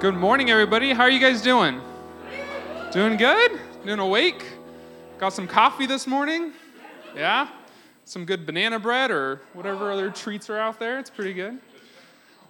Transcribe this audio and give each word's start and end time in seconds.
Good 0.00 0.14
morning, 0.14 0.48
everybody. 0.48 0.92
How 0.92 1.02
are 1.02 1.10
you 1.10 1.18
guys 1.18 1.42
doing? 1.42 1.80
Doing 2.92 3.16
good? 3.16 3.58
Doing 3.84 3.98
awake? 3.98 4.44
Got 5.18 5.32
some 5.32 5.48
coffee 5.48 5.86
this 5.86 6.06
morning? 6.06 6.52
Yeah? 7.16 7.48
Some 8.04 8.24
good 8.24 8.46
banana 8.46 8.78
bread 8.78 9.10
or 9.10 9.40
whatever 9.54 9.90
other 9.90 10.08
treats 10.08 10.48
are 10.50 10.56
out 10.56 10.78
there? 10.78 11.00
It's 11.00 11.10
pretty 11.10 11.32
good. 11.32 11.58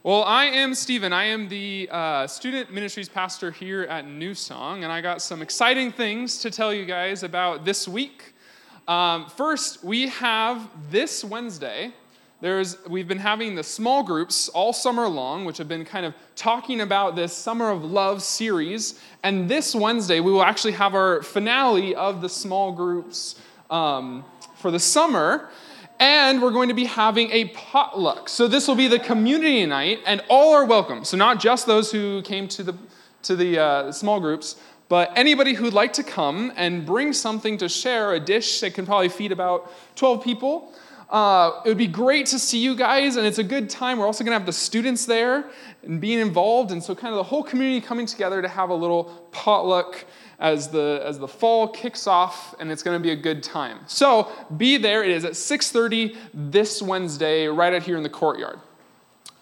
Well, 0.03 0.25
I 0.25 0.45
am 0.45 0.75
Stephen. 0.75 1.15
I 1.15 1.25
am 1.25 1.49
the 1.49 1.89
uh, 1.91 2.27
student 2.27 2.71
ministries 2.71 3.09
pastor 3.09 3.51
here 3.51 3.85
at 3.85 4.07
New 4.07 4.35
Song, 4.35 4.85
and 4.85 4.93
I 4.93 5.01
got 5.01 5.23
some 5.23 5.41
exciting 5.41 5.91
things 5.91 6.41
to 6.41 6.51
tell 6.51 6.75
you 6.75 6.85
guys 6.85 7.23
about 7.23 7.65
this 7.65 7.89
week. 7.89 8.35
Um, 8.87 9.27
first, 9.27 9.83
we 9.83 10.09
have 10.09 10.69
this 10.91 11.25
Wednesday 11.25 11.95
there's, 12.41 12.77
we've 12.87 13.09
been 13.09 13.19
having 13.19 13.57
the 13.57 13.65
small 13.65 14.05
groups 14.05 14.49
all 14.51 14.73
summer 14.73 15.09
long, 15.09 15.45
which 15.45 15.59
have 15.59 15.67
been 15.67 15.85
kind 15.85 16.07
of 16.07 16.15
talking 16.37 16.81
about 16.81 17.17
this 17.17 17.33
Summer 17.33 17.71
of 17.71 17.85
Love 17.85 18.23
series. 18.23 19.01
And 19.25 19.49
this 19.49 19.75
Wednesday, 19.75 20.21
we 20.21 20.31
will 20.31 20.45
actually 20.45 20.75
have 20.75 20.95
our 20.95 21.21
finale 21.23 21.97
of 21.97 22.21
the 22.21 22.29
small 22.29 22.71
groups 22.71 23.35
um, 23.71 24.25
for 24.55 24.71
the 24.71 24.79
summer. 24.79 25.49
And 25.99 26.41
we're 26.41 26.53
going 26.53 26.69
to 26.69 26.77
be 26.77 26.85
having 26.85 27.29
a 27.33 27.47
potluck. 27.47 28.29
So 28.29 28.47
this 28.47 28.69
will 28.69 28.77
be 28.77 28.87
the 28.87 29.01
community 29.01 29.67
night, 29.67 29.99
and 30.07 30.23
all 30.29 30.55
are 30.55 30.65
welcome. 30.65 31.05
So 31.05 31.17
not 31.17 31.41
just 31.41 31.67
those 31.67 31.91
who 31.91 32.23
came 32.23 32.47
to 32.49 32.63
the, 32.63 32.75
to 33.25 33.35
the 33.35 33.59
uh, 33.59 33.91
small 33.91 34.21
groups, 34.21 34.55
but 34.89 35.11
anybody 35.17 35.55
who'd 35.55 35.75
like 35.75 35.93
to 35.95 36.05
come 36.05 36.53
and 36.55 36.87
bring 36.87 37.13
something 37.13 37.59
to 37.59 37.69
share, 37.69 38.15
a 38.15 38.21
dish 38.21 38.61
that 38.61 38.75
can 38.75 38.87
probably 38.87 39.09
feed 39.09 39.33
about 39.33 39.73
12 39.97 40.23
people. 40.23 40.73
Uh, 41.11 41.63
it 41.65 41.69
would 41.69 41.79
be 41.79 41.87
great 41.87 42.27
to 42.27 42.39
see 42.39 42.59
you 42.59 42.75
guys, 42.75 43.17
and 43.17 43.27
it's 43.27 43.39
a 43.39 43.45
good 43.45 43.71
time. 43.71 43.99
We're 43.99 44.07
also 44.07 44.25
going 44.25 44.33
to 44.33 44.39
have 44.39 44.47
the 44.47 44.53
students 44.53 45.07
there 45.07 45.49
and 45.83 46.01
being 46.01 46.19
involved, 46.19 46.71
and 46.71 46.83
so 46.83 46.95
kind 46.95 47.15
of 47.15 47.17
the 47.17 47.25
whole 47.25 47.43
community 47.43 47.81
coming 47.81 48.05
together 48.05 48.43
to 48.43 48.49
have 48.49 48.69
a 48.69 48.75
little 48.75 49.05
potluck 49.33 50.05
as 50.39 50.69
the 50.69 51.03
as 51.05 51.19
the 51.19 51.27
fall 51.27 51.69
kicks 51.69 52.07
off, 52.07 52.55
and 52.61 52.71
it's 52.71 52.83
going 52.83 52.95
to 52.95 53.03
be 53.03 53.11
a 53.11 53.17
good 53.17 53.43
time. 53.43 53.79
So 53.87 54.31
be 54.59 54.77
there. 54.77 55.03
It 55.03 55.11
is 55.11 55.25
at 55.25 55.33
6:30 55.33 56.15
this 56.35 56.83
Wednesday, 56.83 57.47
right 57.47 57.73
out 57.73 57.83
here 57.83 57.97
in 57.97 58.03
the 58.03 58.11
courtyard. 58.11 58.61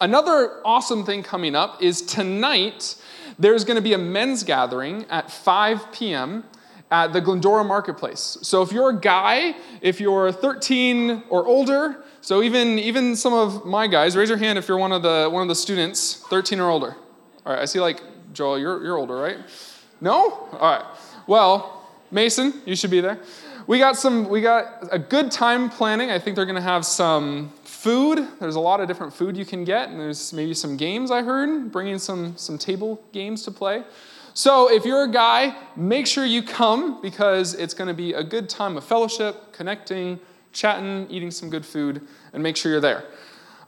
Another 0.01 0.61
awesome 0.65 1.05
thing 1.05 1.25
coming 1.25 1.57
up 1.57 1.83
is 1.83 2.01
tonight. 2.03 2.95
There's 3.39 3.65
going 3.65 3.77
to 3.77 3.83
be 3.83 3.93
a 3.93 3.99
men's 3.99 4.45
gathering 4.45 5.05
at 5.11 5.31
5 5.31 5.91
p.m 5.91 6.45
at 6.91 7.13
the 7.13 7.21
Glendora 7.21 7.65
Marketplace. 7.65 8.39
So 8.43 8.63
if 8.63 8.73
you're 8.73 8.91
a 8.91 9.01
guy, 9.01 9.57
if 9.81 10.01
you're 10.01 10.31
13 10.31 11.25
or 11.29 11.47
older, 11.47 12.05
so 12.21 12.43
even, 12.43 12.79
even 12.79 13.17
some 13.17 13.33
of 13.33 13.65
my 13.65 13.87
guys, 13.87 14.17
raise 14.17 14.29
your 14.29 14.39
hand 14.39 14.59
if 14.59 14.69
you're 14.69 14.79
one 14.79 14.93
of 14.93 15.03
the, 15.03 15.29
one 15.31 15.43
of 15.43 15.49
the 15.49 15.55
students, 15.55 16.25
13 16.29 16.61
or 16.61 16.71
older. 16.71 16.97
All 17.45 17.53
right, 17.53 17.63
I 17.63 17.65
see 17.65 17.81
like, 17.81 18.01
Joel, 18.33 18.59
you're, 18.59 18.83
you're 18.85 18.97
older, 18.97 19.17
right? 19.17 19.39
No? 20.01 20.31
All 20.53 20.59
right. 20.61 20.85
Well, 21.27 21.89
Mason, 22.11 22.63
you 22.65 22.77
should 22.77 22.91
be 22.91 23.01
there. 23.01 23.21
We 23.67 23.79
got 23.79 23.97
some, 23.97 24.29
we 24.29 24.41
got 24.41 24.89
a 24.93 24.99
good 24.99 25.33
time 25.33 25.71
planning. 25.71 26.11
I 26.11 26.21
think 26.21 26.37
they're 26.37 26.47
gonna 26.47 26.61
have 26.61 26.85
some 26.85 27.53
food. 27.65 28.27
There's 28.39 28.55
a 28.55 28.61
lot 28.61 28.81
of 28.81 28.87
different 28.87 29.13
food 29.13 29.37
you 29.37 29.45
can 29.45 29.65
get, 29.65 29.89
and 29.89 29.99
there's 29.99 30.33
maybe 30.33 30.55
some 30.55 30.77
games 30.77 31.11
I 31.11 31.23
heard, 31.23 31.73
bringing 31.73 31.99
some, 31.99 32.37
some 32.37 32.59
table 32.59 33.03
games 33.13 33.43
to 33.43 33.51
play. 33.51 33.83
So 34.37 34.71
if 34.71 34.85
you're 34.85 35.05
a 35.05 35.11
guy, 35.11 35.57
make 35.77 36.07
sure 36.07 36.27
you 36.27 36.43
come 36.43 37.01
because 37.01 37.55
it's 37.55 37.73
going 37.73 37.89
to 37.89 37.95
be 37.95 38.13
a 38.13 38.23
good 38.23 38.51
time 38.51 38.77
of 38.77 38.85
fellowship, 38.85 39.55
connecting, 39.55 40.21
chatting, 40.53 41.07
eating 41.09 41.31
some 41.31 41.49
good 41.49 41.65
food, 41.65 42.07
and 42.35 42.43
make 42.43 42.55
sure 42.59 42.71
you're 42.71 42.83
there. 42.83 43.07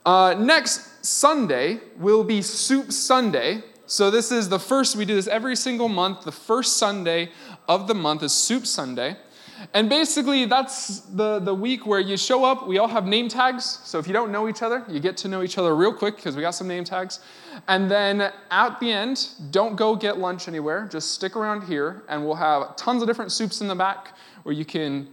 Uh, 0.04 0.34
next 0.38 1.02
Sunday 1.06 1.80
will 1.96 2.22
be 2.22 2.42
Soup 2.42 2.92
Sunday. 2.92 3.62
So 3.86 4.10
this 4.10 4.30
is 4.30 4.50
the 4.50 4.58
first, 4.58 4.94
we 4.94 5.06
do 5.06 5.14
this 5.14 5.26
every 5.26 5.56
single 5.56 5.88
month. 5.88 6.24
The 6.24 6.32
first 6.32 6.76
Sunday 6.76 7.30
of 7.66 7.88
the 7.88 7.94
month 7.94 8.22
is 8.22 8.34
Soup 8.34 8.66
Sunday. 8.66 9.16
And 9.74 9.88
basically, 9.88 10.44
that's 10.44 11.00
the, 11.00 11.40
the 11.40 11.54
week 11.54 11.86
where 11.86 12.00
you 12.00 12.16
show 12.16 12.44
up. 12.44 12.68
We 12.68 12.78
all 12.78 12.88
have 12.88 13.06
name 13.06 13.28
tags. 13.28 13.80
So 13.84 13.98
if 13.98 14.06
you 14.06 14.12
don't 14.12 14.30
know 14.30 14.48
each 14.48 14.62
other, 14.62 14.84
you 14.88 15.00
get 15.00 15.16
to 15.18 15.28
know 15.28 15.42
each 15.42 15.58
other 15.58 15.74
real 15.74 15.92
quick 15.92 16.16
because 16.16 16.36
we 16.36 16.42
got 16.42 16.52
some 16.52 16.68
name 16.68 16.84
tags. 16.84 17.20
And 17.66 17.90
then 17.90 18.32
at 18.50 18.78
the 18.80 18.92
end, 18.92 19.28
don't 19.50 19.76
go 19.76 19.96
get 19.96 20.18
lunch 20.18 20.46
anywhere. 20.46 20.88
Just 20.90 21.12
stick 21.12 21.36
around 21.36 21.64
here, 21.64 22.02
and 22.08 22.24
we'll 22.24 22.36
have 22.36 22.76
tons 22.76 23.02
of 23.02 23.08
different 23.08 23.32
soups 23.32 23.60
in 23.60 23.68
the 23.68 23.74
back 23.74 24.14
where 24.44 24.54
you 24.54 24.64
can 24.64 25.08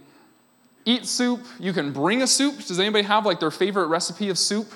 eat 0.84 1.06
soup. 1.06 1.40
You 1.58 1.72
can 1.72 1.92
bring 1.92 2.22
a 2.22 2.26
soup. 2.26 2.56
Does 2.64 2.78
anybody 2.78 3.04
have 3.04 3.26
like 3.26 3.40
their 3.40 3.50
favorite 3.50 3.86
recipe 3.86 4.28
of 4.28 4.38
soup? 4.38 4.72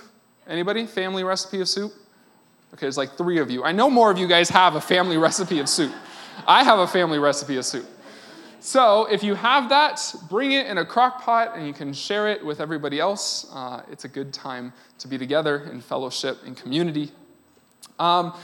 Anybody? 0.48 0.84
Family 0.84 1.22
recipe 1.22 1.60
of 1.60 1.68
soup? 1.68 1.92
Okay, 2.74 2.82
there's 2.82 2.96
like 2.96 3.16
three 3.16 3.38
of 3.38 3.50
you. 3.50 3.64
I 3.64 3.72
know 3.72 3.88
more 3.88 4.10
of 4.10 4.18
you 4.18 4.26
guys 4.26 4.48
have 4.50 4.74
a 4.74 4.80
family 4.80 5.16
recipe 5.16 5.60
of 5.60 5.68
soup. 5.68 5.92
I 6.46 6.64
have 6.64 6.78
a 6.78 6.86
family 6.86 7.18
recipe 7.18 7.56
of 7.56 7.64
soup. 7.64 7.86
So 8.62 9.06
if 9.06 9.22
you 9.22 9.34
have 9.36 9.70
that, 9.70 10.14
bring 10.28 10.52
it 10.52 10.66
in 10.66 10.76
a 10.76 10.84
crock 10.84 11.22
pot 11.22 11.56
and 11.56 11.66
you 11.66 11.72
can 11.72 11.94
share 11.94 12.28
it 12.28 12.44
with 12.44 12.60
everybody 12.60 13.00
else. 13.00 13.50
Uh, 13.52 13.82
it's 13.90 14.04
a 14.04 14.08
good 14.08 14.34
time 14.34 14.74
to 14.98 15.08
be 15.08 15.16
together 15.16 15.64
in 15.72 15.80
fellowship 15.80 16.38
and 16.44 16.54
community. 16.54 17.10
Um, 17.98 18.34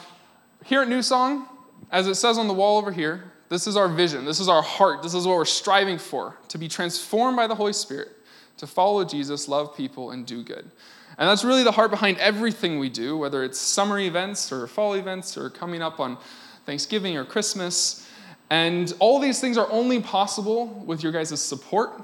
here 0.65 0.81
at 0.81 0.89
New 0.89 1.03
Song, 1.03 1.47
as 1.93 2.07
it 2.07 2.15
says 2.15 2.39
on 2.39 2.49
the 2.49 2.55
wall 2.55 2.79
over 2.79 2.93
here, 2.93 3.31
this 3.51 3.67
is 3.67 3.77
our 3.77 3.89
vision, 3.89 4.25
this 4.25 4.41
is 4.41 4.49
our 4.49 4.63
heart, 4.63 5.03
this 5.03 5.13
is 5.13 5.27
what 5.27 5.37
we're 5.37 5.45
striving 5.45 5.99
for 5.99 6.37
to 6.49 6.57
be 6.57 6.67
transformed 6.67 7.37
by 7.37 7.47
the 7.47 7.55
Holy 7.55 7.75
Spirit, 7.75 8.09
to 8.57 8.67
follow 8.67 9.05
Jesus, 9.05 9.49
love 9.49 9.77
people, 9.77 10.13
and 10.13 10.27
do 10.27 10.43
good. 10.43 10.71
And 11.19 11.29
that's 11.29 11.45
really 11.45 11.63
the 11.63 11.73
heart 11.73 11.91
behind 11.91 12.17
everything 12.19 12.79
we 12.79 12.89
do, 12.89 13.19
whether 13.19 13.45
it's 13.45 13.59
summer 13.59 13.99
events 13.99 14.51
or 14.51 14.67
fall 14.67 14.95
events 14.95 15.37
or 15.37 15.51
coming 15.51 15.83
up 15.83 16.01
on 16.01 16.17
Thanksgiving 16.65 17.17
or 17.19 17.25
Christmas. 17.25 18.06
And 18.51 18.93
all 18.99 19.19
these 19.19 19.41
things 19.41 19.59
are 19.59 19.71
only 19.71 20.01
possible 20.01 20.67
with 20.87 21.03
your 21.03 21.13
guys' 21.13 21.41
support, 21.41 22.03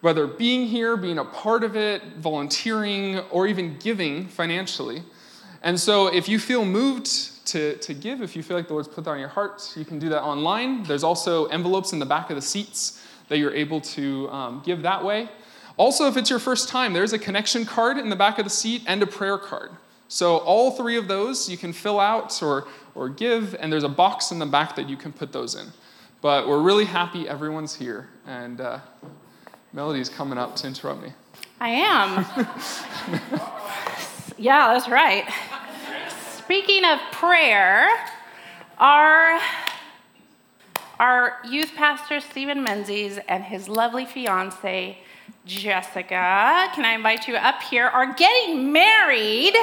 whether 0.00 0.26
being 0.26 0.66
here, 0.66 0.96
being 0.96 1.18
a 1.18 1.24
part 1.24 1.62
of 1.62 1.76
it, 1.76 2.02
volunteering, 2.18 3.18
or 3.30 3.46
even 3.46 3.76
giving 3.78 4.26
financially. 4.26 5.02
And 5.62 5.78
so 5.78 6.08
if 6.08 6.28
you 6.28 6.38
feel 6.38 6.64
moved 6.64 7.46
to, 7.46 7.76
to 7.76 7.94
give, 7.94 8.20
if 8.20 8.36
you 8.36 8.42
feel 8.42 8.56
like 8.56 8.66
the 8.66 8.74
Lord's 8.74 8.88
put 8.88 9.04
that 9.04 9.10
on 9.10 9.18
your 9.18 9.28
heart, 9.28 9.72
you 9.76 9.84
can 9.84 9.98
do 9.98 10.08
that 10.10 10.22
online. 10.22 10.82
There's 10.82 11.04
also 11.04 11.46
envelopes 11.46 11.92
in 11.92 11.98
the 11.98 12.06
back 12.06 12.30
of 12.30 12.36
the 12.36 12.42
seats 12.42 13.02
that 13.28 13.38
you're 13.38 13.54
able 13.54 13.80
to 13.80 14.28
um, 14.30 14.62
give 14.64 14.82
that 14.82 15.04
way. 15.04 15.28
Also, 15.76 16.06
if 16.06 16.16
it's 16.16 16.30
your 16.30 16.38
first 16.38 16.68
time, 16.68 16.92
there's 16.92 17.12
a 17.12 17.18
connection 17.18 17.64
card 17.64 17.98
in 17.98 18.08
the 18.08 18.16
back 18.16 18.38
of 18.38 18.44
the 18.44 18.50
seat 18.50 18.82
and 18.86 19.02
a 19.02 19.06
prayer 19.06 19.38
card. 19.38 19.70
So, 20.08 20.36
all 20.38 20.70
three 20.70 20.96
of 20.96 21.08
those 21.08 21.48
you 21.48 21.56
can 21.56 21.72
fill 21.72 21.98
out 21.98 22.42
or, 22.42 22.68
or 22.94 23.08
give, 23.08 23.54
and 23.58 23.72
there's 23.72 23.84
a 23.84 23.88
box 23.88 24.30
in 24.30 24.38
the 24.38 24.46
back 24.46 24.76
that 24.76 24.88
you 24.88 24.96
can 24.96 25.12
put 25.12 25.32
those 25.32 25.54
in. 25.54 25.72
But 26.20 26.48
we're 26.48 26.62
really 26.62 26.84
happy 26.86 27.28
everyone's 27.28 27.74
here, 27.74 28.08
and 28.26 28.60
uh, 28.60 28.78
Melody's 29.72 30.08
coming 30.08 30.38
up 30.38 30.56
to 30.56 30.66
interrupt 30.66 31.02
me. 31.02 31.12
I 31.60 31.68
am. 31.68 32.24
yeah, 34.38 34.72
that's 34.72 34.88
right. 34.88 35.24
Speaking 36.38 36.84
of 36.84 36.98
prayer, 37.12 37.88
our, 38.78 39.40
our 40.98 41.38
youth 41.48 41.72
pastor, 41.74 42.20
Stephen 42.20 42.62
Menzies, 42.62 43.18
and 43.28 43.44
his 43.44 43.68
lovely 43.68 44.04
fiance, 44.04 44.98
Jessica, 45.44 46.70
can 46.74 46.84
I 46.84 46.94
invite 46.94 47.28
you 47.28 47.36
up 47.36 47.62
here, 47.62 47.86
are 47.86 48.14
getting 48.14 48.72
married. 48.72 49.54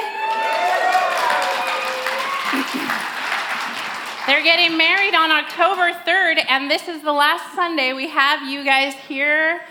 They're 4.24 4.44
getting 4.44 4.76
married 4.76 5.16
on 5.16 5.32
October 5.32 5.90
3rd, 6.06 6.44
and 6.48 6.70
this 6.70 6.86
is 6.86 7.02
the 7.02 7.12
last 7.12 7.56
Sunday 7.56 7.92
we 7.92 8.08
have 8.08 8.48
you 8.48 8.64
guys 8.64 8.94
here 8.94 9.62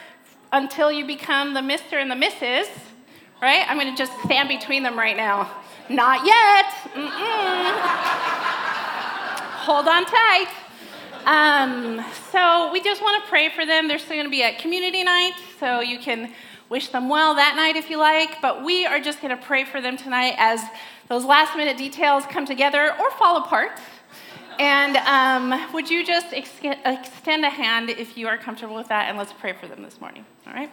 until 0.52 0.92
you 0.92 1.06
become 1.08 1.54
the 1.54 1.62
Mr. 1.62 1.94
and 1.94 2.12
the 2.12 2.16
Mrs., 2.16 2.68
right? 3.42 3.66
I'm 3.70 3.78
gonna 3.78 3.96
just 3.96 4.12
stand 4.26 4.50
between 4.50 4.84
them 4.84 5.00
right 5.00 5.16
now. 5.16 5.50
Not 5.88 6.26
yet. 6.26 6.66
Hold 9.64 9.88
on 9.88 10.04
tight. 10.04 10.50
Um, 11.26 12.04
so 12.34 12.74
we 12.74 12.82
just 12.82 13.02
want 13.02 13.24
to 13.24 13.30
pray 13.30 13.48
for 13.48 13.66
them. 13.66 13.88
They're 13.88 14.00
still 14.00 14.18
to 14.26 14.30
be 14.30 14.44
at 14.44 14.60
community 14.60 15.06
night, 15.06 15.36
so 15.62 15.80
you 15.80 15.98
can 15.98 16.34
wish 16.68 16.90
them 16.90 17.08
well 17.08 17.36
that 17.36 17.56
night 17.56 17.78
if 17.78 17.90
you 17.90 17.98
like. 17.98 18.42
But 18.42 18.66
we 18.66 18.86
are 18.86 19.00
just 19.00 19.22
to 19.22 19.38
pray 19.38 19.64
for 19.64 19.80
them 19.80 19.96
tonight 19.96 20.36
as 20.38 20.62
those 21.08 21.24
last 21.24 21.56
minute 21.56 21.78
details 21.78 22.26
come 22.26 22.46
together 22.46 22.94
or 23.00 23.12
fall 23.12 23.38
apart. 23.38 23.80
And 24.60 24.98
um, 24.98 25.74
would 25.74 25.90
you 25.90 26.06
just 26.06 26.34
ex- 26.34 26.50
extend 26.86 27.46
a 27.46 27.50
hand 27.50 27.90
if 27.90 28.18
you 28.18 28.28
are 28.28 28.38
comfortable 28.38 28.76
with 28.76 28.90
that, 28.90 29.10
and 29.10 29.18
let's 29.18 29.34
pray 29.34 29.54
for 29.54 29.68
them 29.68 29.82
this 29.84 30.00
morning. 30.00 30.26
All 30.48 30.54
right. 30.54 30.72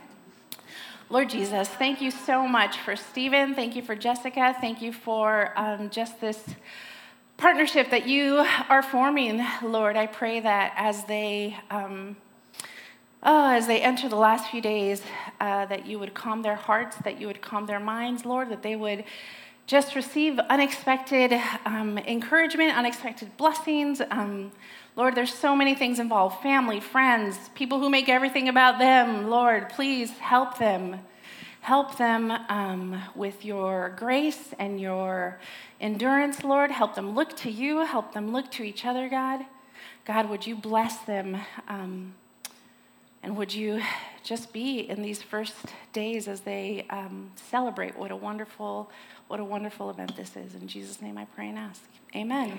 Lord 1.10 1.30
Jesus, 1.30 1.68
thank 1.68 2.02
you 2.02 2.10
so 2.10 2.46
much 2.46 2.78
for 2.78 2.94
Stephen. 2.94 3.54
Thank 3.54 3.74
you 3.76 3.82
for 3.82 3.96
Jessica. 3.96 4.54
Thank 4.60 4.82
you 4.82 4.92
for 4.92 5.52
um, 5.56 5.88
just 5.88 6.20
this 6.20 6.42
partnership 7.38 7.90
that 7.90 8.06
you 8.06 8.44
are 8.68 8.82
forming, 8.82 9.42
Lord. 9.62 9.96
I 9.96 10.06
pray 10.06 10.40
that 10.40 10.74
as 10.76 11.04
they 11.04 11.56
um, 11.70 12.16
oh, 13.22 13.50
as 13.50 13.66
they 13.66 13.80
enter 13.80 14.08
the 14.08 14.16
last 14.16 14.50
few 14.50 14.60
days, 14.60 15.02
uh, 15.40 15.66
that 15.66 15.86
you 15.86 15.98
would 15.98 16.14
calm 16.14 16.42
their 16.42 16.56
hearts, 16.56 16.96
that 17.04 17.20
you 17.20 17.26
would 17.26 17.40
calm 17.40 17.66
their 17.66 17.80
minds, 17.80 18.24
Lord, 18.24 18.50
that 18.50 18.62
they 18.62 18.76
would 18.76 19.04
just 19.68 19.94
receive 19.94 20.38
unexpected 20.38 21.30
um, 21.66 21.98
encouragement, 21.98 22.74
unexpected 22.74 23.36
blessings. 23.36 24.00
Um, 24.10 24.50
Lord, 24.96 25.14
there's 25.14 25.32
so 25.32 25.54
many 25.54 25.74
things 25.74 25.98
involved 25.98 26.42
family, 26.42 26.80
friends, 26.80 27.36
people 27.54 27.78
who 27.78 27.90
make 27.90 28.08
everything 28.08 28.48
about 28.48 28.78
them. 28.78 29.28
Lord, 29.28 29.68
please 29.68 30.10
help 30.12 30.56
them. 30.56 31.00
Help 31.60 31.98
them 31.98 32.30
um, 32.30 32.98
with 33.14 33.44
your 33.44 33.94
grace 33.98 34.54
and 34.58 34.80
your 34.80 35.38
endurance, 35.82 36.42
Lord. 36.42 36.70
Help 36.70 36.94
them 36.94 37.14
look 37.14 37.36
to 37.36 37.50
you. 37.50 37.84
Help 37.84 38.14
them 38.14 38.32
look 38.32 38.50
to 38.52 38.62
each 38.62 38.86
other, 38.86 39.10
God. 39.10 39.44
God, 40.06 40.30
would 40.30 40.46
you 40.46 40.56
bless 40.56 40.96
them? 41.00 41.36
And 43.22 43.36
would 43.36 43.52
you 43.52 43.82
just 44.22 44.52
be 44.52 44.80
in 44.80 45.02
these 45.02 45.22
first 45.22 45.54
days 45.92 46.28
as 46.28 46.40
they 46.40 46.86
um, 46.90 47.30
celebrate 47.36 47.98
what 47.98 48.10
a 48.10 48.16
wonderful, 48.16 48.90
what 49.26 49.40
a 49.40 49.44
wonderful 49.44 49.90
event 49.90 50.16
this 50.16 50.36
is. 50.36 50.54
In 50.54 50.68
Jesus' 50.68 51.02
name 51.02 51.18
I 51.18 51.24
pray 51.24 51.48
and 51.48 51.58
ask. 51.58 51.82
Amen. 52.14 52.58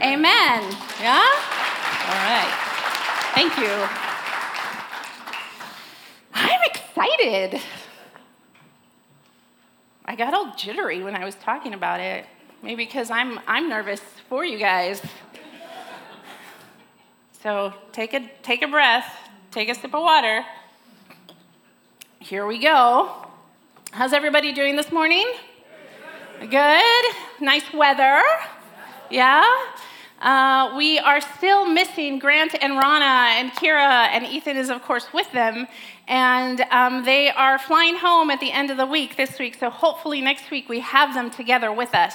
Amen. 0.00 0.60
Amen. 0.60 0.76
Yeah? 1.00 1.30
All 2.06 2.14
right. 2.14 2.54
Thank 3.34 3.56
you. 3.58 3.88
I'm 6.34 6.60
excited. 6.64 7.60
I 10.04 10.16
got 10.16 10.32
all 10.32 10.54
jittery 10.56 11.02
when 11.02 11.14
I 11.14 11.24
was 11.24 11.34
talking 11.34 11.74
about 11.74 12.00
it. 12.00 12.24
Maybe 12.62 12.84
because 12.84 13.10
I'm, 13.10 13.38
I'm 13.46 13.68
nervous 13.68 14.00
for 14.28 14.44
you 14.44 14.58
guys. 14.58 15.00
So 17.42 17.72
take 17.92 18.14
a, 18.14 18.28
take 18.42 18.62
a 18.62 18.68
breath, 18.68 19.27
take 19.58 19.70
a 19.70 19.74
sip 19.74 19.92
of 19.92 20.02
water. 20.02 20.44
Here 22.20 22.46
we 22.46 22.60
go. 22.60 23.26
How's 23.90 24.12
everybody 24.12 24.52
doing 24.52 24.76
this 24.76 24.92
morning? 24.92 25.26
Good. 26.48 27.04
Nice 27.40 27.64
weather. 27.74 28.22
Yeah. 29.10 29.44
Uh, 30.22 30.74
we 30.76 31.00
are 31.00 31.20
still 31.20 31.66
missing 31.66 32.20
Grant 32.20 32.54
and 32.62 32.74
Rana, 32.74 33.36
and 33.36 33.50
Kira 33.50 34.06
and 34.12 34.24
Ethan 34.24 34.56
is, 34.56 34.70
of 34.70 34.80
course, 34.82 35.12
with 35.12 35.32
them. 35.32 35.66
And 36.06 36.60
um, 36.70 37.04
they 37.04 37.28
are 37.28 37.58
flying 37.58 37.96
home 37.96 38.30
at 38.30 38.38
the 38.38 38.52
end 38.52 38.70
of 38.70 38.76
the 38.76 38.86
week 38.86 39.16
this 39.16 39.40
week. 39.40 39.56
So 39.58 39.70
hopefully 39.70 40.20
next 40.20 40.52
week 40.52 40.68
we 40.68 40.78
have 40.78 41.14
them 41.14 41.32
together 41.32 41.72
with 41.72 41.96
us. 41.96 42.14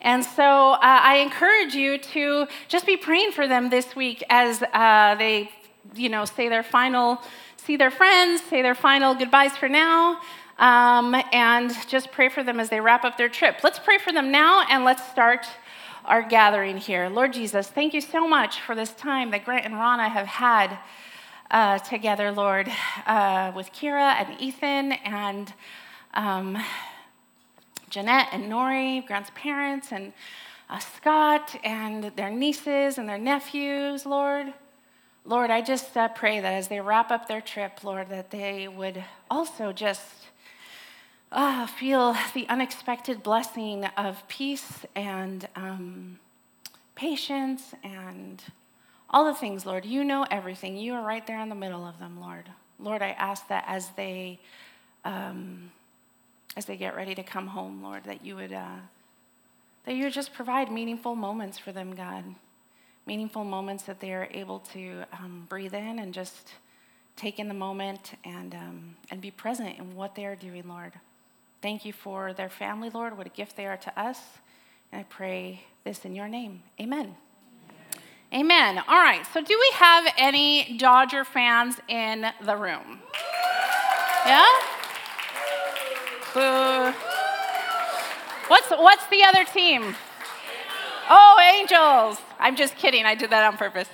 And 0.00 0.24
so 0.24 0.74
uh, 0.74 0.78
I 0.80 1.16
encourage 1.16 1.74
you 1.74 1.98
to 1.98 2.46
just 2.68 2.86
be 2.86 2.96
praying 2.96 3.32
for 3.32 3.48
them 3.48 3.68
this 3.68 3.96
week 3.96 4.22
as 4.30 4.62
uh, 4.62 5.16
they, 5.16 5.50
you 5.94 6.08
know, 6.08 6.24
say 6.24 6.48
their 6.48 6.62
final, 6.62 7.20
see 7.56 7.76
their 7.76 7.90
friends, 7.90 8.42
say 8.42 8.62
their 8.62 8.74
final 8.74 9.14
goodbyes 9.14 9.56
for 9.56 9.68
now. 9.68 10.20
Um, 10.58 11.14
and 11.32 11.72
just 11.86 12.10
pray 12.10 12.28
for 12.28 12.42
them 12.42 12.58
as 12.58 12.68
they 12.68 12.80
wrap 12.80 13.04
up 13.04 13.16
their 13.16 13.28
trip. 13.28 13.60
Let's 13.62 13.78
pray 13.78 13.98
for 13.98 14.12
them 14.12 14.32
now 14.32 14.64
and 14.68 14.84
let's 14.84 15.08
start 15.08 15.46
our 16.04 16.22
gathering 16.22 16.78
here. 16.78 17.08
Lord 17.08 17.32
Jesus, 17.32 17.68
thank 17.68 17.94
you 17.94 18.00
so 18.00 18.26
much 18.26 18.60
for 18.60 18.74
this 18.74 18.92
time 18.92 19.30
that 19.30 19.44
Grant 19.44 19.66
and 19.66 19.74
Rana 19.74 20.08
have 20.08 20.26
had 20.26 20.78
uh, 21.50 21.78
together, 21.78 22.32
Lord, 22.32 22.70
uh, 23.06 23.52
with 23.54 23.72
Kira 23.72 24.14
and 24.14 24.40
Ethan 24.40 24.92
and 24.92 25.52
um, 26.14 26.58
Jeanette 27.90 28.28
and 28.32 28.50
Nori, 28.50 29.06
Grant's 29.06 29.30
parents, 29.34 29.92
and 29.92 30.12
uh, 30.68 30.78
Scott 30.78 31.56
and 31.64 32.04
their 32.16 32.30
nieces 32.30 32.98
and 32.98 33.08
their 33.08 33.18
nephews, 33.18 34.04
Lord. 34.04 34.52
Lord, 35.24 35.50
I 35.50 35.60
just 35.60 35.96
uh, 35.96 36.08
pray 36.08 36.40
that 36.40 36.52
as 36.52 36.68
they 36.68 36.80
wrap 36.80 37.10
up 37.10 37.28
their 37.28 37.40
trip, 37.40 37.84
Lord, 37.84 38.08
that 38.08 38.30
they 38.30 38.66
would 38.68 39.04
also 39.30 39.72
just 39.72 40.04
uh, 41.30 41.66
feel 41.66 42.16
the 42.34 42.48
unexpected 42.48 43.22
blessing 43.22 43.84
of 43.96 44.26
peace 44.28 44.86
and 44.94 45.46
um, 45.54 46.18
patience 46.94 47.74
and 47.84 48.42
all 49.10 49.24
the 49.24 49.34
things, 49.34 49.66
Lord. 49.66 49.84
You 49.84 50.04
know 50.04 50.26
everything. 50.30 50.76
You 50.76 50.94
are 50.94 51.02
right 51.02 51.26
there 51.26 51.40
in 51.40 51.48
the 51.48 51.54
middle 51.54 51.86
of 51.86 51.98
them, 51.98 52.20
Lord. 52.20 52.48
Lord, 52.78 53.02
I 53.02 53.10
ask 53.10 53.48
that 53.48 53.64
as 53.66 53.90
they 53.90 54.38
um, 55.04 55.70
as 56.56 56.64
they 56.64 56.76
get 56.76 56.96
ready 56.96 57.14
to 57.14 57.22
come 57.22 57.46
home, 57.46 57.82
Lord, 57.82 58.04
that 58.04 58.24
you 58.24 58.36
would 58.36 58.52
uh, 58.52 58.76
that 59.84 59.94
you 59.94 60.04
would 60.04 60.12
just 60.12 60.32
provide 60.32 60.70
meaningful 60.70 61.14
moments 61.14 61.58
for 61.58 61.72
them, 61.72 61.94
God. 61.94 62.24
Meaningful 63.08 63.42
moments 63.42 63.84
that 63.84 64.00
they 64.00 64.12
are 64.12 64.28
able 64.32 64.58
to 64.74 65.02
um, 65.14 65.46
breathe 65.48 65.72
in 65.72 65.98
and 65.98 66.12
just 66.12 66.50
take 67.16 67.38
in 67.38 67.48
the 67.48 67.54
moment 67.54 68.12
and 68.22 68.54
um, 68.54 68.96
and 69.10 69.22
be 69.22 69.30
present 69.30 69.78
in 69.78 69.96
what 69.96 70.14
they 70.14 70.26
are 70.26 70.36
doing, 70.36 70.64
Lord. 70.68 70.92
Thank 71.62 71.86
you 71.86 71.94
for 71.94 72.34
their 72.34 72.50
family, 72.50 72.90
Lord, 72.90 73.16
what 73.16 73.26
a 73.26 73.30
gift 73.30 73.56
they 73.56 73.64
are 73.64 73.78
to 73.78 73.98
us. 73.98 74.20
And 74.92 75.00
I 75.00 75.04
pray 75.04 75.62
this 75.84 76.04
in 76.04 76.14
your 76.14 76.28
name. 76.28 76.62
Amen. 76.78 77.16
Amen. 78.30 78.82
All 78.86 79.02
right, 79.02 79.26
so 79.32 79.40
do 79.40 79.58
we 79.58 79.70
have 79.76 80.12
any 80.18 80.76
Dodger 80.76 81.24
fans 81.24 81.76
in 81.88 82.26
the 82.44 82.56
room? 82.58 83.00
Yeah? 84.26 84.44
Boo. 86.34 86.92
What's, 88.48 88.68
what's 88.68 89.06
the 89.06 89.24
other 89.24 89.44
team? 89.44 89.96
Oh, 91.08 91.54
Angels. 91.58 92.18
I'm 92.38 92.56
just 92.56 92.76
kidding. 92.76 93.04
I 93.04 93.14
did 93.14 93.30
that 93.30 93.44
on 93.44 93.56
purpose. 93.56 93.88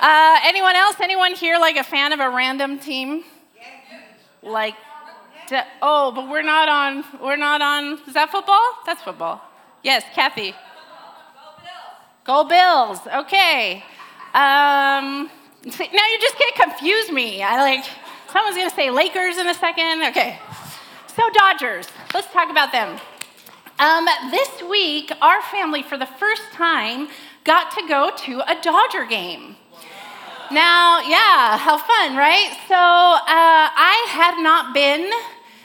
Uh, 0.00 0.38
anyone 0.44 0.76
else? 0.76 0.96
Anyone 1.00 1.34
here 1.34 1.58
like 1.58 1.76
a 1.76 1.84
fan 1.84 2.12
of 2.12 2.20
a 2.20 2.28
random 2.28 2.78
team? 2.78 3.24
Like 4.42 4.74
to, 5.48 5.64
oh, 5.80 6.12
but 6.12 6.28
we're 6.28 6.42
not 6.42 6.68
on, 6.68 7.04
we're 7.22 7.36
not 7.36 7.62
on, 7.62 8.00
is 8.06 8.14
that 8.14 8.30
football? 8.30 8.62
That's 8.86 9.02
football. 9.02 9.40
Yes, 9.82 10.04
Kathy. 10.14 10.54
Go 12.24 12.44
Bills. 12.44 12.98
Okay. 13.06 13.84
Um, 14.34 15.30
now 15.64 16.06
you 16.06 16.18
just 16.20 16.36
can't 16.36 16.54
confuse 16.54 17.10
me. 17.10 17.42
I 17.42 17.56
like, 17.58 17.84
someone's 18.32 18.56
to 18.56 18.70
say 18.74 18.90
Lakers 18.90 19.36
in 19.36 19.48
a 19.48 19.54
second. 19.54 20.02
Okay. 20.04 20.38
So, 21.08 21.22
Dodgers, 21.34 21.88
let's 22.14 22.32
talk 22.32 22.50
about 22.50 22.72
them. 22.72 22.98
Um, 23.78 24.06
this 24.30 24.62
week, 24.70 25.12
our 25.20 25.42
family, 25.42 25.82
for 25.82 25.98
the 25.98 26.06
first 26.06 26.42
time, 26.52 27.08
got 27.44 27.70
to 27.72 27.86
go 27.88 28.10
to 28.16 28.40
a 28.50 28.60
Dodger 28.62 29.04
game. 29.06 29.56
Now, 30.50 31.00
yeah, 31.00 31.56
how 31.56 31.78
fun, 31.78 32.16
right? 32.16 32.52
So, 32.68 32.74
uh, 32.74 33.18
I 33.26 34.06
had 34.10 34.42
not 34.42 34.74
been 34.74 35.10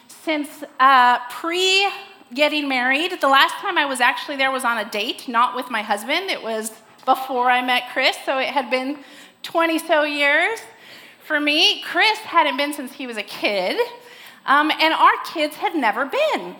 since 0.07 0.63
uh, 0.79 1.19
pre 1.29 1.89
getting 2.33 2.67
married. 2.67 3.19
The 3.19 3.27
last 3.27 3.55
time 3.55 3.77
I 3.77 3.85
was 3.85 3.99
actually 3.99 4.37
there 4.37 4.51
was 4.51 4.63
on 4.63 4.77
a 4.77 4.89
date, 4.89 5.27
not 5.27 5.55
with 5.55 5.69
my 5.69 5.81
husband. 5.81 6.29
It 6.29 6.41
was 6.41 6.71
before 7.05 7.49
I 7.49 7.61
met 7.61 7.83
Chris, 7.91 8.17
so 8.25 8.37
it 8.37 8.49
had 8.49 8.69
been 8.69 8.99
20 9.43 9.79
so 9.79 10.03
years. 10.03 10.59
For 11.23 11.39
me, 11.39 11.81
Chris 11.81 12.17
hadn't 12.19 12.57
been 12.57 12.73
since 12.73 12.93
he 12.93 13.07
was 13.07 13.17
a 13.17 13.23
kid, 13.23 13.77
um, 14.45 14.71
and 14.71 14.93
our 14.93 15.11
kids 15.25 15.57
had 15.57 15.75
never 15.75 16.05
been. 16.05 16.55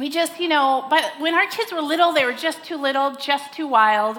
We 0.00 0.08
just, 0.08 0.40
you 0.40 0.48
know, 0.48 0.86
but 0.88 1.04
when 1.18 1.34
our 1.34 1.46
kids 1.48 1.72
were 1.72 1.82
little, 1.82 2.14
they 2.14 2.24
were 2.24 2.32
just 2.32 2.64
too 2.64 2.78
little, 2.78 3.14
just 3.16 3.52
too 3.52 3.66
wild. 3.66 4.18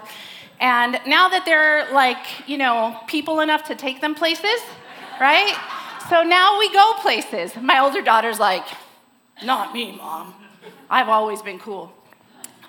And 0.59 0.99
now 1.07 1.27
that 1.29 1.43
they're 1.43 1.91
like, 1.91 2.47
you 2.47 2.59
know, 2.59 2.99
people 3.07 3.39
enough 3.39 3.63
to 3.63 3.73
take 3.73 3.99
them 3.99 4.13
places, 4.13 4.61
right? 5.19 5.57
So 6.07 6.21
now 6.21 6.59
we 6.59 6.71
go 6.71 6.93
places. 7.01 7.55
My 7.55 7.79
older 7.79 8.03
daughter's 8.03 8.39
like, 8.39 8.63
not 9.43 9.73
me, 9.73 9.97
mom. 9.97 10.35
I've 10.87 11.09
always 11.09 11.41
been 11.41 11.57
cool. 11.57 11.91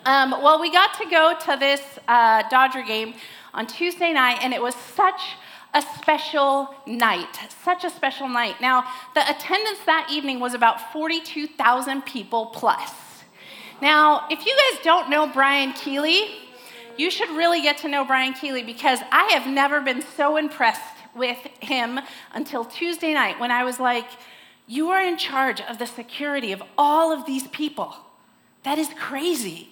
Um, 0.07 0.31
well, 0.31 0.59
we 0.59 0.73
got 0.73 0.99
to 0.99 1.05
go 1.11 1.37
to 1.39 1.59
this 1.61 1.83
uh, 2.09 2.45
Dodger 2.49 2.83
game 2.83 3.13
on 3.53 3.67
Tuesday 3.67 4.15
night, 4.15 4.39
and 4.41 4.55
it 4.55 4.63
was 4.63 4.75
such 4.75 5.21
a 5.75 5.83
special 5.83 6.75
night. 6.87 7.39
Such 7.63 7.85
a 7.85 7.91
special 7.91 8.31
night. 8.31 8.59
Now, 8.63 8.87
the 9.15 9.29
attendance 9.29 9.81
that 9.85 10.09
evening 10.11 10.41
was 10.41 10.55
about 10.55 10.95
42,000 10.95 12.07
people 12.07 12.47
plus. 12.47 13.02
Now, 13.83 14.29
if 14.31 14.47
you 14.47 14.57
guys 14.57 14.85
don't 14.85 15.11
know 15.11 15.27
Brian 15.27 15.73
Keeley, 15.73 16.29
you 16.97 17.11
should 17.11 17.29
really 17.31 17.61
get 17.63 17.79
to 17.79 17.89
know 17.89 18.05
Brian 18.05 18.33
Keeley 18.33 18.63
because 18.63 19.01
I 19.11 19.33
have 19.33 19.53
never 19.53 19.81
been 19.81 20.03
so 20.17 20.37
impressed 20.37 20.99
with 21.17 21.39
him 21.59 21.99
until 22.33 22.65
Tuesday 22.65 23.13
night 23.13 23.41
when 23.41 23.51
I 23.51 23.65
was 23.65 23.81
like, 23.81 24.07
You 24.69 24.91
are 24.91 25.03
in 25.03 25.17
charge 25.17 25.61
of 25.61 25.81
the 25.81 25.89
security 25.89 26.53
of 26.53 26.63
all 26.79 27.13
of 27.13 27.27
these 27.27 27.49
people. 27.49 27.97
That 28.63 28.79
is 28.79 28.89
crazy. 28.97 29.71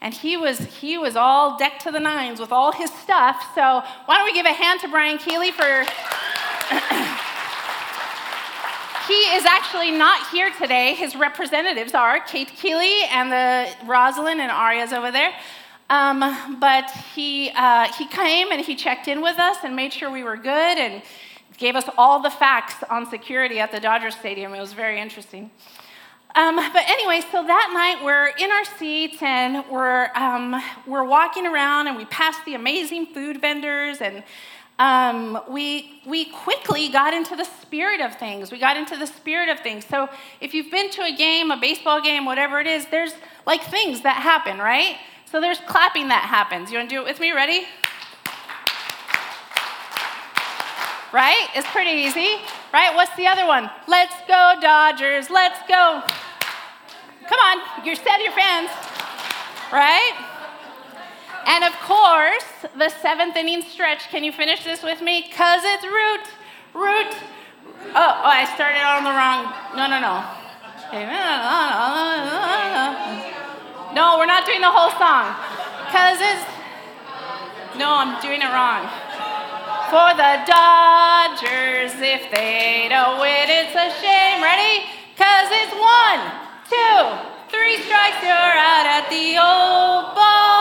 And 0.00 0.12
he 0.12 0.36
was, 0.36 0.58
he 0.58 0.98
was 0.98 1.14
all 1.14 1.56
decked 1.56 1.84
to 1.84 1.92
the 1.92 2.00
nines 2.00 2.40
with 2.40 2.50
all 2.50 2.72
his 2.72 2.92
stuff. 2.92 3.46
So 3.54 3.84
why 4.06 4.16
don't 4.16 4.24
we 4.24 4.32
give 4.34 4.44
a 4.44 4.52
hand 4.52 4.80
to 4.80 4.88
Brian 4.88 5.18
Keeley 5.18 5.52
for. 5.52 5.84
he 9.06 9.14
is 9.14 9.44
actually 9.44 9.90
not 9.90 10.28
here 10.30 10.50
today. 10.50 10.94
His 10.94 11.16
representatives 11.16 11.94
are 11.94 12.20
Kate 12.20 12.48
Keeley 12.48 13.02
and 13.10 13.32
the 13.32 13.68
Rosalind 13.86 14.40
and 14.40 14.50
Aria's 14.50 14.92
over 14.92 15.10
there. 15.10 15.32
Um, 15.90 16.58
but 16.60 16.90
he, 17.14 17.50
uh, 17.50 17.92
he 17.92 18.06
came 18.06 18.50
and 18.52 18.60
he 18.60 18.74
checked 18.74 19.08
in 19.08 19.20
with 19.20 19.38
us 19.38 19.58
and 19.64 19.76
made 19.76 19.92
sure 19.92 20.10
we 20.10 20.22
were 20.22 20.36
good 20.36 20.78
and 20.78 21.02
gave 21.58 21.76
us 21.76 21.84
all 21.98 22.20
the 22.20 22.30
facts 22.30 22.82
on 22.88 23.08
security 23.10 23.58
at 23.58 23.72
the 23.72 23.80
Dodger 23.80 24.10
Stadium. 24.10 24.54
It 24.54 24.60
was 24.60 24.72
very 24.72 25.00
interesting. 25.00 25.50
Um, 26.34 26.56
but 26.56 26.88
anyway, 26.88 27.20
so 27.30 27.46
that 27.46 27.70
night 27.74 28.02
we're 28.04 28.28
in 28.28 28.50
our 28.50 28.64
seats 28.78 29.20
and 29.20 29.64
we're, 29.70 30.10
um, 30.14 30.62
we're 30.86 31.04
walking 31.04 31.46
around 31.46 31.88
and 31.88 31.96
we 31.96 32.06
pass 32.06 32.36
the 32.46 32.54
amazing 32.54 33.06
food 33.06 33.40
vendors 33.40 34.00
and 34.00 34.22
um, 34.82 35.40
we, 35.48 36.00
we 36.04 36.24
quickly 36.24 36.88
got 36.88 37.14
into 37.14 37.36
the 37.36 37.44
spirit 37.44 38.00
of 38.00 38.16
things. 38.16 38.50
We 38.50 38.58
got 38.58 38.76
into 38.76 38.96
the 38.96 39.06
spirit 39.06 39.48
of 39.48 39.60
things. 39.60 39.84
So 39.84 40.08
if 40.40 40.54
you've 40.54 40.72
been 40.72 40.90
to 40.90 41.02
a 41.02 41.14
game, 41.16 41.52
a 41.52 41.56
baseball 41.56 42.02
game, 42.02 42.24
whatever 42.24 42.58
it 42.58 42.66
is, 42.66 42.86
there's 42.86 43.14
like 43.46 43.62
things 43.62 44.00
that 44.00 44.16
happen, 44.16 44.58
right? 44.58 44.96
So 45.30 45.40
there's 45.40 45.60
clapping 45.68 46.08
that 46.08 46.24
happens. 46.24 46.72
You 46.72 46.78
want 46.78 46.90
to 46.90 46.96
do 46.96 47.00
it 47.00 47.04
with 47.04 47.20
me? 47.20 47.30
Ready? 47.30 47.60
Right? 51.12 51.46
It's 51.54 51.70
pretty 51.70 51.92
easy. 51.92 52.42
Right? 52.74 52.92
What's 52.92 53.14
the 53.14 53.28
other 53.28 53.46
one? 53.46 53.70
Let's 53.86 54.14
go, 54.26 54.54
Dodgers. 54.60 55.30
Let's 55.30 55.60
go. 55.68 56.02
Come 57.28 57.38
on, 57.38 57.86
you 57.86 57.94
said 57.94 58.18
your 58.18 58.32
fans. 58.32 58.70
Right? 59.70 60.31
And 61.46 61.64
of 61.64 61.72
course, 61.80 62.44
the 62.76 62.88
seventh 62.88 63.36
inning 63.36 63.62
stretch. 63.62 64.08
Can 64.08 64.24
you 64.24 64.32
finish 64.32 64.64
this 64.64 64.82
with 64.82 65.00
me? 65.00 65.22
Because 65.28 65.62
it's 65.64 65.84
root, 65.84 66.26
root. 66.74 67.14
Oh, 67.94 67.98
oh, 67.98 68.30
I 68.30 68.44
started 68.54 68.82
on 68.82 69.04
the 69.04 69.10
wrong. 69.10 69.52
No, 69.76 69.86
no, 69.90 70.00
no. 70.00 70.24
No, 73.94 74.18
we're 74.18 74.26
not 74.26 74.46
doing 74.46 74.60
the 74.60 74.70
whole 74.70 74.90
song. 74.98 75.34
Because 75.86 76.18
it's. 76.20 76.44
No, 77.78 77.96
I'm 77.96 78.20
doing 78.20 78.42
it 78.42 78.52
wrong 78.52 78.88
for 79.92 80.16
the 80.16 80.40
Dodgers. 80.48 81.92
If 82.00 82.32
they 82.32 82.88
don't 82.88 83.20
win, 83.20 83.46
it's 83.52 83.76
a 83.76 83.92
shame. 84.00 84.40
Ready? 84.40 84.88
Cause 85.20 85.48
it's 85.52 85.74
one, 85.76 86.20
two, 86.64 87.52
three 87.52 87.76
strikes, 87.84 88.22
you're 88.22 88.32
out 88.32 88.86
at 88.88 89.10
the 89.10 89.36
old 89.36 90.14
ball. 90.16 90.51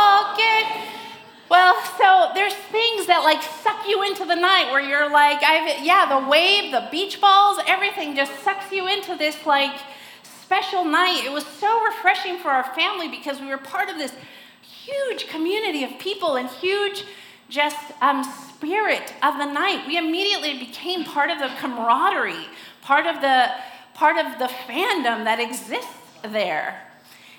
Well, 1.51 1.75
so 1.97 2.31
there's 2.33 2.53
things 2.53 3.07
that 3.07 3.25
like 3.25 3.43
suck 3.43 3.85
you 3.85 4.03
into 4.03 4.23
the 4.23 4.35
night 4.35 4.71
where 4.71 4.79
you're 4.79 5.11
like, 5.11 5.43
I've, 5.43 5.83
yeah, 5.83 6.05
the 6.07 6.25
wave, 6.29 6.71
the 6.71 6.87
beach 6.89 7.19
balls, 7.19 7.59
everything 7.67 8.15
just 8.15 8.31
sucks 8.39 8.71
you 8.71 8.87
into 8.87 9.17
this 9.17 9.35
like 9.45 9.77
special 10.23 10.85
night. 10.85 11.25
It 11.25 11.31
was 11.33 11.45
so 11.45 11.83
refreshing 11.83 12.37
for 12.37 12.51
our 12.51 12.63
family 12.73 13.09
because 13.09 13.41
we 13.41 13.47
were 13.47 13.57
part 13.57 13.89
of 13.89 13.97
this 13.97 14.13
huge 14.61 15.27
community 15.27 15.83
of 15.83 15.99
people 15.99 16.37
and 16.37 16.47
huge 16.47 17.03
just 17.49 17.75
um, 17.99 18.23
spirit 18.23 19.13
of 19.21 19.37
the 19.37 19.51
night. 19.51 19.85
We 19.85 19.97
immediately 19.97 20.57
became 20.57 21.03
part 21.03 21.29
of 21.31 21.39
the 21.39 21.49
camaraderie, 21.59 22.47
part 22.81 23.05
of 23.05 23.19
the 23.19 23.51
part 23.93 24.15
of 24.15 24.39
the 24.39 24.47
fandom 24.47 25.25
that 25.25 25.41
exists 25.41 25.99
there. 26.23 26.81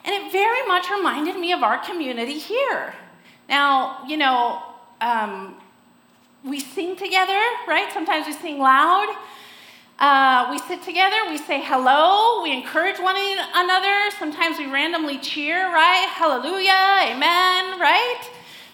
And 0.04 0.14
it 0.14 0.31
very 0.31 0.66
much 0.66 0.90
reminded 0.90 1.37
me 1.37 1.52
of 1.52 1.62
our 1.62 1.78
community 1.78 2.38
here. 2.38 2.92
Now, 3.49 4.04
you 4.06 4.16
know, 4.16 4.62
um, 5.00 5.56
we 6.44 6.61
sing 6.61 6.96
together, 6.96 7.40
right? 7.68 7.88
Sometimes 7.92 8.26
we 8.26 8.32
sing 8.32 8.58
loud. 8.58 9.14
Uh, 9.99 10.49
we 10.50 10.58
sit 10.58 10.82
together, 10.82 11.16
we 11.28 11.38
say 11.38 11.62
hello, 11.62 12.42
we 12.42 12.52
encourage 12.52 12.99
one 12.99 13.14
another. 13.54 14.11
Sometimes 14.18 14.58
we 14.58 14.66
randomly 14.66 15.16
cheer, 15.18 15.72
right? 15.72 16.08
Hallelujah, 16.11 17.14
amen, 17.14 17.78
right? 17.78 18.20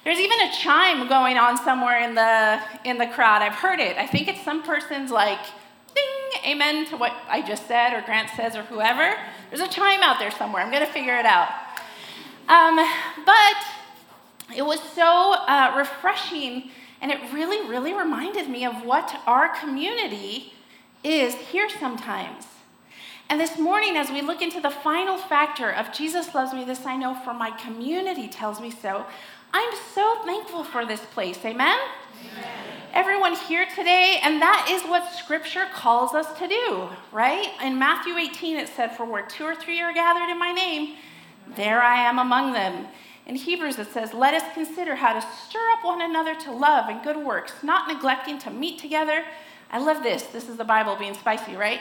There's 0.05 0.21
even 0.21 0.41
a 0.41 0.53
chime 0.53 1.07
going 1.07 1.37
on 1.37 1.59
somewhere 1.59 2.01
in 2.01 2.15
the 2.15 2.61
in 2.85 2.97
the 2.97 3.09
crowd. 3.09 3.43
I've 3.43 3.57
heard 3.57 3.79
it. 3.79 3.99
I 3.99 4.07
think 4.07 4.29
it's 4.29 4.43
some 4.43 4.63
person's 4.63 5.11
like 5.11 5.41
ding, 5.95 6.43
amen 6.47 6.87
to 6.87 6.97
what 6.97 7.13
I 7.29 7.43
just 7.43 7.67
said, 7.69 7.93
or 7.93 8.01
Grant 8.01 8.31
says, 8.35 8.57
or 8.57 8.63
whoever. 8.63 9.15
There's 9.51 9.61
a 9.61 9.69
chime 9.69 10.01
out 10.03 10.19
there 10.19 10.31
somewhere. 10.31 10.63
I'm 10.63 10.73
gonna 10.73 10.87
figure 10.87 11.19
it 11.19 11.27
out. 11.27 11.51
Um, 12.49 12.77
but 13.27 13.57
it 14.57 14.63
was 14.65 14.81
so 14.95 15.35
uh, 15.47 15.75
refreshing, 15.77 16.71
and 17.01 17.11
it 17.11 17.19
really, 17.33 17.69
really 17.69 17.93
reminded 17.93 18.49
me 18.49 18.65
of 18.65 18.85
what 18.85 19.21
our 19.27 19.49
community 19.49 20.55
is 21.05 21.35
here 21.35 21.69
sometimes. 21.69 22.47
And 23.31 23.39
this 23.39 23.59
morning, 23.59 23.97
as 23.97 24.11
we 24.11 24.23
look 24.23 24.41
into 24.41 24.59
the 24.61 24.71
final 24.71 25.19
factor 25.19 25.71
of 25.71 25.93
Jesus 25.93 26.35
loves 26.35 26.55
me, 26.55 26.65
this 26.65 26.87
I 26.87 26.97
know, 26.97 27.15
for 27.15 27.35
my 27.35 27.51
community 27.51 28.27
tells 28.27 28.59
me 28.59 28.71
so, 28.71 29.05
I'm 29.53 29.75
so 29.95 30.23
thankful 30.25 30.65
for 30.65 30.87
this 30.87 31.01
place. 31.01 31.39
Amen? 31.45 31.79
Amen? 32.21 32.69
Everyone 32.95 33.35
here 33.35 33.67
today, 33.77 34.19
and 34.23 34.41
that 34.41 34.69
is 34.71 34.83
what 34.83 35.13
Scripture 35.13 35.67
calls 35.75 36.15
us 36.15 36.39
to 36.39 36.49
do, 36.49 36.89
right? 37.13 37.49
In 37.63 37.79
Matthew 37.79 38.17
18, 38.17 38.57
it 38.57 38.69
said, 38.69 38.97
For 38.97 39.05
where 39.05 39.27
two 39.27 39.45
or 39.45 39.55
three 39.55 39.81
are 39.83 39.93
gathered 39.93 40.31
in 40.31 40.39
my 40.39 40.53
name, 40.53 40.97
there 41.55 41.83
I 41.83 42.03
am 42.09 42.19
among 42.19 42.55
them. 42.55 42.87
In 43.29 43.37
Hebrews, 43.37 43.79
it 43.79 43.93
says, 43.93 44.13
Let 44.13 44.35
us 44.35 44.43
consider 44.55 44.97
how 44.97 45.13
to 45.13 45.21
stir 45.21 45.71
up 45.73 45.85
one 45.85 46.03
another 46.03 46.35
to 46.35 46.53
love 46.53 46.89
and 46.89 47.03
good 47.05 47.19
works, 47.19 47.53
not 47.63 47.87
neglecting 47.87 48.39
to 48.41 48.51
meet 48.51 48.81
together. 48.81 49.25
I 49.71 49.79
love 49.79 50.03
this. 50.03 50.25
This 50.25 50.49
is 50.49 50.57
the 50.57 50.65
Bible 50.65 50.97
being 50.97 51.15
spicy, 51.15 51.55
right? 51.55 51.81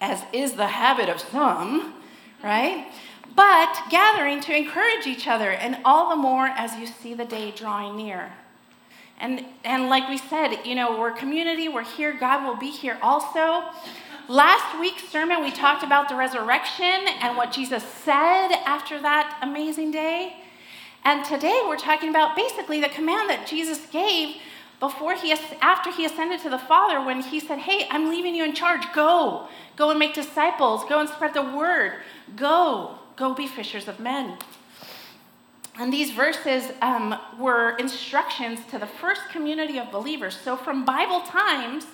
As 0.00 0.22
is 0.32 0.54
the 0.54 0.66
habit 0.66 1.08
of 1.08 1.20
some, 1.20 1.94
right? 2.42 2.88
but 3.34 3.82
gathering 3.90 4.40
to 4.40 4.56
encourage 4.56 5.06
each 5.06 5.28
other, 5.28 5.50
and 5.50 5.78
all 5.84 6.10
the 6.10 6.16
more 6.16 6.46
as 6.46 6.76
you 6.76 6.86
see 6.86 7.14
the 7.14 7.24
day 7.24 7.50
drawing 7.50 7.96
near. 7.96 8.32
And, 9.18 9.44
and 9.64 9.88
like 9.88 10.08
we 10.08 10.16
said, 10.16 10.64
you 10.64 10.74
know, 10.74 10.98
we're 10.98 11.12
community, 11.12 11.68
we're 11.68 11.84
here, 11.84 12.12
God 12.12 12.44
will 12.44 12.56
be 12.56 12.70
here 12.70 12.98
also. 13.02 13.64
Last 14.28 14.78
week's 14.80 15.08
sermon, 15.08 15.42
we 15.42 15.50
talked 15.50 15.82
about 15.82 16.08
the 16.08 16.14
resurrection 16.14 17.06
and 17.20 17.36
what 17.36 17.52
Jesus 17.52 17.82
said 17.82 18.52
after 18.64 19.00
that 19.00 19.38
amazing 19.42 19.90
day. 19.90 20.36
And 21.04 21.24
today 21.24 21.62
we're 21.66 21.78
talking 21.78 22.10
about 22.10 22.36
basically 22.36 22.80
the 22.80 22.88
command 22.88 23.30
that 23.30 23.46
Jesus 23.46 23.86
gave 23.86 24.36
before 24.80 25.14
he 25.14 25.32
after 25.60 25.90
he 25.92 26.04
ascended 26.04 26.40
to 26.40 26.50
the 26.50 26.58
father 26.58 27.04
when 27.04 27.20
he 27.20 27.38
said 27.38 27.58
hey 27.58 27.86
i'm 27.90 28.08
leaving 28.08 28.34
you 28.34 28.44
in 28.44 28.54
charge. 28.54 28.82
Go. 28.94 29.48
Go 29.76 29.90
and 29.90 29.98
make 29.98 30.14
disciples. 30.14 30.84
Go 30.88 31.00
and 31.00 31.08
spread 31.08 31.34
the 31.34 31.42
word. 31.42 31.94
Go. 32.36 32.96
Go 33.16 33.34
be 33.34 33.46
fishers 33.46 33.88
of 33.88 34.00
men. 34.00 34.38
And 35.78 35.92
these 35.92 36.10
verses 36.10 36.72
um, 36.82 37.18
were 37.38 37.76
instructions 37.76 38.60
to 38.70 38.78
the 38.78 38.86
first 38.86 39.22
community 39.30 39.78
of 39.78 39.90
believers. 39.90 40.36
So, 40.36 40.56
from 40.56 40.84
Bible 40.84 41.20
times 41.20 41.86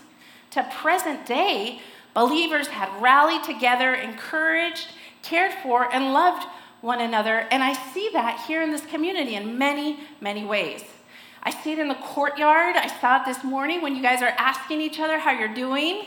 to 0.50 0.64
present 0.74 1.26
day, 1.26 1.80
believers 2.14 2.68
had 2.68 2.90
rallied 3.00 3.44
together, 3.44 3.94
encouraged, 3.94 4.88
cared 5.22 5.52
for, 5.62 5.92
and 5.92 6.12
loved 6.12 6.46
one 6.86 7.00
another. 7.00 7.46
And 7.50 7.62
I 7.62 7.72
see 7.92 8.08
that 8.12 8.44
here 8.46 8.62
in 8.62 8.70
this 8.70 8.86
community 8.86 9.34
in 9.34 9.58
many, 9.58 10.00
many 10.20 10.44
ways. 10.44 10.84
I 11.42 11.50
see 11.50 11.72
it 11.72 11.78
in 11.78 11.88
the 11.88 11.94
courtyard. 11.96 12.76
I 12.76 12.88
saw 13.00 13.20
it 13.20 13.26
this 13.26 13.44
morning 13.44 13.82
when 13.82 13.94
you 13.94 14.02
guys 14.02 14.22
are 14.22 14.34
asking 14.38 14.80
each 14.80 14.98
other 14.98 15.18
how 15.18 15.32
you're 15.32 15.54
doing 15.54 16.06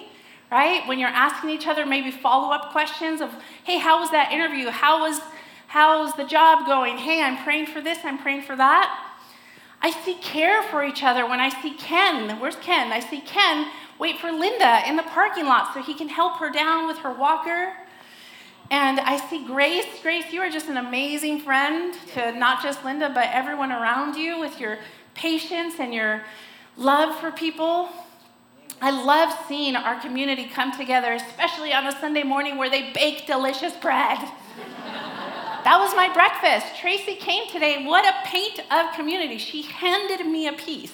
right? 0.51 0.88
When 0.88 1.00
you're 1.00 1.09
asking 1.09 1.51
each 1.51 1.67
other 1.67 1.86
maybe 1.86 2.12
follow 2.12 2.51
up 2.53 2.71
questions 2.71 3.21
of, 3.21 3.31
hey, 3.63 3.77
how 3.77 4.00
was 4.00 4.12
that 4.12 4.31
interview? 4.31 4.69
How 4.69 5.01
was, 5.01 5.19
how's 5.67 6.13
the 6.13 6.25
job 6.25 6.65
going? 6.65 6.98
Hey, 6.98 7.21
I'm 7.21 7.38
praying 7.43 7.67
for 7.67 7.81
this, 7.81 8.00
I'm 8.03 8.17
praying 8.17 8.43
for 8.43 8.55
that. 8.55 9.13
I 9.81 9.91
see 9.91 10.15
care 10.15 10.62
for 10.63 10.83
each 10.83 11.03
other 11.03 11.27
when 11.27 11.39
I 11.39 11.50
see 11.62 11.74
Ken. 11.75 12.39
Where's 12.39 12.57
Ken? 12.57 12.91
I 12.91 13.00
see 13.00 13.21
Ken 13.21 13.71
wait 13.98 14.19
for 14.19 14.31
Linda 14.31 14.81
in 14.88 14.98
the 14.98 15.03
parking 15.03 15.45
lot 15.45 15.74
so 15.74 15.81
he 15.81 15.93
can 15.93 16.09
help 16.09 16.38
her 16.38 16.50
down 16.50 16.88
with 16.88 16.98
her 16.98 17.13
walker. 17.13 17.74
And 18.72 19.00
I 19.00 19.18
see 19.30 19.46
Grace. 19.46 19.86
Grace, 20.04 20.32
you 20.32 20.42
are 20.42 20.50
just 20.50 20.68
an 20.68 20.78
amazing 20.78 21.40
friend 21.40 21.96
to 22.14 22.32
not 22.34 22.62
just 22.62 22.84
Linda, 22.86 23.10
but 23.14 23.30
everyone 23.32 23.72
around 23.72 24.16
you 24.16 24.40
with 24.40 24.60
your 24.60 24.78
patience 25.16 25.76
and 25.80 25.94
your 25.94 26.24
love 26.78 27.20
for 27.20 27.32
people. 27.32 27.90
I 28.82 28.92
love 28.92 29.34
seeing 29.48 29.76
our 29.76 30.00
community 30.00 30.46
come 30.46 30.72
together, 30.72 31.14
especially 31.14 31.74
on 31.74 31.88
a 31.88 31.92
Sunday 32.00 32.24
morning 32.24 32.58
where 32.58 32.70
they 32.70 32.94
bake 32.94 33.26
delicious 33.26 33.76
bread. 33.76 34.20
that 35.64 35.78
was 35.80 35.94
my 35.96 36.14
breakfast. 36.14 36.80
Tracy 36.80 37.16
came 37.16 37.50
today. 37.50 37.86
What 37.86 38.06
a 38.06 38.28
paint 38.28 38.60
of 38.72 38.94
community. 38.96 39.40
She 39.40 39.64
handed 39.64 40.26
me 40.28 40.48
a 40.48 40.54
piece. 40.54 40.94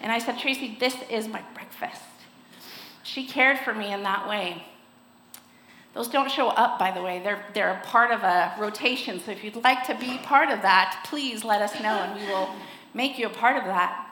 And 0.00 0.12
I 0.12 0.18
said, 0.18 0.38
Tracy, 0.38 0.76
this 0.78 0.94
is 1.10 1.28
my 1.28 1.42
breakfast. 1.54 2.02
She 3.02 3.26
cared 3.26 3.58
for 3.58 3.74
me 3.74 3.92
in 3.92 4.04
that 4.04 4.28
way. 4.28 4.64
Those 5.94 6.08
don't 6.08 6.30
show 6.30 6.48
up, 6.48 6.78
by 6.78 6.92
the 6.92 7.02
way. 7.02 7.20
They're, 7.22 7.44
they're 7.52 7.72
a 7.72 7.86
part 7.86 8.12
of 8.12 8.22
a 8.22 8.54
rotation. 8.58 9.20
So 9.20 9.32
if 9.32 9.42
you'd 9.42 9.56
like 9.56 9.84
to 9.86 9.94
be 9.94 10.18
part 10.18 10.50
of 10.50 10.62
that, 10.62 11.04
please 11.08 11.44
let 11.44 11.62
us 11.62 11.80
know 11.80 12.02
and 12.02 12.20
we 12.20 12.26
will 12.26 12.50
make 12.94 13.18
you 13.18 13.26
a 13.26 13.30
part 13.30 13.56
of 13.56 13.64
that. 13.64 14.06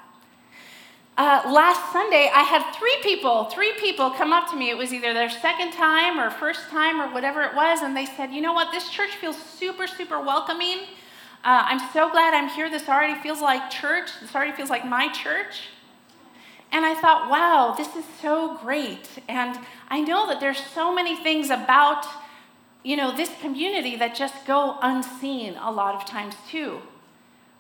Uh, 1.17 1.43
last 1.53 1.93
Sunday, 1.93 2.31
I 2.33 2.43
had 2.43 2.63
three 2.79 2.97
people, 3.03 3.47
three 3.47 3.73
people 3.81 4.11
come 4.11 4.33
up 4.33 4.49
to 4.51 4.57
me. 4.57 4.71
It 4.71 4.79
was 4.79 4.93
either 4.93 5.13
their 5.13 5.29
second 5.29 5.73
time 5.73 6.21
or 6.21 6.31
first 6.31 6.69
time 6.69 7.01
or 7.01 7.13
whatever 7.13 7.43
it 7.43 7.57
was, 7.57 7.81
and 7.83 7.97
they 7.97 8.07
said, 8.07 8.31
You 8.31 8.41
know 8.41 8.53
what? 8.53 8.71
This 8.71 8.89
church 8.89 9.11
feels 9.21 9.37
super, 9.37 9.89
super 9.89 10.21
welcoming. 10.21 10.79
Uh, 11.45 11.65
I'm 11.67 11.81
so 11.93 12.09
glad 12.09 12.35
I'm 12.35 12.49
here. 12.49 12.71
This 12.71 12.89
already 12.89 13.21
feels 13.21 13.41
like 13.41 13.69
church. 13.69 14.11
This 14.21 14.33
already 14.33 14.53
feels 14.53 14.71
like 14.71 14.85
my 14.85 15.09
church. 15.09 15.71
And 16.71 16.85
I 16.85 16.95
thought, 16.95 17.31
wow, 17.31 17.75
this 17.77 17.97
is 17.97 18.05
so 18.21 18.59
great. 18.59 19.09
And 19.29 19.59
I 19.89 20.01
know 20.01 20.27
that 20.29 20.41
there's 20.41 20.63
so 20.65 20.95
many 20.95 21.17
things 21.17 21.51
about 21.51 22.07
you 22.83 22.97
know, 22.97 23.15
this 23.15 23.31
community 23.41 23.97
that 23.97 24.15
just 24.15 24.47
go 24.47 24.79
unseen 24.81 25.55
a 25.61 25.71
lot 25.71 25.95
of 25.95 26.07
times 26.07 26.35
too, 26.51 26.81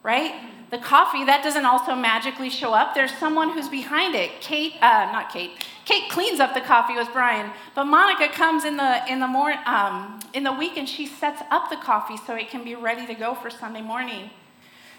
right? 0.03 0.33
The 0.71 0.79
coffee, 0.79 1.25
that 1.25 1.43
doesn't 1.43 1.65
also 1.65 1.95
magically 1.95 2.51
show 2.51 2.73
up. 2.73 2.95
There's 2.95 3.13
someone 3.13 3.51
who's 3.51 3.69
behind 3.69 4.15
it. 4.15 4.41
Kate, 4.41 4.75
uh, 4.81 5.11
not 5.13 5.31
Kate. 5.31 5.51
Kate 5.85 6.11
cleans 6.11 6.41
up 6.41 6.55
the 6.55 6.61
coffee 6.61 6.95
with 6.95 7.09
Brian, 7.13 7.51
but 7.75 7.85
Monica 7.85 8.29
comes 8.29 8.65
in 8.65 8.77
the 8.77 9.03
in 9.11 9.21
the 9.21 9.27
mor- 9.27 9.61
um, 9.67 10.21
in 10.35 10.45
the 10.45 10.53
week 10.53 10.77
and 10.77 10.89
she 10.89 11.07
sets 11.07 11.43
up 11.51 11.71
the 11.71 11.77
coffee 11.77 12.17
so 12.27 12.35
it 12.35 12.49
can 12.49 12.63
be 12.63 12.75
ready 12.75 13.07
to 13.07 13.15
go 13.15 13.35
for 13.35 13.51
Sunday 13.51 13.83
morning. 13.83 14.31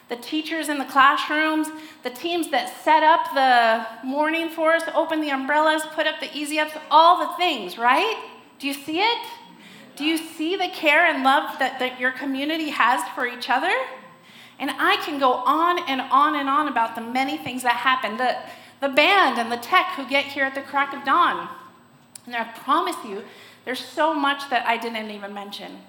The 0.09 0.15
teachers 0.15 0.69
in 0.69 0.79
the 0.79 0.85
classrooms, 0.85 1.67
the 2.03 2.09
teams 2.09 2.49
that 2.49 2.83
set 2.83 3.03
up 3.03 3.33
the 3.33 4.07
morning 4.07 4.49
for 4.49 4.73
us, 4.73 4.83
open 4.95 5.21
the 5.21 5.29
umbrellas, 5.29 5.83
put 5.93 6.07
up 6.07 6.19
the 6.19 6.35
easy 6.35 6.59
ups, 6.59 6.73
all 6.89 7.27
the 7.27 7.33
things, 7.37 7.77
right? 7.77 8.17
Do 8.57 8.67
you 8.67 8.73
see 8.73 8.99
it? 8.99 9.27
Do 9.95 10.03
you 10.03 10.17
see 10.17 10.55
the 10.55 10.67
care 10.69 11.05
and 11.05 11.23
love 11.23 11.59
that, 11.59 11.77
that 11.79 11.99
your 11.99 12.11
community 12.11 12.69
has 12.69 13.07
for 13.09 13.27
each 13.27 13.49
other? 13.49 13.71
And 14.57 14.71
I 14.71 14.97
can 15.05 15.19
go 15.19 15.33
on 15.33 15.79
and 15.87 16.01
on 16.01 16.35
and 16.35 16.49
on 16.49 16.67
about 16.67 16.95
the 16.95 17.01
many 17.01 17.37
things 17.37 17.63
that 17.63 17.75
happen. 17.75 18.17
The, 18.17 18.37
the 18.81 18.89
band 18.89 19.37
and 19.37 19.51
the 19.51 19.57
tech 19.57 19.93
who 19.95 20.07
get 20.09 20.25
here 20.25 20.43
at 20.43 20.55
the 20.55 20.61
crack 20.61 20.93
of 20.93 21.05
dawn. 21.05 21.49
And 22.25 22.35
I 22.35 22.43
promise 22.43 22.95
you, 23.05 23.23
there's 23.65 23.79
so 23.79 24.13
much 24.13 24.49
that 24.49 24.65
I 24.65 24.77
didn't 24.77 25.11
even 25.11 25.33
mention. 25.33 25.79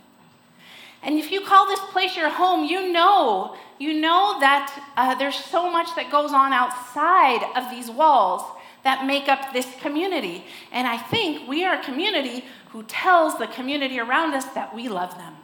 And 1.03 1.19
if 1.19 1.31
you 1.31 1.41
call 1.41 1.67
this 1.67 1.81
place 1.93 2.17
your 2.17 2.29
home, 2.29 2.65
you 2.65 2.93
know, 2.93 3.57
you 3.79 3.95
know 3.95 4.39
that 4.41 4.83
uh, 4.97 5.15
there's 5.15 5.37
so 5.37 5.71
much 5.71 5.89
that 5.97 6.11
goes 6.11 6.33
on 6.33 6.53
outside 6.53 7.43
of 7.57 7.71
these 7.71 7.91
walls 7.91 8.43
that 8.85 9.07
make 9.07 9.29
up 9.29 9.53
this 9.53 9.67
community. 9.81 10.45
And 10.73 10.87
I 10.87 10.99
think 10.99 11.49
we 11.49 11.65
are 11.65 11.81
a 11.81 11.85
community 11.85 12.45
who 12.71 12.83
tells 12.85 13.39
the 13.39 13.47
community 13.47 13.99
around 13.99 14.35
us 14.35 14.45
that 14.55 14.75
we 14.75 14.89
love 14.89 15.17
them. 15.17 15.35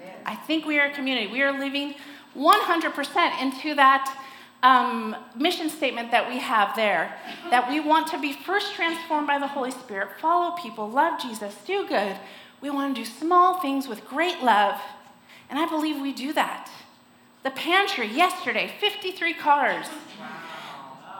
Amen. 0.00 0.16
I 0.24 0.34
think 0.34 0.64
we 0.64 0.78
are 0.78 0.86
a 0.86 0.94
community. 0.94 1.26
We 1.26 1.42
are 1.42 1.56
living 1.56 1.94
100% 2.36 3.42
into 3.42 3.74
that 3.74 4.18
um, 4.62 5.16
mission 5.36 5.68
statement 5.68 6.12
that 6.12 6.28
we 6.28 6.38
have 6.38 6.76
there 6.76 7.16
that 7.50 7.68
we 7.68 7.80
want 7.80 8.06
to 8.08 8.20
be 8.20 8.32
first 8.32 8.74
transformed 8.74 9.26
by 9.26 9.38
the 9.38 9.46
Holy 9.48 9.72
Spirit, 9.72 10.08
follow 10.20 10.56
people, 10.56 10.88
love 10.88 11.20
Jesus, 11.20 11.54
do 11.66 11.86
good. 11.88 12.16
We 12.62 12.70
want 12.70 12.94
to 12.94 13.02
do 13.02 13.04
small 13.04 13.60
things 13.60 13.88
with 13.88 14.06
great 14.06 14.40
love. 14.40 14.80
And 15.50 15.58
I 15.58 15.66
believe 15.66 16.00
we 16.00 16.12
do 16.12 16.32
that. 16.32 16.70
The 17.42 17.50
pantry 17.50 18.06
yesterday, 18.06 18.72
53 18.80 19.34
cars. 19.34 19.86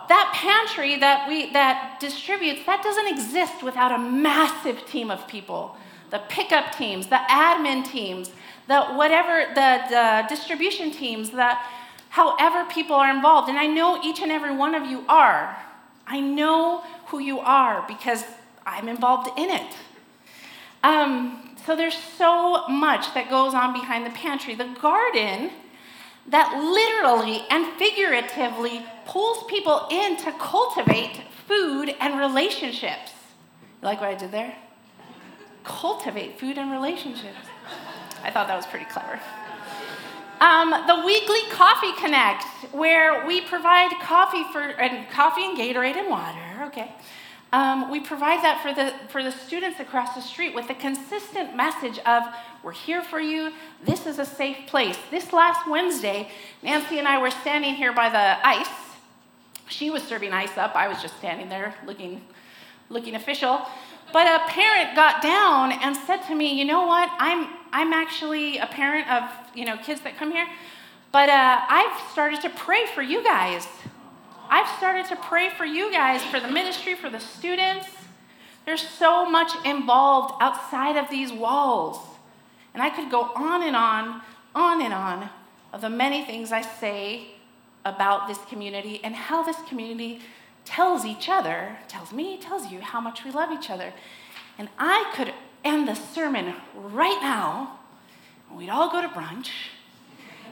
That 0.08 0.32
pantry 0.34 0.96
that 0.98 1.28
we 1.28 1.52
that 1.52 1.98
distributes, 2.00 2.64
that 2.66 2.82
doesn't 2.82 3.08
exist 3.08 3.62
without 3.62 3.92
a 3.92 3.98
massive 3.98 4.86
team 4.86 5.10
of 5.10 5.26
people. 5.26 5.76
The 6.10 6.20
pickup 6.28 6.76
teams, 6.76 7.08
the 7.08 7.20
admin 7.28 7.84
teams, 7.84 8.30
the 8.68 8.84
whatever, 8.84 9.46
the, 9.54 9.82
the 9.90 10.26
distribution 10.28 10.92
teams, 10.92 11.30
the 11.30 11.56
however 12.10 12.70
people 12.70 12.94
are 12.94 13.10
involved. 13.10 13.48
And 13.48 13.58
I 13.58 13.66
know 13.66 14.00
each 14.04 14.20
and 14.20 14.30
every 14.30 14.54
one 14.54 14.74
of 14.74 14.86
you 14.86 15.04
are. 15.08 15.56
I 16.06 16.20
know 16.20 16.84
who 17.06 17.18
you 17.18 17.40
are 17.40 17.84
because 17.88 18.22
I'm 18.64 18.88
involved 18.88 19.30
in 19.38 19.50
it. 19.50 19.74
Um, 20.82 21.56
so 21.64 21.76
there's 21.76 21.96
so 21.96 22.66
much 22.68 23.14
that 23.14 23.30
goes 23.30 23.54
on 23.54 23.72
behind 23.72 24.04
the 24.04 24.10
pantry. 24.10 24.54
The 24.54 24.74
garden 24.80 25.50
that 26.28 26.52
literally 26.54 27.44
and 27.50 27.66
figuratively 27.78 28.84
pulls 29.06 29.44
people 29.44 29.86
in 29.90 30.16
to 30.18 30.32
cultivate 30.32 31.20
food 31.46 31.94
and 32.00 32.18
relationships. 32.18 33.12
You 33.80 33.86
like 33.86 34.00
what 34.00 34.10
I 34.10 34.14
did 34.14 34.32
there? 34.32 34.56
Cultivate 35.64 36.38
food 36.38 36.58
and 36.58 36.70
relationships. 36.70 37.38
I 38.24 38.30
thought 38.30 38.48
that 38.48 38.56
was 38.56 38.66
pretty 38.66 38.86
clever. 38.86 39.20
Um, 40.40 40.70
the 40.88 41.06
weekly 41.06 41.38
Coffee 41.50 41.92
Connect, 42.00 42.44
where 42.72 43.24
we 43.26 43.40
provide 43.42 43.92
coffee 44.02 44.42
for 44.52 44.60
and 44.60 45.08
coffee 45.10 45.44
and 45.44 45.56
Gatorade 45.56 45.96
and 45.96 46.08
water. 46.08 46.64
Okay, 46.66 46.90
um, 47.52 47.90
we 47.90 48.00
provide 48.00 48.42
that 48.42 48.62
for 48.62 48.72
the 48.72 48.94
for 49.10 49.22
the 49.22 49.30
students 49.30 49.78
across 49.78 50.14
the 50.14 50.22
street 50.22 50.54
with 50.54 50.68
the 50.68 50.74
consistent 50.74 51.54
message 51.54 51.98
of 52.00 52.22
"We're 52.62 52.72
here 52.72 53.02
for 53.02 53.20
you. 53.20 53.52
This 53.84 54.06
is 54.06 54.18
a 54.18 54.24
safe 54.24 54.66
place." 54.66 54.98
This 55.10 55.32
last 55.34 55.68
Wednesday, 55.68 56.28
Nancy 56.62 56.98
and 56.98 57.06
I 57.06 57.20
were 57.20 57.30
standing 57.30 57.74
here 57.74 57.92
by 57.92 58.08
the 58.08 58.46
ice. 58.46 58.68
She 59.68 59.90
was 59.90 60.02
serving 60.02 60.32
ice 60.32 60.56
up. 60.56 60.74
I 60.74 60.88
was 60.88 61.02
just 61.02 61.16
standing 61.18 61.50
there 61.50 61.74
looking 61.86 62.22
looking 62.88 63.14
official. 63.14 63.60
But 64.14 64.26
a 64.26 64.44
parent 64.48 64.94
got 64.94 65.22
down 65.22 65.72
and 65.72 65.94
said 65.94 66.22
to 66.28 66.34
me, 66.34 66.58
"You 66.58 66.64
know 66.64 66.86
what? 66.86 67.10
I'm 67.18 67.48
I'm 67.70 67.92
actually 67.92 68.58
a 68.58 68.66
parent 68.66 69.10
of 69.10 69.24
you 69.54 69.66
know 69.66 69.76
kids 69.76 70.00
that 70.02 70.16
come 70.16 70.32
here, 70.32 70.46
but 71.12 71.28
uh, 71.28 71.60
I've 71.68 72.10
started 72.12 72.40
to 72.42 72.50
pray 72.50 72.86
for 72.94 73.02
you 73.02 73.22
guys. 73.22 73.66
I've 74.52 74.76
started 74.76 75.06
to 75.06 75.16
pray 75.16 75.48
for 75.48 75.64
you 75.64 75.90
guys, 75.90 76.22
for 76.24 76.38
the 76.38 76.46
ministry, 76.46 76.94
for 76.94 77.08
the 77.08 77.20
students. 77.20 77.86
There's 78.66 78.86
so 78.86 79.24
much 79.24 79.50
involved 79.64 80.34
outside 80.42 80.98
of 80.98 81.08
these 81.08 81.32
walls, 81.32 81.96
and 82.74 82.82
I 82.82 82.90
could 82.90 83.10
go 83.10 83.32
on 83.34 83.62
and 83.62 83.74
on, 83.74 84.20
on 84.54 84.82
and 84.82 84.92
on 84.92 85.30
of 85.72 85.80
the 85.80 85.88
many 85.88 86.22
things 86.26 86.52
I 86.52 86.60
say 86.60 87.28
about 87.86 88.28
this 88.28 88.36
community 88.50 89.00
and 89.02 89.14
how 89.14 89.42
this 89.42 89.56
community 89.66 90.20
tells 90.66 91.06
each 91.06 91.30
other, 91.30 91.78
tells 91.88 92.12
me, 92.12 92.36
tells 92.36 92.70
you 92.70 92.82
how 92.82 93.00
much 93.00 93.24
we 93.24 93.30
love 93.30 93.52
each 93.52 93.70
other. 93.70 93.94
And 94.58 94.68
I 94.78 95.10
could 95.14 95.32
end 95.64 95.88
the 95.88 95.94
sermon 95.94 96.56
right 96.74 97.18
now, 97.22 97.78
and 98.50 98.58
we'd 98.58 98.68
all 98.68 98.90
go 98.92 99.00
to 99.00 99.08
brunch, 99.08 99.48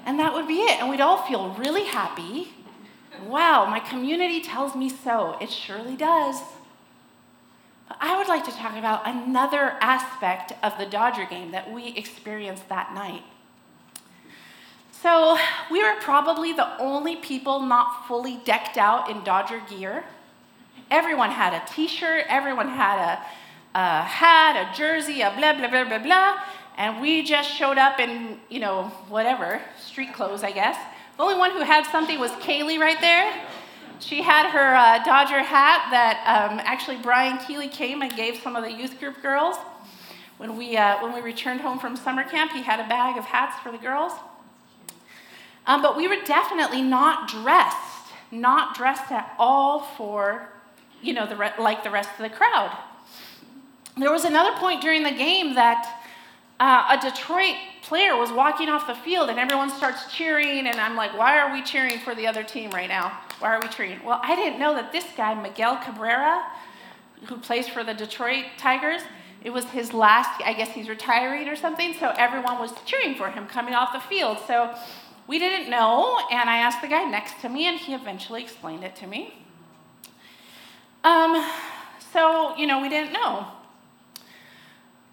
and 0.06 0.18
that 0.18 0.32
would 0.32 0.48
be 0.48 0.60
it. 0.60 0.80
And 0.80 0.88
we'd 0.88 1.02
all 1.02 1.18
feel 1.24 1.50
really 1.50 1.84
happy. 1.84 2.48
Wow, 3.26 3.66
my 3.66 3.80
community 3.80 4.40
tells 4.40 4.74
me 4.74 4.88
so. 4.88 5.36
It 5.40 5.50
surely 5.50 5.96
does. 5.96 6.40
But 7.88 7.98
I 8.00 8.16
would 8.16 8.28
like 8.28 8.44
to 8.44 8.52
talk 8.52 8.76
about 8.76 9.06
another 9.06 9.76
aspect 9.80 10.52
of 10.62 10.78
the 10.78 10.86
Dodger 10.86 11.26
game 11.26 11.50
that 11.50 11.72
we 11.72 11.88
experienced 11.88 12.68
that 12.68 12.94
night. 12.94 13.22
So, 14.92 15.38
we 15.70 15.82
were 15.82 15.96
probably 16.00 16.52
the 16.52 16.78
only 16.78 17.16
people 17.16 17.60
not 17.60 18.06
fully 18.06 18.38
decked 18.44 18.76
out 18.76 19.08
in 19.10 19.24
Dodger 19.24 19.62
gear. 19.68 20.04
Everyone 20.90 21.30
had 21.30 21.54
a 21.54 21.62
t 21.66 21.88
shirt, 21.88 22.26
everyone 22.28 22.68
had 22.68 22.98
a, 22.98 23.78
a, 23.78 24.02
hat, 24.02 24.56
a 24.56 24.76
jersey, 24.76 25.22
a 25.22 25.32
blah, 25.36 25.54
blah, 25.54 25.68
blah, 25.68 25.84
blah, 25.84 25.98
blah. 25.98 26.40
And 26.76 27.00
we 27.00 27.22
just 27.22 27.50
showed 27.50 27.78
up 27.78 27.98
in, 27.98 28.40
you 28.48 28.60
know, 28.60 28.84
whatever, 29.08 29.62
street 29.78 30.12
clothes, 30.12 30.42
I 30.42 30.50
guess. 30.50 30.76
The 31.20 31.24
only 31.24 31.38
one 31.38 31.50
who 31.50 31.60
had 31.60 31.84
something 31.84 32.18
was 32.18 32.30
Kaylee 32.30 32.78
right 32.78 32.98
there. 32.98 33.30
She 33.98 34.22
had 34.22 34.48
her 34.52 34.74
uh, 34.74 35.04
Dodger 35.04 35.42
hat 35.42 35.88
that 35.90 36.16
um, 36.24 36.58
actually 36.64 36.96
Brian 36.96 37.36
Keeley 37.36 37.68
came 37.68 38.00
and 38.00 38.10
gave 38.16 38.36
some 38.36 38.56
of 38.56 38.64
the 38.64 38.72
youth 38.72 38.98
group 38.98 39.20
girls. 39.20 39.56
When 40.38 40.56
we, 40.56 40.78
uh, 40.78 41.02
when 41.02 41.12
we 41.12 41.20
returned 41.20 41.60
home 41.60 41.78
from 41.78 41.94
summer 41.94 42.24
camp, 42.24 42.52
he 42.52 42.62
had 42.62 42.80
a 42.80 42.88
bag 42.88 43.18
of 43.18 43.26
hats 43.26 43.62
for 43.62 43.70
the 43.70 43.76
girls. 43.76 44.14
Um, 45.66 45.82
but 45.82 45.94
we 45.94 46.08
were 46.08 46.16
definitely 46.24 46.80
not 46.80 47.28
dressed, 47.28 48.14
not 48.30 48.74
dressed 48.74 49.12
at 49.12 49.34
all 49.38 49.80
for, 49.98 50.48
you 51.02 51.12
know, 51.12 51.26
the 51.26 51.36
re- 51.36 51.52
like 51.58 51.84
the 51.84 51.90
rest 51.90 52.08
of 52.12 52.22
the 52.22 52.34
crowd. 52.34 52.74
There 53.98 54.10
was 54.10 54.24
another 54.24 54.58
point 54.58 54.80
during 54.80 55.02
the 55.02 55.12
game 55.12 55.54
that 55.54 56.02
uh, 56.58 56.96
a 56.96 56.98
Detroit 56.98 57.56
player 57.90 58.16
was 58.16 58.30
walking 58.30 58.68
off 58.68 58.86
the 58.86 58.94
field 58.94 59.30
and 59.30 59.38
everyone 59.40 59.68
starts 59.68 60.14
cheering, 60.14 60.68
and 60.68 60.80
I'm 60.80 60.94
like, 60.94 61.18
why 61.18 61.40
are 61.40 61.52
we 61.52 61.60
cheering 61.60 61.98
for 61.98 62.14
the 62.14 62.24
other 62.24 62.44
team 62.44 62.70
right 62.70 62.88
now? 62.88 63.18
Why 63.40 63.56
are 63.56 63.60
we 63.60 63.66
cheering? 63.66 63.98
Well, 64.04 64.20
I 64.22 64.36
didn't 64.36 64.60
know 64.60 64.76
that 64.76 64.92
this 64.92 65.06
guy, 65.16 65.34
Miguel 65.34 65.76
Cabrera, 65.78 66.40
who 67.26 67.36
plays 67.38 67.66
for 67.66 67.82
the 67.82 67.92
Detroit 67.92 68.44
Tigers, 68.58 69.02
it 69.42 69.50
was 69.50 69.64
his 69.64 69.92
last, 69.92 70.40
I 70.40 70.52
guess 70.52 70.68
he's 70.68 70.88
retiring 70.88 71.48
or 71.48 71.56
something, 71.56 71.92
so 71.94 72.14
everyone 72.16 72.60
was 72.60 72.72
cheering 72.86 73.16
for 73.16 73.28
him 73.28 73.48
coming 73.48 73.74
off 73.74 73.92
the 73.92 73.98
field. 73.98 74.38
So 74.46 74.72
we 75.26 75.40
didn't 75.40 75.68
know, 75.68 76.20
and 76.30 76.48
I 76.48 76.58
asked 76.58 76.82
the 76.82 76.88
guy 76.88 77.02
next 77.02 77.40
to 77.40 77.48
me, 77.48 77.66
and 77.66 77.76
he 77.76 77.92
eventually 77.92 78.40
explained 78.40 78.84
it 78.84 78.94
to 78.96 79.08
me. 79.08 79.34
Um, 81.02 81.44
so, 82.12 82.56
you 82.56 82.68
know, 82.68 82.80
we 82.80 82.88
didn't 82.88 83.12
know. 83.12 83.48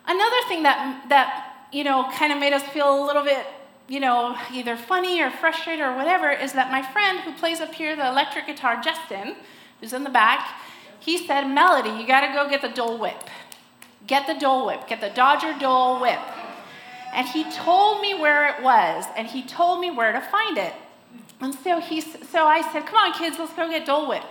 Another 0.05 0.41
thing 0.47 0.61
that, 0.61 1.05
that 1.09 1.46
you 1.71 1.83
know, 1.83 2.09
kind 2.13 2.31
of 2.31 2.39
made 2.39 2.53
us 2.53 2.63
feel 2.63 3.03
a 3.03 3.05
little 3.05 3.23
bit, 3.23 3.45
you 3.87 3.99
know, 3.99 4.37
either 4.51 4.75
funny 4.75 5.21
or 5.21 5.29
frustrated 5.29 5.83
or 5.83 5.95
whatever 5.95 6.31
is 6.31 6.53
that 6.53 6.71
my 6.71 6.81
friend 6.81 7.19
who 7.19 7.33
plays 7.33 7.59
up 7.59 7.73
here 7.73 7.95
the 7.95 8.07
electric 8.07 8.47
guitar, 8.47 8.81
Justin, 8.81 9.35
who's 9.79 9.93
in 9.93 10.03
the 10.03 10.09
back, 10.09 10.61
he 10.99 11.17
said, 11.17 11.45
Melody, 11.47 11.89
you 11.89 12.07
got 12.07 12.27
to 12.27 12.33
go 12.33 12.49
get 12.49 12.61
the 12.61 12.69
Dole 12.69 12.97
Whip. 12.97 13.29
Get 14.07 14.27
the 14.27 14.33
Dole 14.33 14.65
Whip. 14.65 14.87
Get 14.87 15.01
the 15.01 15.09
Dodger 15.09 15.57
Dole 15.59 16.01
Whip. 16.01 16.19
And 17.13 17.27
he 17.27 17.49
told 17.51 18.01
me 18.01 18.13
where 18.13 18.47
it 18.47 18.61
was, 18.61 19.05
and 19.15 19.27
he 19.27 19.41
told 19.43 19.79
me 19.79 19.91
where 19.91 20.11
to 20.11 20.21
find 20.21 20.57
it. 20.57 20.73
And 21.39 21.53
so, 21.53 21.79
he, 21.79 22.01
so 22.01 22.45
I 22.45 22.61
said, 22.71 22.85
Come 22.85 22.97
on, 22.97 23.13
kids, 23.13 23.37
let's 23.39 23.53
go 23.53 23.69
get 23.69 23.85
Dole 23.85 24.09
Whip. 24.09 24.23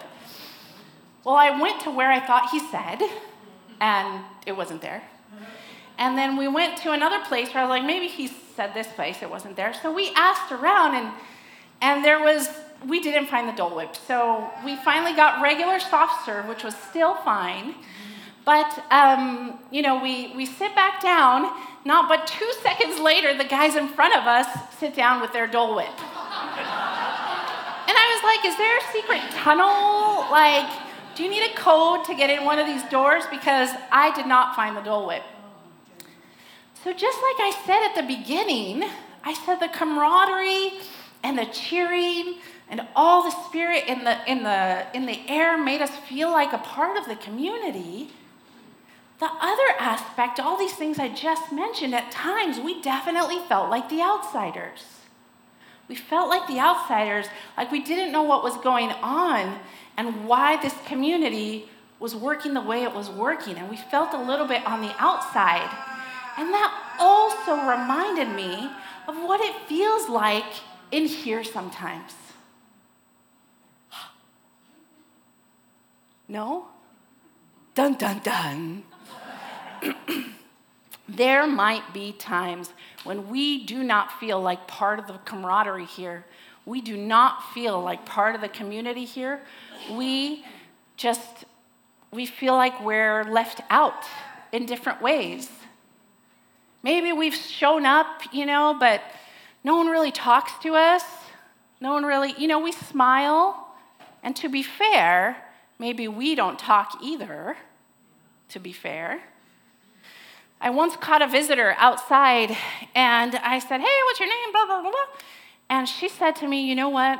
Well, 1.25 1.37
I 1.37 1.61
went 1.61 1.81
to 1.83 1.91
where 1.91 2.11
I 2.11 2.25
thought 2.25 2.51
he 2.51 2.61
said, 2.61 3.03
and 3.81 4.25
it 4.47 4.57
wasn't 4.57 4.81
there. 4.81 5.03
And 5.99 6.17
then 6.17 6.37
we 6.37 6.49
went 6.49 6.77
to 6.79 6.93
another 6.93 7.21
place 7.25 7.49
where 7.55 7.63
I 7.63 7.67
was 7.67 7.71
like, 7.71 7.85
maybe 7.85 8.07
he 8.07 8.29
said 8.29 8.75
this 8.75 8.87
place, 8.89 9.23
it 9.23 9.31
wasn't 9.31 9.57
there. 9.57 9.73
So 9.75 9.93
we 9.93 10.11
asked 10.15 10.53
around, 10.53 10.95
and, 10.95 11.13
and 11.81 12.05
there 12.05 12.21
was, 12.21 12.49
we 12.87 13.01
didn't 13.01 13.27
find 13.29 13.49
the 13.49 13.53
Dole 13.53 13.75
Whip. 13.75 13.97
So 13.97 14.51
we 14.65 14.77
finally 14.77 15.15
got 15.15 15.43
regular 15.43 15.81
soft 15.81 16.27
serve, 16.27 16.47
which 16.47 16.65
was 16.65 16.77
still 16.77 17.15
fine. 17.17 17.75
But, 18.45 18.85
um, 18.91 19.59
you 19.71 19.83
know, 19.83 20.01
we, 20.01 20.33
we 20.37 20.47
sit 20.47 20.75
back 20.75 21.03
down, 21.03 21.53
not 21.85 22.09
but 22.09 22.27
two 22.27 22.53
seconds 22.63 23.01
later, 23.01 23.37
the 23.37 23.45
guys 23.45 23.75
in 23.75 23.89
front 23.89 24.15
of 24.15 24.25
us 24.25 24.47
sit 24.79 24.95
down 24.95 25.21
with 25.21 25.33
their 25.33 25.47
Dole 25.47 25.75
Whip. 25.75 25.87
and 25.89 25.97
I 27.89 28.07
was 28.15 28.23
like, 28.23 28.45
is 28.47 28.57
there 28.57 28.79
a 28.79 28.83
secret 28.93 29.23
tunnel? 29.43 30.31
Like, 30.31 30.71
do 31.17 31.25
you 31.25 31.31
need 31.31 31.51
a 31.51 31.55
code 31.55 32.05
to 32.05 32.15
get 32.15 32.31
in 32.31 32.45
one 32.45 32.59
of 32.59 32.67
these 32.67 32.83
doors? 32.85 33.25
Because 33.31 33.71
I 33.91 34.13
did 34.15 34.27
not 34.27 34.55
find 34.55 34.77
the 34.77 34.83
Dole 34.83 35.07
Whip. 35.07 35.23
So, 36.87 36.93
just 36.93 37.19
like 37.21 37.41
I 37.41 37.63
said 37.67 37.83
at 37.83 37.97
the 37.97 38.15
beginning, 38.17 38.85
I 39.25 39.35
said 39.35 39.59
the 39.59 39.67
camaraderie 39.67 40.71
and 41.25 41.37
the 41.37 41.47
cheering 41.47 42.37
and 42.71 42.87
all 42.95 43.25
the 43.25 43.33
spirit 43.49 43.89
in 43.89 44.05
the, 44.05 44.17
in 44.31 44.45
the, 44.45 44.87
in 44.95 45.05
the 45.05 45.19
air 45.29 45.59
made 45.61 45.83
us 45.83 45.91
feel 46.09 46.31
like 46.31 46.53
a 46.53 46.59
part 46.59 46.97
of 46.97 47.07
the 47.09 47.17
community. 47.17 48.11
The 49.19 49.27
other 49.27 49.75
aspect, 49.81 50.39
all 50.39 50.57
these 50.57 50.75
things 50.75 51.01
I 51.01 51.09
just 51.09 51.51
mentioned, 51.51 51.93
at 51.93 52.13
times 52.13 52.61
we 52.61 52.81
definitely 52.81 53.41
felt 53.49 53.69
like 53.69 53.89
the 53.89 54.01
outsiders. 54.01 54.85
We 55.89 55.97
felt 55.97 56.29
like 56.29 56.47
the 56.47 56.61
outsiders, 56.61 57.27
like 57.57 57.73
we 57.73 57.83
didn't 57.83 58.13
know 58.13 58.23
what 58.23 58.45
was 58.45 58.57
going 58.59 58.93
on 58.93 59.59
and 59.97 60.29
why 60.29 60.63
this 60.63 60.75
community 60.87 61.69
was 61.99 62.15
working 62.15 62.55
the 62.55 62.61
way 62.61 62.85
it 62.85 62.95
was 62.95 63.11
working. 63.11 63.57
And 63.57 63.69
we 63.69 63.77
felt 63.77 64.15
a 64.15 64.23
little 64.23 64.47
bit 64.47 64.65
on 64.65 64.83
the 64.83 64.95
outside. 65.01 65.96
And 66.39 66.53
that 66.53 66.97
also 66.99 67.53
reminded 67.55 68.29
me 68.29 68.71
of 69.09 69.17
what 69.17 69.41
it 69.41 69.55
feels 69.69 70.09
like 70.09 70.45
in 70.91 71.07
here 71.07 71.45
sometimes. 71.45 72.13
No? 76.29 76.67
Dun 77.77 77.95
dun 77.95 78.19
dun. 78.19 78.83
there 81.09 81.47
might 81.47 81.95
be 81.95 82.11
times 82.11 82.73
when 83.05 83.29
we 83.29 83.65
do 83.65 83.85
not 83.85 84.19
feel 84.19 84.41
like 84.41 84.67
part 84.67 84.99
of 84.99 85.07
the 85.07 85.19
camaraderie 85.25 85.85
here. 85.85 86.25
We 86.65 86.81
do 86.81 86.97
not 86.97 87.55
feel 87.55 87.81
like 87.81 88.05
part 88.05 88.35
of 88.35 88.41
the 88.41 88.49
community 88.49 89.05
here. 89.05 89.41
We 89.93 90.45
just 90.97 91.45
we 92.11 92.27
feel 92.27 92.55
like 92.55 92.83
we're 92.83 93.23
left 93.25 93.61
out 93.71 94.05
in 94.51 94.67
different 94.67 95.01
ways. 95.01 95.49
Maybe 96.87 97.13
we've 97.13 97.35
shown 97.35 97.85
up, 97.85 98.23
you 98.33 98.47
know, 98.47 98.77
but 98.79 99.03
no 99.65 99.75
one 99.75 99.89
really 99.89 100.13
talks 100.13 100.53
to 100.63 100.77
us. 100.77 101.03
No 101.81 101.93
one 101.93 102.05
really, 102.05 102.33
you 102.39 102.47
know, 102.47 102.61
we 102.61 102.71
smile. 102.71 103.75
And 104.23 104.37
to 104.37 104.49
be 104.49 104.63
fair, 104.63 105.37
maybe 105.81 106.07
we 106.07 106.37
don't 106.37 106.61
talk 106.61 107.03
either, 107.03 107.57
to 108.51 108.61
be 108.61 108.73
fair. 108.73 109.21
I 110.61 110.71
once 110.71 110.95
caught 110.95 111.23
a 111.23 111.27
visitor 111.27 111.75
outside 111.77 112.57
and 112.95 113.35
I 113.35 113.59
said, 113.59 113.81
Hey, 113.81 113.99
what's 114.05 114.21
your 114.21 114.29
name? 114.29 114.53
Blah, 114.53 114.67
blah, 114.67 114.83
blah, 114.83 114.93
blah. 114.93 115.21
And 115.69 115.89
she 115.89 116.09
said 116.09 116.37
to 116.37 116.47
me, 116.47 116.69
You 116.69 116.77
know 116.77 116.89
what? 116.89 117.19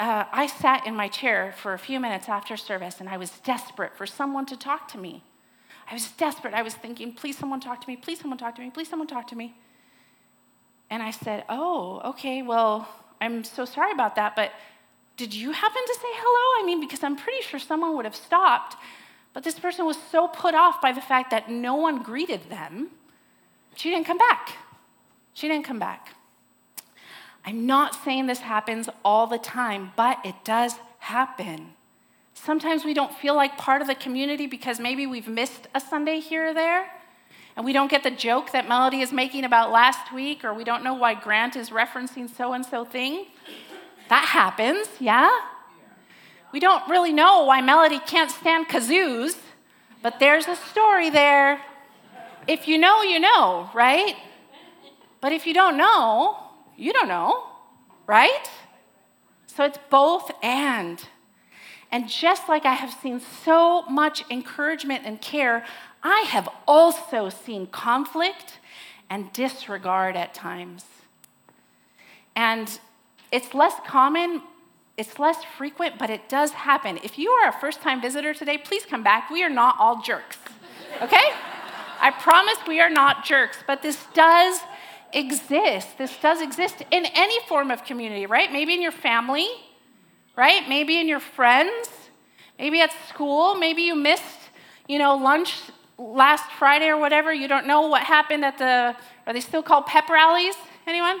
Uh, 0.00 0.24
I 0.32 0.48
sat 0.48 0.88
in 0.88 0.96
my 0.96 1.06
chair 1.06 1.54
for 1.56 1.72
a 1.72 1.78
few 1.78 2.00
minutes 2.00 2.28
after 2.28 2.56
service 2.56 2.98
and 2.98 3.08
I 3.08 3.18
was 3.18 3.30
desperate 3.44 3.96
for 3.96 4.06
someone 4.06 4.44
to 4.46 4.56
talk 4.56 4.88
to 4.88 4.98
me. 4.98 5.22
I 5.90 5.94
was 5.94 6.10
desperate. 6.12 6.54
I 6.54 6.62
was 6.62 6.74
thinking, 6.74 7.12
Please, 7.12 7.36
someone 7.38 7.60
talk 7.60 7.80
to 7.80 7.88
me. 7.88 7.96
Please, 7.96 8.20
someone 8.20 8.38
talk 8.38 8.54
to 8.56 8.60
me. 8.62 8.70
Please, 8.70 8.88
someone 8.88 9.08
talk 9.08 9.26
to 9.28 9.36
me. 9.36 9.54
And 10.90 11.02
I 11.02 11.10
said, 11.10 11.44
Oh, 11.48 12.00
okay, 12.04 12.42
well, 12.42 12.88
I'm 13.20 13.44
so 13.44 13.64
sorry 13.64 13.92
about 13.92 14.16
that, 14.16 14.36
but 14.36 14.52
did 15.16 15.32
you 15.32 15.52
happen 15.52 15.82
to 15.86 15.94
say 15.94 16.08
hello? 16.08 16.62
I 16.62 16.66
mean, 16.66 16.80
because 16.80 17.02
I'm 17.04 17.16
pretty 17.16 17.42
sure 17.42 17.60
someone 17.60 17.94
would 17.96 18.04
have 18.04 18.16
stopped 18.16 18.76
but 19.34 19.42
this 19.42 19.58
person 19.58 19.84
was 19.84 19.98
so 20.10 20.28
put 20.28 20.54
off 20.54 20.80
by 20.80 20.92
the 20.92 21.00
fact 21.00 21.30
that 21.32 21.50
no 21.50 21.74
one 21.74 22.02
greeted 22.02 22.48
them, 22.48 22.90
she 23.74 23.90
didn't 23.90 24.06
come 24.06 24.16
back. 24.16 24.56
She 25.34 25.48
didn't 25.48 25.64
come 25.64 25.80
back. 25.80 26.14
I'm 27.44 27.66
not 27.66 27.96
saying 28.04 28.26
this 28.26 28.38
happens 28.38 28.88
all 29.04 29.26
the 29.26 29.36
time, 29.38 29.92
but 29.96 30.18
it 30.24 30.36
does 30.44 30.76
happen. 31.00 31.74
Sometimes 32.44 32.84
we 32.84 32.92
don't 32.92 33.14
feel 33.14 33.34
like 33.34 33.56
part 33.56 33.80
of 33.80 33.88
the 33.88 33.94
community 33.94 34.46
because 34.46 34.78
maybe 34.78 35.06
we've 35.06 35.28
missed 35.28 35.66
a 35.74 35.80
Sunday 35.80 36.20
here 36.20 36.48
or 36.48 36.52
there, 36.54 36.90
and 37.56 37.64
we 37.64 37.72
don't 37.72 37.90
get 37.90 38.02
the 38.02 38.10
joke 38.10 38.52
that 38.52 38.68
Melody 38.68 39.00
is 39.00 39.14
making 39.14 39.44
about 39.44 39.70
last 39.70 40.12
week, 40.12 40.44
or 40.44 40.52
we 40.52 40.62
don't 40.62 40.84
know 40.84 40.92
why 40.92 41.14
Grant 41.14 41.56
is 41.56 41.70
referencing 41.70 42.28
so 42.28 42.52
and 42.52 42.66
so 42.66 42.84
thing. 42.84 43.28
That 44.10 44.26
happens, 44.26 44.88
yeah? 45.00 45.30
We 46.52 46.60
don't 46.60 46.86
really 46.86 47.14
know 47.14 47.44
why 47.44 47.62
Melody 47.62 47.98
can't 47.98 48.30
stand 48.30 48.68
kazoos, 48.68 49.38
but 50.02 50.20
there's 50.20 50.46
a 50.46 50.56
story 50.56 51.08
there. 51.08 51.62
If 52.46 52.68
you 52.68 52.76
know, 52.76 53.00
you 53.00 53.20
know, 53.20 53.70
right? 53.72 54.16
But 55.22 55.32
if 55.32 55.46
you 55.46 55.54
don't 55.54 55.78
know, 55.78 56.36
you 56.76 56.92
don't 56.92 57.08
know, 57.08 57.46
right? 58.06 58.50
So 59.46 59.64
it's 59.64 59.78
both 59.88 60.30
and. 60.42 61.02
And 61.94 62.08
just 62.08 62.48
like 62.48 62.66
I 62.66 62.72
have 62.74 62.92
seen 62.92 63.20
so 63.20 63.82
much 63.82 64.28
encouragement 64.28 65.02
and 65.06 65.20
care, 65.20 65.64
I 66.02 66.22
have 66.22 66.48
also 66.66 67.28
seen 67.28 67.68
conflict 67.68 68.58
and 69.08 69.32
disregard 69.32 70.16
at 70.16 70.34
times. 70.34 70.86
And 72.34 72.80
it's 73.30 73.54
less 73.54 73.74
common, 73.86 74.42
it's 74.96 75.20
less 75.20 75.44
frequent, 75.56 75.96
but 75.96 76.10
it 76.10 76.28
does 76.28 76.50
happen. 76.50 76.98
If 77.04 77.16
you 77.16 77.30
are 77.30 77.50
a 77.50 77.52
first 77.52 77.80
time 77.80 78.02
visitor 78.02 78.34
today, 78.34 78.58
please 78.58 78.84
come 78.84 79.04
back. 79.04 79.30
We 79.30 79.44
are 79.44 79.48
not 79.48 79.76
all 79.78 80.02
jerks, 80.02 80.38
okay? 81.00 81.28
I 82.00 82.10
promise 82.10 82.56
we 82.66 82.80
are 82.80 82.90
not 82.90 83.24
jerks, 83.24 83.58
but 83.68 83.82
this 83.82 84.04
does 84.14 84.58
exist. 85.12 85.96
This 85.96 86.18
does 86.20 86.42
exist 86.42 86.82
in 86.90 87.06
any 87.14 87.38
form 87.46 87.70
of 87.70 87.84
community, 87.84 88.26
right? 88.26 88.50
Maybe 88.50 88.74
in 88.74 88.82
your 88.82 88.90
family, 88.90 89.46
right? 90.36 90.68
Maybe 90.68 91.00
in 91.00 91.08
your 91.08 91.20
friends, 91.20 91.88
maybe 92.58 92.80
at 92.80 92.90
school, 93.08 93.54
maybe 93.54 93.82
you 93.82 93.94
missed, 93.94 94.50
you 94.88 94.98
know, 94.98 95.16
lunch 95.16 95.54
last 95.98 96.50
Friday 96.58 96.88
or 96.88 96.98
whatever. 96.98 97.32
You 97.32 97.48
don't 97.48 97.66
know 97.66 97.88
what 97.88 98.02
happened 98.02 98.44
at 98.44 98.58
the, 98.58 98.96
are 99.26 99.32
they 99.32 99.40
still 99.40 99.62
called 99.62 99.86
pep 99.86 100.08
rallies? 100.08 100.54
Anyone? 100.86 101.18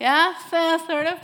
Yeah, 0.00 0.34
yeah 0.50 0.78
so, 0.78 0.86
sort 0.86 1.06
of. 1.06 1.18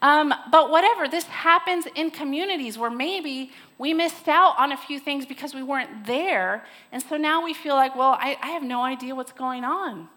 Um, 0.00 0.34
but 0.50 0.70
whatever, 0.70 1.08
this 1.08 1.24
happens 1.24 1.86
in 1.94 2.10
communities 2.10 2.78
where 2.78 2.90
maybe 2.90 3.52
we 3.78 3.94
missed 3.94 4.28
out 4.28 4.54
on 4.58 4.72
a 4.72 4.76
few 4.76 4.98
things 4.98 5.26
because 5.26 5.54
we 5.54 5.62
weren't 5.62 6.06
there. 6.06 6.64
And 6.90 7.02
so 7.02 7.16
now 7.16 7.44
we 7.44 7.54
feel 7.54 7.74
like, 7.74 7.96
well, 7.96 8.16
I, 8.20 8.36
I 8.42 8.48
have 8.48 8.62
no 8.62 8.82
idea 8.82 9.14
what's 9.14 9.32
going 9.32 9.64
on. 9.64 10.08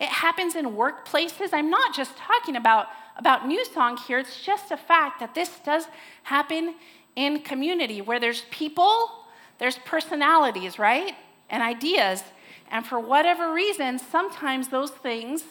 It 0.00 0.08
happens 0.08 0.56
in 0.56 0.66
workplaces. 0.66 1.50
I'm 1.52 1.70
not 1.70 1.94
just 1.94 2.16
talking 2.16 2.56
about, 2.56 2.88
about 3.16 3.46
New 3.46 3.64
Song 3.64 3.96
here, 3.96 4.18
it's 4.18 4.42
just 4.42 4.70
a 4.70 4.76
fact 4.76 5.20
that 5.20 5.34
this 5.34 5.50
does 5.64 5.86
happen 6.24 6.74
in 7.14 7.40
community 7.40 8.00
where 8.00 8.18
there's 8.18 8.42
people, 8.50 9.10
there's 9.58 9.78
personalities, 9.78 10.78
right? 10.78 11.14
And 11.50 11.62
ideas. 11.62 12.22
And 12.70 12.86
for 12.86 12.98
whatever 12.98 13.52
reason, 13.52 13.98
sometimes 13.98 14.68
those 14.68 14.90
things 14.90 15.44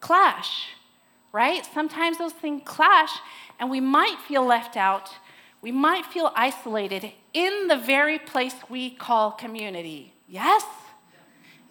clash 0.00 0.68
right? 1.32 1.66
Sometimes 1.72 2.18
those 2.18 2.32
things 2.32 2.62
clash, 2.64 3.12
and 3.58 3.70
we 3.70 3.80
might 3.80 4.18
feel 4.26 4.44
left 4.44 4.76
out. 4.76 5.10
We 5.62 5.72
might 5.72 6.06
feel 6.06 6.32
isolated 6.34 7.12
in 7.32 7.68
the 7.68 7.76
very 7.76 8.18
place 8.18 8.54
we 8.68 8.90
call 8.90 9.32
community. 9.32 10.14
Yes? 10.28 10.64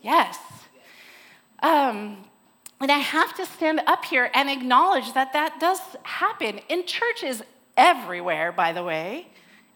Yes. 0.01 0.37
Um, 1.61 2.23
and 2.79 2.91
I 2.91 2.99
have 2.99 3.35
to 3.35 3.45
stand 3.45 3.81
up 3.85 4.05
here 4.05 4.31
and 4.33 4.49
acknowledge 4.49 5.13
that 5.13 5.33
that 5.33 5.59
does 5.59 5.79
happen 6.03 6.59
in 6.69 6.85
churches 6.85 7.43
everywhere, 7.75 8.51
by 8.51 8.71
the 8.71 8.83
way, 8.83 9.27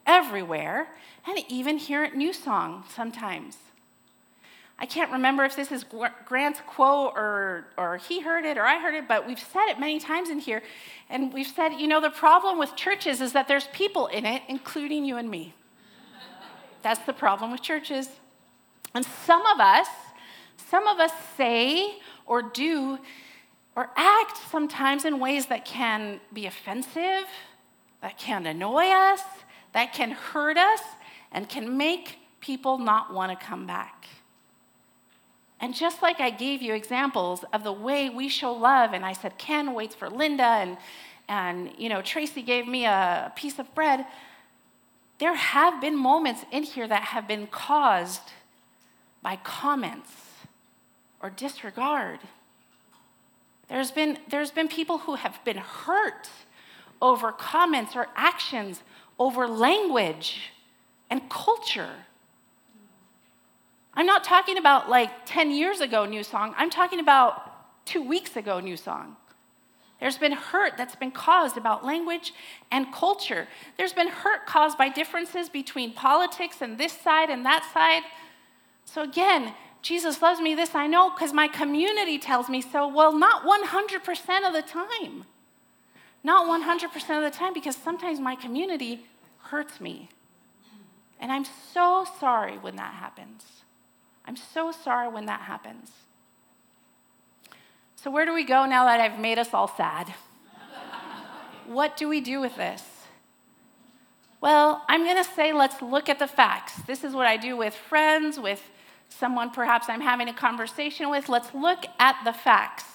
everywhere, 0.06 0.88
and 1.28 1.40
even 1.50 1.78
here 1.78 2.04
at 2.04 2.16
New 2.16 2.34
Song 2.34 2.84
sometimes. 2.94 3.58
I 4.80 4.86
can't 4.86 5.12
remember 5.12 5.46
if 5.46 5.56
this 5.56 5.72
is 5.72 5.86
Grant's 6.26 6.60
quote 6.68 7.14
or, 7.16 7.68
or 7.78 7.98
he 7.98 8.22
heard 8.22 8.44
it 8.44 8.58
or 8.58 8.64
I 8.64 8.80
heard 8.80 8.96
it, 8.96 9.08
but 9.08 9.26
we've 9.26 9.40
said 9.40 9.68
it 9.70 9.80
many 9.80 10.00
times 10.00 10.30
in 10.30 10.40
here. 10.40 10.62
And 11.10 11.32
we've 11.32 11.48
said, 11.48 11.74
you 11.74 11.88
know, 11.88 12.02
the 12.02 12.10
problem 12.10 12.58
with 12.58 12.76
churches 12.76 13.22
is 13.22 13.34
that 13.34 13.48
there's 13.48 13.68
people 13.68 14.08
in 14.08 14.26
it, 14.26 14.42
including 14.48 15.06
you 15.06 15.18
and 15.18 15.30
me. 15.30 15.54
That's 16.82 17.00
the 17.06 17.14
problem 17.14 17.52
with 17.52 17.62
churches. 17.62 18.10
And 18.94 19.06
some 19.06 19.46
of 19.46 19.60
us, 19.60 19.88
some 20.58 20.88
of 20.88 21.00
us 21.00 21.12
say 21.38 22.00
or 22.26 22.42
do 22.42 23.00
or 23.76 23.90
act 23.96 24.38
sometimes 24.52 25.04
in 25.06 25.20
ways 25.20 25.48
that 25.48 25.66
can 25.66 26.20
be 26.32 26.46
offensive, 26.46 27.26
that 28.02 28.18
can 28.18 28.46
annoy 28.46 28.86
us, 28.86 29.22
that 29.74 29.94
can 29.94 30.12
hurt 30.12 30.58
us, 30.58 30.82
and 31.32 31.50
can 31.50 31.76
make 31.76 32.20
people 32.40 32.78
not 32.78 33.12
want 33.14 33.38
to 33.38 33.46
come 33.46 33.66
back. 33.66 34.06
And 35.60 35.74
just 35.74 36.02
like 36.02 36.20
I 36.20 36.30
gave 36.30 36.62
you 36.62 36.74
examples 36.74 37.46
of 37.54 37.64
the 37.64 37.72
way 37.72 38.10
we 38.10 38.30
show 38.30 38.52
love, 38.52 38.94
and 38.94 39.06
I 39.06 39.14
said, 39.14 39.38
Ken 39.38 39.74
waits 39.74 39.96
for 39.96 40.10
Linda, 40.10 40.44
and, 40.44 40.78
and 41.28 41.72
you 41.78 41.90
know, 41.90 42.02
Tracy 42.02 42.42
gave 42.42 42.68
me 42.68 42.86
a 42.86 43.32
piece 43.36 43.58
of 43.58 43.74
bread, 43.74 44.06
there 45.20 45.36
have 45.36 45.80
been 45.80 45.98
moments 45.98 46.44
in 46.52 46.64
here 46.64 46.88
that 46.88 47.04
have 47.04 47.28
been 47.28 47.48
caused 47.48 48.34
by 49.22 49.38
comments 49.38 50.12
or 51.24 51.30
disregard. 51.30 52.20
There's 53.70 53.90
been, 53.90 54.20
there's 54.30 54.52
been 54.52 54.68
people 54.68 55.00
who 55.00 55.16
have 55.16 55.44
been 55.46 55.58
hurt 55.58 56.30
over 57.02 57.32
comments 57.32 57.96
or 57.96 58.08
actions, 58.16 58.84
over 59.18 59.48
language 59.48 60.52
and 61.10 61.28
culture. 61.30 61.96
I'm 63.94 64.06
not 64.06 64.24
talking 64.24 64.58
about 64.58 64.90
like 64.90 65.26
10 65.26 65.52
years 65.52 65.80
ago, 65.80 66.06
new 66.06 66.24
song. 66.24 66.54
I'm 66.58 66.70
talking 66.70 67.00
about 67.00 67.86
two 67.86 68.04
weeks 68.04 68.36
ago, 68.36 68.60
new 68.60 68.78
song. 68.78 69.16
There's 70.00 70.18
been 70.18 70.34
hurt 70.34 70.76
that's 70.76 70.96
been 70.96 71.12
caused 71.12 71.56
about 71.56 71.86
language 71.86 72.34
and 72.72 72.92
culture. 72.92 73.48
There's 73.78 73.94
been 73.94 74.10
hurt 74.10 74.46
caused 74.46 74.78
by 74.78 74.90
differences 74.90 75.48
between 75.48 75.94
politics 75.94 76.58
and 76.62 76.78
this 76.78 76.92
side 76.92 77.30
and 77.30 77.46
that 77.46 77.70
side. 77.74 78.04
So, 78.84 79.04
again, 79.04 79.54
Jesus 79.84 80.22
loves 80.22 80.40
me, 80.40 80.56
this 80.56 80.74
I 80.74 80.88
know 80.88 81.12
because 81.12 81.34
my 81.34 81.50
community 81.50 82.18
tells 82.18 82.50
me 82.50 82.62
so. 82.62 82.88
Well, 82.88 83.16
not 83.16 83.44
100% 83.44 84.48
of 84.48 84.54
the 84.54 84.62
time. 84.62 85.26
Not 86.24 86.48
100% 86.48 86.86
of 87.18 87.24
the 87.32 87.38
time 87.38 87.54
because 87.54 87.76
sometimes 87.76 88.22
my 88.22 88.34
community 88.34 89.06
hurts 89.40 89.82
me. 89.82 90.08
And 91.20 91.34
I'm 91.34 91.46
so 91.46 92.08
sorry 92.20 92.58
when 92.58 92.78
that 92.78 92.94
happens. 92.94 93.44
I'm 94.26 94.38
so 94.38 94.72
sorry 94.72 95.10
when 95.10 95.26
that 95.26 95.42
happens. 95.42 95.92
So, 97.98 98.10
where 98.10 98.26
do 98.26 98.34
we 98.34 98.46
go 98.46 98.66
now 98.66 98.86
that 98.86 99.02
I've 99.02 99.20
made 99.20 99.38
us 99.38 99.54
all 99.54 99.68
sad? 99.68 100.14
what 101.68 101.98
do 101.98 102.08
we 102.08 102.22
do 102.22 102.40
with 102.40 102.56
this? 102.56 102.84
Well, 104.40 104.84
I'm 104.88 105.04
going 105.04 105.22
to 105.22 105.30
say 105.30 105.54
let's 105.54 105.82
look 105.82 106.10
at 106.10 106.20
the 106.20 106.28
facts. 106.28 106.76
This 106.88 107.04
is 107.04 107.14
what 107.14 107.28
I 107.28 107.38
do 107.38 107.56
with 107.56 107.74
friends, 107.74 108.40
with 108.40 108.62
someone 109.10 109.52
perhaps 109.52 109.88
I'm 109.90 110.02
having 110.02 110.28
a 110.28 110.34
conversation 110.34 111.10
with. 111.10 111.30
Let's 111.30 111.54
look 111.54 111.86
at 112.00 112.18
the 112.26 112.34
facts. 112.34 112.86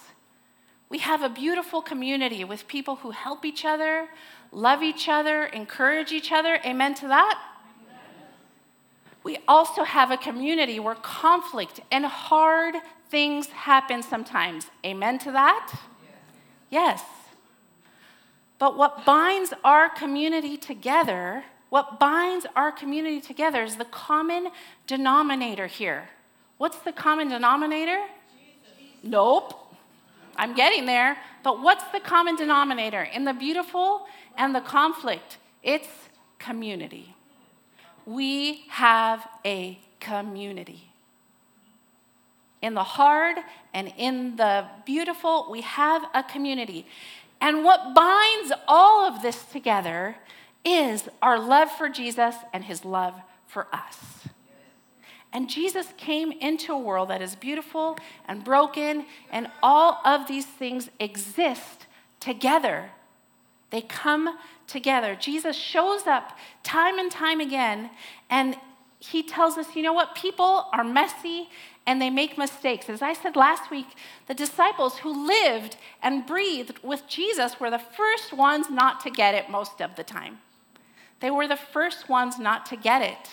We 0.88 0.98
have 0.98 1.22
a 1.22 1.28
beautiful 1.28 1.82
community 1.82 2.44
with 2.44 2.66
people 2.66 2.96
who 2.96 3.10
help 3.10 3.44
each 3.44 3.64
other, 3.64 4.08
love 4.52 4.82
each 4.82 5.08
other, 5.08 5.44
encourage 5.44 6.12
each 6.12 6.32
other. 6.32 6.58
Amen 6.64 6.94
to 6.94 7.08
that? 7.08 7.38
We 9.22 9.38
also 9.46 9.84
have 9.84 10.10
a 10.10 10.16
community 10.16 10.80
where 10.80 10.94
conflict 10.94 11.80
and 11.90 12.06
hard 12.06 12.76
things 13.10 13.48
happen 13.48 14.02
sometimes. 14.02 14.66
Amen 14.84 15.18
to 15.20 15.32
that? 15.32 15.74
Yes. 16.70 17.02
But 18.58 18.76
what 18.76 19.04
binds 19.04 19.52
our 19.64 19.88
community 19.88 20.56
together, 20.56 21.44
what 21.70 22.00
binds 22.00 22.46
our 22.56 22.72
community 22.72 23.20
together 23.20 23.62
is 23.62 23.76
the 23.76 23.84
common 23.84 24.48
denominator 24.86 25.66
here. 25.66 26.08
What's 26.56 26.78
the 26.78 26.92
common 26.92 27.28
denominator? 27.28 27.98
Jesus. 28.32 28.94
Nope. 29.02 29.54
I'm 30.36 30.54
getting 30.54 30.86
there. 30.86 31.18
But 31.42 31.60
what's 31.60 31.84
the 31.92 32.00
common 32.00 32.36
denominator 32.36 33.02
in 33.02 33.24
the 33.24 33.34
beautiful 33.34 34.06
and 34.36 34.54
the 34.54 34.60
conflict? 34.60 35.36
It's 35.62 35.88
community. 36.38 37.14
We 38.06 38.64
have 38.68 39.28
a 39.44 39.78
community. 40.00 40.90
In 42.62 42.74
the 42.74 42.84
hard 42.84 43.36
and 43.74 43.92
in 43.96 44.36
the 44.36 44.66
beautiful, 44.86 45.48
we 45.50 45.60
have 45.60 46.02
a 46.14 46.22
community. 46.22 46.86
And 47.40 47.62
what 47.62 47.94
binds 47.94 48.52
all 48.66 49.06
of 49.06 49.22
this 49.22 49.44
together 49.44 50.16
is 50.64 51.08
our 51.22 51.38
love 51.38 51.70
for 51.70 51.88
Jesus 51.88 52.34
and 52.52 52.64
his 52.64 52.84
love 52.84 53.14
for 53.46 53.66
us. 53.72 54.28
And 55.32 55.50
Jesus 55.50 55.92
came 55.96 56.32
into 56.32 56.72
a 56.72 56.78
world 56.78 57.10
that 57.10 57.20
is 57.20 57.36
beautiful 57.36 57.98
and 58.26 58.42
broken, 58.42 59.04
and 59.30 59.50
all 59.62 60.00
of 60.04 60.26
these 60.26 60.46
things 60.46 60.88
exist 60.98 61.86
together. 62.18 62.90
They 63.70 63.82
come 63.82 64.38
together. 64.66 65.14
Jesus 65.14 65.54
shows 65.54 66.06
up 66.06 66.36
time 66.62 66.98
and 66.98 67.10
time 67.10 67.40
again, 67.40 67.90
and 68.30 68.56
he 69.00 69.22
tells 69.22 69.56
us, 69.58 69.76
you 69.76 69.82
know 69.82 69.92
what? 69.92 70.14
People 70.14 70.66
are 70.72 70.82
messy 70.82 71.48
and 71.86 72.02
they 72.02 72.10
make 72.10 72.36
mistakes. 72.36 72.90
As 72.90 73.00
I 73.00 73.12
said 73.12 73.36
last 73.36 73.70
week, 73.70 73.86
the 74.26 74.34
disciples 74.34 74.98
who 74.98 75.26
lived 75.26 75.76
and 76.02 76.26
breathed 76.26 76.78
with 76.82 77.06
Jesus 77.08 77.60
were 77.60 77.70
the 77.70 77.78
first 77.78 78.32
ones 78.32 78.68
not 78.68 79.00
to 79.00 79.10
get 79.10 79.34
it 79.34 79.48
most 79.48 79.80
of 79.80 79.94
the 79.94 80.04
time. 80.04 80.40
They 81.20 81.30
were 81.30 81.48
the 81.48 81.56
first 81.56 82.08
ones 82.08 82.38
not 82.38 82.66
to 82.66 82.76
get 82.76 83.02
it. 83.02 83.30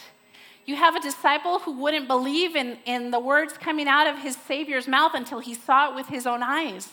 You 0.65 0.75
have 0.75 0.95
a 0.95 0.99
disciple 0.99 1.59
who 1.59 1.79
wouldn't 1.79 2.07
believe 2.07 2.55
in, 2.55 2.79
in 2.85 3.11
the 3.11 3.19
words 3.19 3.53
coming 3.57 3.87
out 3.87 4.07
of 4.07 4.19
his 4.19 4.35
Savior's 4.35 4.87
mouth 4.87 5.11
until 5.13 5.39
he 5.39 5.53
saw 5.53 5.89
it 5.89 5.95
with 5.95 6.07
his 6.07 6.25
own 6.25 6.41
eyes. 6.41 6.89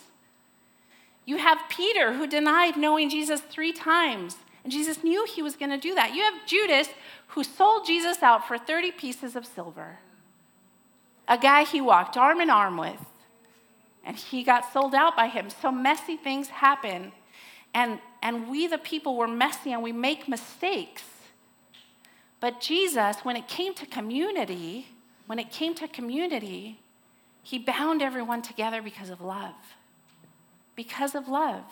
You 1.24 1.38
have 1.38 1.58
Peter 1.70 2.12
who 2.12 2.26
denied 2.26 2.76
knowing 2.76 3.08
Jesus 3.08 3.40
three 3.40 3.72
times, 3.72 4.36
and 4.62 4.72
Jesus 4.72 5.02
knew 5.02 5.24
he 5.24 5.42
was 5.42 5.56
going 5.56 5.70
to 5.70 5.78
do 5.78 5.94
that. 5.94 6.14
You 6.14 6.22
have 6.22 6.46
Judas 6.46 6.88
who 7.28 7.44
sold 7.44 7.86
Jesus 7.86 8.22
out 8.22 8.46
for 8.46 8.58
30 8.58 8.92
pieces 8.92 9.36
of 9.36 9.46
silver, 9.46 10.00
a 11.26 11.38
guy 11.38 11.64
he 11.64 11.80
walked 11.80 12.16
arm 12.16 12.40
in 12.40 12.50
arm 12.50 12.76
with, 12.76 13.06
and 14.04 14.16
he 14.16 14.42
got 14.42 14.70
sold 14.70 14.94
out 14.94 15.16
by 15.16 15.28
him. 15.28 15.48
So 15.48 15.70
messy 15.70 16.16
things 16.16 16.48
happen, 16.48 17.12
and, 17.72 18.00
and 18.22 18.48
we, 18.48 18.66
the 18.66 18.78
people, 18.78 19.16
were 19.16 19.28
messy 19.28 19.72
and 19.72 19.82
we 19.82 19.92
make 19.92 20.28
mistakes. 20.28 21.02
But 22.40 22.60
Jesus, 22.60 23.18
when 23.22 23.36
it 23.36 23.48
came 23.48 23.74
to 23.74 23.86
community, 23.86 24.88
when 25.26 25.38
it 25.38 25.50
came 25.50 25.74
to 25.76 25.88
community, 25.88 26.80
he 27.42 27.58
bound 27.58 28.02
everyone 28.02 28.42
together 28.42 28.82
because 28.82 29.10
of 29.10 29.20
love. 29.20 29.54
Because 30.76 31.14
of 31.14 31.28
love. 31.28 31.64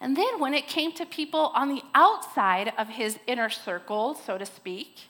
And 0.00 0.16
then 0.16 0.40
when 0.40 0.52
it 0.52 0.66
came 0.66 0.92
to 0.92 1.06
people 1.06 1.52
on 1.54 1.68
the 1.68 1.82
outside 1.94 2.72
of 2.76 2.88
his 2.88 3.18
inner 3.26 3.48
circle, 3.48 4.14
so 4.14 4.36
to 4.36 4.44
speak, 4.44 5.02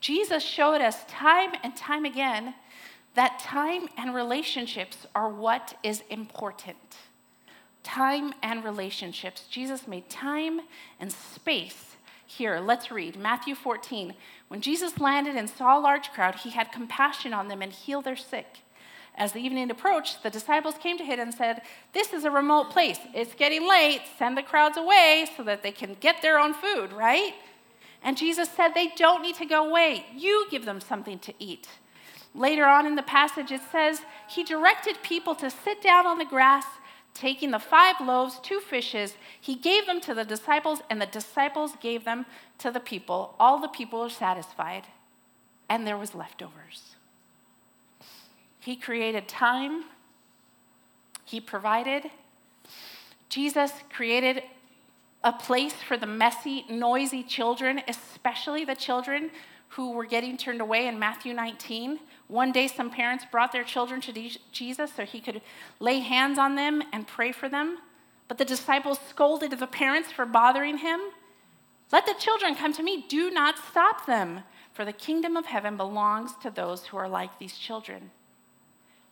Jesus 0.00 0.42
showed 0.42 0.80
us 0.80 1.04
time 1.08 1.52
and 1.62 1.76
time 1.76 2.04
again 2.04 2.54
that 3.14 3.38
time 3.38 3.88
and 3.96 4.14
relationships 4.14 5.06
are 5.14 5.28
what 5.28 5.78
is 5.82 6.02
important. 6.08 6.96
Time 7.82 8.32
and 8.42 8.64
relationships. 8.64 9.44
Jesus 9.50 9.88
made 9.88 10.08
time 10.08 10.60
and 11.00 11.12
space 11.12 11.92
here, 12.36 12.60
let's 12.60 12.90
read 12.90 13.16
Matthew 13.16 13.54
14. 13.54 14.14
When 14.48 14.62
Jesus 14.62 14.98
landed 14.98 15.36
and 15.36 15.50
saw 15.50 15.78
a 15.78 15.80
large 15.80 16.10
crowd, 16.12 16.36
he 16.36 16.50
had 16.50 16.72
compassion 16.72 17.34
on 17.34 17.48
them 17.48 17.60
and 17.60 17.70
healed 17.70 18.04
their 18.04 18.16
sick. 18.16 18.60
As 19.14 19.32
the 19.32 19.40
evening 19.40 19.70
approached, 19.70 20.22
the 20.22 20.30
disciples 20.30 20.76
came 20.80 20.96
to 20.96 21.04
him 21.04 21.20
and 21.20 21.34
said, 21.34 21.60
This 21.92 22.14
is 22.14 22.24
a 22.24 22.30
remote 22.30 22.70
place. 22.70 22.98
It's 23.12 23.34
getting 23.34 23.68
late. 23.68 24.00
Send 24.18 24.38
the 24.38 24.42
crowds 24.42 24.78
away 24.78 25.26
so 25.36 25.42
that 25.42 25.62
they 25.62 25.72
can 25.72 25.94
get 26.00 26.22
their 26.22 26.38
own 26.38 26.54
food, 26.54 26.94
right? 26.94 27.34
And 28.02 28.16
Jesus 28.16 28.48
said, 28.48 28.70
They 28.70 28.88
don't 28.96 29.20
need 29.20 29.36
to 29.36 29.44
go 29.44 29.68
away. 29.68 30.06
You 30.16 30.46
give 30.50 30.64
them 30.64 30.80
something 30.80 31.18
to 31.18 31.34
eat. 31.38 31.68
Later 32.34 32.64
on 32.64 32.86
in 32.86 32.94
the 32.94 33.02
passage, 33.02 33.52
it 33.52 33.60
says, 33.70 34.00
He 34.30 34.42
directed 34.42 35.02
people 35.02 35.34
to 35.34 35.50
sit 35.50 35.82
down 35.82 36.06
on 36.06 36.16
the 36.16 36.24
grass 36.24 36.64
taking 37.14 37.50
the 37.50 37.58
five 37.58 37.96
loaves, 38.00 38.38
two 38.42 38.60
fishes, 38.60 39.14
he 39.40 39.54
gave 39.54 39.86
them 39.86 40.00
to 40.02 40.14
the 40.14 40.24
disciples, 40.24 40.80
and 40.88 41.00
the 41.00 41.06
disciples 41.06 41.72
gave 41.80 42.04
them 42.04 42.26
to 42.58 42.70
the 42.70 42.80
people. 42.80 43.34
All 43.38 43.60
the 43.60 43.68
people 43.68 44.00
were 44.00 44.10
satisfied, 44.10 44.84
and 45.68 45.86
there 45.86 45.98
was 45.98 46.14
leftovers. 46.14 46.96
He 48.58 48.76
created 48.76 49.28
time, 49.28 49.84
he 51.24 51.40
provided. 51.40 52.10
Jesus 53.28 53.72
created 53.90 54.42
a 55.24 55.32
place 55.32 55.74
for 55.74 55.96
the 55.96 56.06
messy, 56.06 56.64
noisy 56.68 57.22
children, 57.22 57.80
especially 57.88 58.64
the 58.64 58.74
children 58.74 59.30
who 59.68 59.92
were 59.92 60.04
getting 60.04 60.36
turned 60.36 60.60
away 60.60 60.86
in 60.86 60.98
Matthew 60.98 61.32
19. 61.32 61.98
One 62.28 62.52
day, 62.52 62.66
some 62.68 62.90
parents 62.90 63.24
brought 63.30 63.52
their 63.52 63.64
children 63.64 64.00
to 64.02 64.30
Jesus 64.52 64.92
so 64.94 65.04
he 65.04 65.20
could 65.20 65.42
lay 65.80 66.00
hands 66.00 66.38
on 66.38 66.54
them 66.54 66.82
and 66.92 67.06
pray 67.06 67.32
for 67.32 67.48
them. 67.48 67.78
But 68.28 68.38
the 68.38 68.44
disciples 68.44 68.98
scolded 69.08 69.50
the 69.50 69.66
parents 69.66 70.10
for 70.10 70.24
bothering 70.24 70.78
him. 70.78 71.00
Let 71.90 72.06
the 72.06 72.14
children 72.18 72.54
come 72.54 72.72
to 72.72 72.82
me. 72.82 73.04
Do 73.06 73.30
not 73.30 73.58
stop 73.58 74.06
them, 74.06 74.44
for 74.72 74.84
the 74.84 74.92
kingdom 74.92 75.36
of 75.36 75.46
heaven 75.46 75.76
belongs 75.76 76.32
to 76.42 76.50
those 76.50 76.86
who 76.86 76.96
are 76.96 77.08
like 77.08 77.38
these 77.38 77.58
children. 77.58 78.10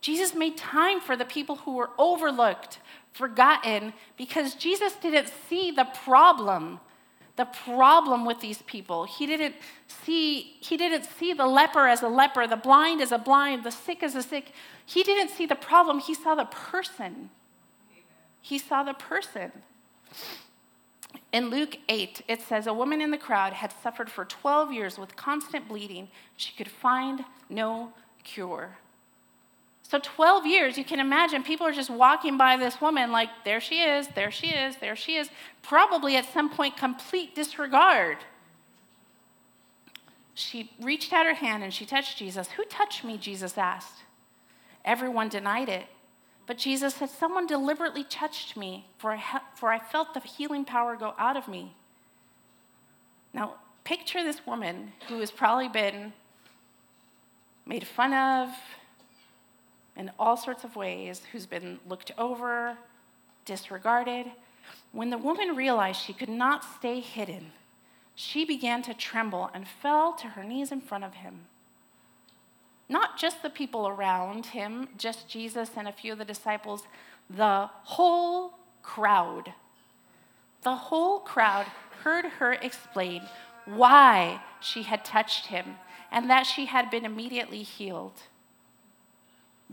Jesus 0.01 0.33
made 0.33 0.57
time 0.57 0.99
for 0.99 1.15
the 1.15 1.25
people 1.25 1.57
who 1.57 1.75
were 1.75 1.91
overlooked, 1.99 2.79
forgotten, 3.13 3.93
because 4.17 4.55
Jesus 4.55 4.93
didn't 4.93 5.31
see 5.47 5.69
the 5.69 5.85
problem 6.03 6.79
the 7.35 7.45
problem 7.45 8.25
with 8.25 8.41
these 8.41 8.61
people. 8.63 9.05
He 9.05 9.25
didn't 9.25 9.55
see 9.87 10.57
he 10.59 10.77
didn't 10.77 11.05
see 11.05 11.33
the 11.33 11.47
leper 11.47 11.87
as 11.87 12.01
a 12.01 12.07
leper, 12.07 12.47
the 12.47 12.57
blind 12.57 13.01
as 13.01 13.11
a 13.11 13.17
blind, 13.17 13.63
the 13.63 13.71
sick 13.71 14.03
as 14.03 14.15
a 14.15 14.23
sick. 14.23 14.51
He 14.85 15.03
didn't 15.03 15.29
see 15.29 15.45
the 15.45 15.55
problem, 15.55 15.99
he 15.99 16.13
saw 16.13 16.35
the 16.35 16.45
person. 16.45 17.29
He 18.41 18.57
saw 18.57 18.83
the 18.83 18.93
person. 18.93 19.51
In 21.31 21.49
Luke 21.49 21.77
8, 21.87 22.23
it 22.27 22.41
says, 22.41 22.67
A 22.67 22.73
woman 22.73 23.01
in 23.01 23.11
the 23.11 23.17
crowd 23.17 23.53
had 23.53 23.71
suffered 23.81 24.09
for 24.09 24.25
12 24.25 24.73
years 24.73 24.97
with 24.97 25.15
constant 25.15 25.67
bleeding. 25.67 26.09
She 26.35 26.53
could 26.53 26.69
find 26.69 27.23
no 27.49 27.93
cure. 28.23 28.77
So, 29.91 29.99
12 30.01 30.45
years, 30.45 30.77
you 30.77 30.85
can 30.85 31.01
imagine 31.01 31.43
people 31.43 31.67
are 31.67 31.73
just 31.73 31.89
walking 31.89 32.37
by 32.37 32.55
this 32.55 32.79
woman 32.79 33.11
like, 33.11 33.27
there 33.43 33.59
she 33.59 33.81
is, 33.81 34.07
there 34.15 34.31
she 34.31 34.47
is, 34.47 34.77
there 34.77 34.95
she 34.95 35.17
is. 35.17 35.29
Probably 35.63 36.15
at 36.15 36.23
some 36.31 36.49
point, 36.49 36.77
complete 36.77 37.35
disregard. 37.35 38.19
She 40.33 40.71
reached 40.79 41.11
out 41.11 41.25
her 41.25 41.33
hand 41.33 41.61
and 41.61 41.73
she 41.73 41.85
touched 41.85 42.17
Jesus. 42.17 42.51
Who 42.51 42.63
touched 42.63 43.03
me? 43.03 43.17
Jesus 43.17 43.57
asked. 43.57 44.03
Everyone 44.85 45.27
denied 45.27 45.67
it. 45.67 45.87
But 46.47 46.57
Jesus 46.57 46.95
said, 46.95 47.09
Someone 47.09 47.45
deliberately 47.45 48.05
touched 48.05 48.55
me, 48.55 48.87
for 48.97 49.11
I, 49.11 49.41
for 49.55 49.73
I 49.73 49.79
felt 49.79 50.13
the 50.13 50.21
healing 50.21 50.63
power 50.63 50.95
go 50.95 51.15
out 51.17 51.35
of 51.35 51.49
me. 51.49 51.75
Now, 53.33 53.55
picture 53.83 54.23
this 54.23 54.47
woman 54.47 54.93
who 55.09 55.19
has 55.19 55.31
probably 55.31 55.67
been 55.67 56.13
made 57.65 57.85
fun 57.85 58.13
of 58.13 58.55
in 59.95 60.11
all 60.17 60.37
sorts 60.37 60.63
of 60.63 60.75
ways, 60.75 61.21
who's 61.31 61.45
been 61.45 61.79
looked 61.87 62.11
over, 62.17 62.77
disregarded. 63.45 64.27
When 64.91 65.09
the 65.09 65.17
woman 65.17 65.55
realized 65.55 66.01
she 66.01 66.13
could 66.13 66.29
not 66.29 66.63
stay 66.63 66.99
hidden, 66.99 67.51
she 68.15 68.45
began 68.45 68.81
to 68.83 68.93
tremble 68.93 69.49
and 69.53 69.67
fell 69.67 70.13
to 70.13 70.27
her 70.27 70.43
knees 70.43 70.71
in 70.71 70.81
front 70.81 71.03
of 71.03 71.15
him. 71.15 71.41
Not 72.89 73.17
just 73.17 73.41
the 73.41 73.49
people 73.49 73.87
around 73.87 74.47
him, 74.47 74.89
just 74.97 75.29
Jesus 75.29 75.71
and 75.77 75.87
a 75.87 75.93
few 75.93 76.11
of 76.11 76.17
the 76.17 76.25
disciples, 76.25 76.83
the 77.29 77.69
whole 77.83 78.53
crowd. 78.83 79.53
The 80.63 80.75
whole 80.75 81.19
crowd 81.19 81.67
heard 82.03 82.25
her 82.25 82.53
explain 82.53 83.23
why 83.65 84.41
she 84.59 84.83
had 84.83 85.05
touched 85.05 85.47
him 85.47 85.75
and 86.11 86.29
that 86.29 86.43
she 86.43 86.65
had 86.65 86.91
been 86.91 87.05
immediately 87.05 87.63
healed. 87.63 88.23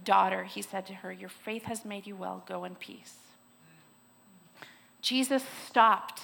Daughter, 0.04 0.44
he 0.44 0.62
said 0.62 0.86
to 0.86 0.94
her, 0.94 1.12
your 1.12 1.28
faith 1.28 1.64
has 1.64 1.84
made 1.84 2.06
you 2.06 2.16
well. 2.16 2.44
Go 2.46 2.64
in 2.64 2.74
peace. 2.74 3.16
Jesus 5.00 5.44
stopped 5.66 6.20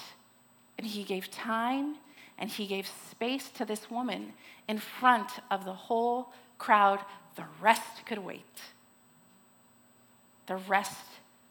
and 0.79 0.87
he 0.87 1.05
gave 1.05 1.31
time 1.31 1.97
and 2.39 2.51
he 2.51 2.67
gave 2.67 2.87
space 2.87 3.49
to 3.51 3.65
this 3.65 3.91
woman 3.91 4.33
in 4.69 4.79
front 4.79 5.31
of 5.51 5.65
the 5.65 5.73
whole 5.73 6.33
crowd, 6.59 7.01
the 7.37 7.45
rest 7.61 8.05
could 8.07 8.19
wait. 8.19 8.61
The 10.47 10.57
rest 10.57 11.07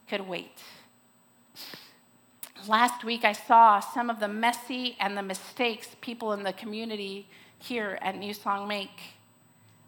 could 0.07 0.27
wait. 0.27 0.61
Last 2.67 3.03
week, 3.03 3.25
I 3.25 3.33
saw 3.33 3.79
some 3.79 4.09
of 4.09 4.19
the 4.19 4.27
messy 4.27 4.95
and 4.99 5.17
the 5.17 5.23
mistakes 5.23 5.95
people 6.01 6.33
in 6.33 6.43
the 6.43 6.53
community 6.53 7.27
here 7.59 7.97
at 8.01 8.17
New 8.17 8.33
Song 8.33 8.67
make. 8.67 9.12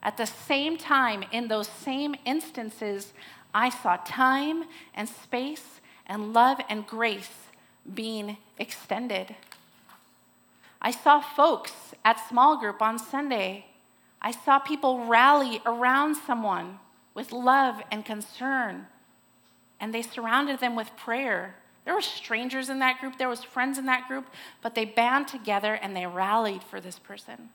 At 0.06 0.16
the 0.16 0.26
same 0.26 0.78
time, 0.78 1.26
in 1.32 1.50
those 1.50 1.68
same 1.68 2.16
instances, 2.24 3.12
I 3.54 3.70
saw 3.70 3.98
time 3.98 4.64
and 4.94 5.10
space 5.10 5.82
and 6.08 6.32
love 6.32 6.62
and 6.70 6.88
grace 6.88 7.50
being 7.94 8.38
extended. 8.58 9.36
I 10.82 10.92
saw 10.92 11.20
folks 11.20 11.74
at 12.06 12.30
small 12.30 12.58
group 12.58 12.82
on 12.82 12.98
Sunday 13.00 13.66
I 14.26 14.32
saw 14.32 14.58
people 14.58 15.06
rally 15.06 15.62
around 15.68 16.16
someone 16.16 16.80
with 17.14 17.32
love 17.32 17.80
and 17.92 18.04
concern, 18.04 18.88
and 19.80 19.94
they 19.94 20.02
surrounded 20.02 20.60
them 20.60 20.76
with 20.76 20.98
prayer. 20.98 21.58
There 21.86 21.94
were 21.94 22.02
strangers 22.02 22.68
in 22.70 22.80
that 22.80 23.00
group, 23.00 23.20
there 23.20 23.30
was 23.30 23.44
friends 23.44 23.78
in 23.78 23.86
that 23.86 24.08
group, 24.08 24.26
but 24.64 24.74
they 24.74 24.84
band 24.84 25.28
together 25.28 25.76
and 25.76 25.96
they 25.96 26.08
rallied 26.08 26.64
for 26.64 26.82
this 26.82 26.98
person. 26.98 27.50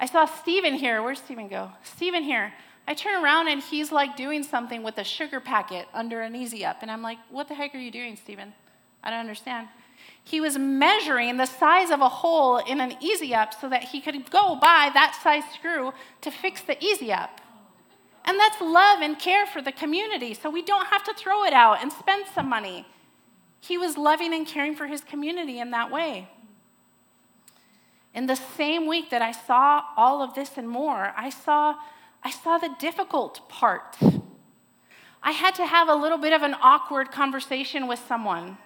I 0.00 0.06
saw 0.06 0.24
Stephen 0.24 0.74
here. 0.74 1.02
Where's 1.02 1.18
Stephen 1.18 1.46
go? 1.46 1.70
Stephen 1.84 2.22
here. 2.22 2.54
I 2.88 2.94
turn 2.94 3.22
around 3.22 3.48
and 3.48 3.62
he's 3.62 3.92
like 3.92 4.16
doing 4.16 4.42
something 4.42 4.82
with 4.82 4.96
a 4.96 5.04
sugar 5.04 5.40
packet 5.40 5.86
under 5.92 6.22
an 6.22 6.34
easy 6.34 6.64
up. 6.64 6.78
And 6.80 6.90
I'm 6.90 7.02
like, 7.02 7.18
what 7.28 7.48
the 7.48 7.54
heck 7.54 7.74
are 7.74 7.78
you 7.78 7.90
doing, 7.90 8.16
Stephen? 8.16 8.54
I 9.04 9.10
don't 9.10 9.20
understand. 9.20 9.68
He 10.24 10.40
was 10.40 10.56
measuring 10.56 11.36
the 11.36 11.44
size 11.44 11.90
of 11.90 12.00
a 12.00 12.08
hole 12.08 12.56
in 12.56 12.80
an 12.80 12.94
easy 13.00 13.34
up 13.34 13.52
so 13.52 13.68
that 13.68 13.84
he 13.84 14.00
could 14.00 14.30
go 14.30 14.56
buy 14.56 14.90
that 14.94 15.20
size 15.22 15.44
screw 15.54 15.92
to 16.22 16.30
fix 16.30 16.62
the 16.62 16.82
easy 16.82 17.12
up. 17.12 17.40
And 18.24 18.38
that's 18.38 18.60
love 18.60 19.00
and 19.02 19.18
care 19.18 19.46
for 19.46 19.60
the 19.60 19.72
community, 19.72 20.34
so 20.34 20.50
we 20.50 20.62
don't 20.62 20.86
have 20.86 21.04
to 21.04 21.14
throw 21.14 21.44
it 21.44 21.52
out 21.52 21.82
and 21.82 21.92
spend 21.92 22.26
some 22.34 22.48
money. 22.48 22.86
He 23.60 23.76
was 23.76 23.96
loving 23.96 24.32
and 24.34 24.46
caring 24.46 24.74
for 24.74 24.86
his 24.86 25.02
community 25.02 25.58
in 25.58 25.70
that 25.72 25.90
way. 25.90 26.28
In 28.14 28.26
the 28.26 28.36
same 28.36 28.86
week 28.86 29.10
that 29.10 29.22
I 29.22 29.32
saw 29.32 29.82
all 29.96 30.22
of 30.22 30.34
this 30.34 30.56
and 30.56 30.68
more, 30.68 31.12
I 31.16 31.30
saw, 31.30 31.76
I 32.24 32.30
saw 32.30 32.58
the 32.58 32.74
difficult 32.78 33.48
part. 33.48 33.96
I 35.22 35.32
had 35.32 35.54
to 35.56 35.66
have 35.66 35.88
a 35.88 35.94
little 35.94 36.18
bit 36.18 36.32
of 36.32 36.42
an 36.42 36.56
awkward 36.60 37.12
conversation 37.12 37.86
with 37.86 38.00
someone. 38.08 38.58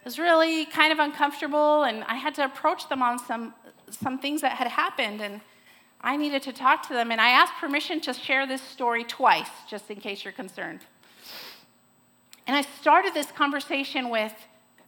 It 0.00 0.04
was 0.04 0.18
really 0.18 0.64
kind 0.64 0.92
of 0.92 0.98
uncomfortable, 0.98 1.82
and 1.84 2.02
I 2.04 2.14
had 2.14 2.34
to 2.36 2.44
approach 2.44 2.88
them 2.88 3.02
on 3.02 3.18
some, 3.18 3.54
some 3.90 4.18
things 4.18 4.40
that 4.40 4.52
had 4.52 4.68
happened, 4.68 5.20
and 5.20 5.40
I 6.00 6.16
needed 6.16 6.42
to 6.42 6.52
talk 6.52 6.86
to 6.88 6.94
them. 6.94 7.12
And 7.12 7.20
I 7.20 7.28
asked 7.28 7.54
permission 7.60 8.00
to 8.02 8.14
share 8.14 8.46
this 8.46 8.62
story 8.62 9.04
twice, 9.04 9.50
just 9.68 9.90
in 9.90 10.00
case 10.00 10.24
you're 10.24 10.32
concerned. 10.32 10.80
And 12.46 12.56
I 12.56 12.62
started 12.62 13.12
this 13.12 13.30
conversation 13.30 14.08
with, 14.08 14.34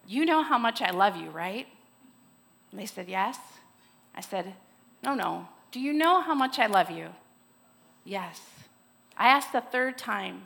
You 0.07 0.25
know 0.25 0.43
how 0.43 0.59
much 0.59 0.81
I 0.81 0.91
love 0.91 1.17
you, 1.17 1.31
right? 1.31 1.69
And 2.71 2.81
they 2.81 2.87
said, 2.87 3.09
Yes. 3.09 3.39
I 4.15 4.21
said, 4.21 4.55
No, 5.03 5.15
no. 5.15 5.49
Do 5.73 5.81
you 5.81 5.93
know 5.93 6.21
how 6.21 6.35
much 6.35 6.59
I 6.59 6.67
love 6.67 6.91
you? 6.91 7.09
Yes. 8.05 8.41
I 9.17 9.29
asked 9.29 9.53
the 9.53 9.61
third 9.61 9.99
time. 9.99 10.43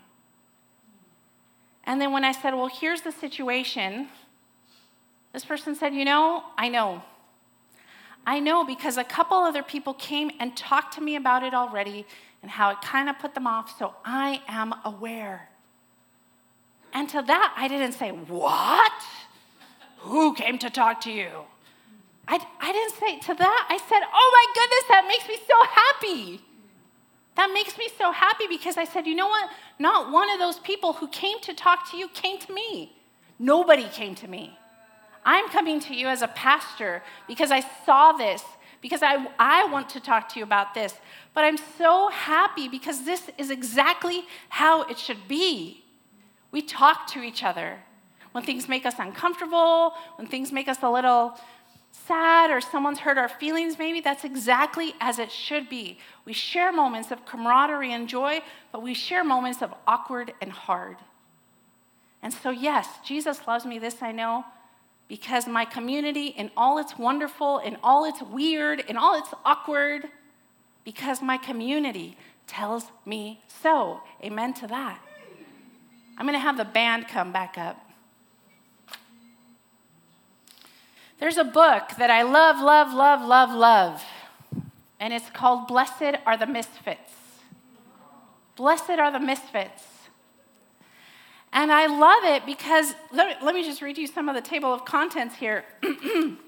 And 1.85 2.01
then 2.01 2.13
when 2.13 2.25
I 2.25 2.33
said, 2.33 2.55
Well, 2.55 2.69
here's 2.69 3.03
the 3.03 3.13
situation, 3.13 4.09
this 5.33 5.45
person 5.45 5.75
said, 5.75 5.95
You 5.95 6.05
know, 6.05 6.45
I 6.57 6.69
know. 6.69 7.03
I 8.27 8.41
know 8.41 8.65
because 8.65 8.99
a 8.99 9.05
couple 9.05 9.39
other 9.39 9.63
people 9.63 9.95
came 9.95 10.31
and 10.39 10.57
talked 10.57 10.95
to 10.95 11.01
me 11.01 11.17
about 11.17 11.43
it 11.43 11.55
already 11.55 12.07
and 12.43 12.51
how 12.51 12.71
it 12.71 12.81
kind 12.83 13.09
of 13.09 13.19
put 13.19 13.35
them 13.35 13.47
off, 13.47 13.77
so 13.79 13.95
I 14.05 14.43
am 14.47 14.75
aware. 14.85 15.49
And 16.93 17.09
to 17.09 17.23
that, 17.23 17.55
I 17.57 17.69
didn't 17.69 17.93
say, 17.93 18.11
What? 18.11 18.93
Who 19.99 20.35
came 20.35 20.59
to 20.59 20.71
talk 20.71 21.01
to 21.03 21.11
you? 21.11 21.29
I, 22.29 22.39
I 22.61 22.73
didn't 22.73 22.95
say 22.97 23.19
to 23.21 23.35
that, 23.35 23.67
I 23.71 23.79
said, 23.79 24.01
Oh 24.13 24.31
my 24.39 24.47
goodness, 24.55 24.85
that 24.91 25.07
makes 25.09 25.27
me 25.27 25.39
so 25.49 25.57
happy. 25.65 26.45
That 27.37 27.51
makes 27.55 27.79
me 27.79 27.89
so 27.97 28.13
happy 28.13 28.45
because 28.49 28.77
I 28.77 28.85
said, 28.85 29.07
You 29.07 29.15
know 29.15 29.29
what? 29.29 29.51
Not 29.79 30.13
one 30.13 30.31
of 30.31 30.39
those 30.39 30.59
people 30.59 30.93
who 30.93 31.09
came 31.09 31.41
to 31.41 31.55
talk 31.55 31.91
to 31.91 31.97
you 31.97 32.09
came 32.09 32.39
to 32.41 32.53
me. 32.53 32.93
Nobody 33.39 33.89
came 33.89 34.15
to 34.17 34.29
me. 34.29 34.59
I'm 35.25 35.49
coming 35.49 35.81
to 35.81 35.95
you 35.95 36.09
as 36.09 36.21
a 36.21 36.29
pastor 36.29 37.03
because 37.27 37.51
I 37.51 37.63
saw 37.87 38.13
this, 38.13 38.43
because 38.83 39.03
I, 39.03 39.27
I 39.39 39.65
want 39.67 39.89
to 39.91 40.01
talk 40.01 40.29
to 40.31 40.39
you 40.39 40.45
about 40.45 40.75
this. 40.75 40.95
But 41.33 41.45
I'm 41.45 41.59
so 41.79 42.11
happy 42.11 42.69
because 42.69 43.05
this 43.05 43.31
is 43.39 43.51
exactly 43.51 44.25
how 44.51 44.83
it 44.83 44.99
should 44.99 45.29
be. 45.29 45.85
We 46.51 46.61
talk 46.61 47.07
to 47.09 47.23
each 47.23 47.43
other. 47.43 47.79
When 48.33 48.45
things 48.45 48.69
make 48.69 48.85
us 48.85 48.95
uncomfortable, 48.99 49.95
when 50.17 50.27
things 50.27 50.53
make 50.53 50.69
us 50.69 50.79
a 50.83 50.91
little 50.91 51.39
sad 52.07 52.51
or 52.51 52.61
someone's 52.61 53.01
hurt 53.01 53.19
our 53.19 53.29
feelings, 53.29 53.79
maybe 53.79 54.01
that's 54.01 54.25
exactly 54.25 54.95
as 55.01 55.19
it 55.19 55.31
should 55.31 55.69
be. 55.69 55.99
We 56.25 56.33
share 56.33 56.73
moments 56.73 57.11
of 57.11 57.25
camaraderie 57.27 57.93
and 57.93 58.09
joy, 58.09 58.41
but 58.73 58.83
we 58.83 58.95
share 58.95 59.25
moments 59.25 59.63
of 59.63 59.75
awkward 59.87 60.33
and 60.41 60.53
hard. 60.53 60.97
And 62.23 62.33
so, 62.33 62.51
yes, 62.51 62.89
Jesus 63.05 63.47
loves 63.47 63.65
me, 63.65 63.79
this 63.79 64.03
I 64.03 64.13
know, 64.13 64.45
because 65.09 65.47
my 65.47 65.65
community, 65.65 66.29
in 66.29 66.51
all 66.57 66.79
its 66.79 66.99
wonderful, 66.99 67.59
in 67.59 67.77
all 67.83 68.05
its 68.05 68.21
weird, 68.21 68.81
in 68.81 68.97
all 68.97 69.19
its 69.19 69.29
awkward, 69.45 70.09
because 70.85 71.23
my 71.23 71.37
community 71.37 72.17
tells 72.47 72.87
me 73.07 73.41
so. 73.47 74.01
Amen 74.25 74.55
to 74.55 74.67
that. 74.67 75.01
I'm 76.17 76.27
to 76.27 76.39
have 76.39 76.57
the 76.57 76.65
band 76.65 77.07
come 77.07 77.31
back 77.31 77.57
up. 77.57 77.88
There's 81.19 81.37
a 81.37 81.45
book 81.45 81.91
that 81.99 82.11
I 82.11 82.23
love, 82.23 82.61
love, 82.61 82.95
love, 82.95 83.27
love, 83.27 83.53
love, 83.53 84.05
and 85.01 85.13
it's 85.13 85.29
called 85.31 85.67
Blessed 85.67 86.17
Are 86.25 86.37
the 86.37 86.47
Misfits. 86.47 87.13
Blessed 88.55 88.91
are 88.91 89.11
the 89.11 89.19
Misfits. 89.19 89.83
And 91.53 91.73
I 91.73 91.87
love 91.87 92.25
it 92.25 92.47
because, 92.47 92.95
let, 93.13 93.55
me 93.55 93.65
just 93.65 93.83
read 93.83 93.99
you 93.99 94.07
some 94.07 94.29
of 94.29 94.37
the 94.37 94.41
table 94.41 94.73
of 94.73 94.85
contents 94.85 95.35
here. 95.37 95.65
it 95.83 96.39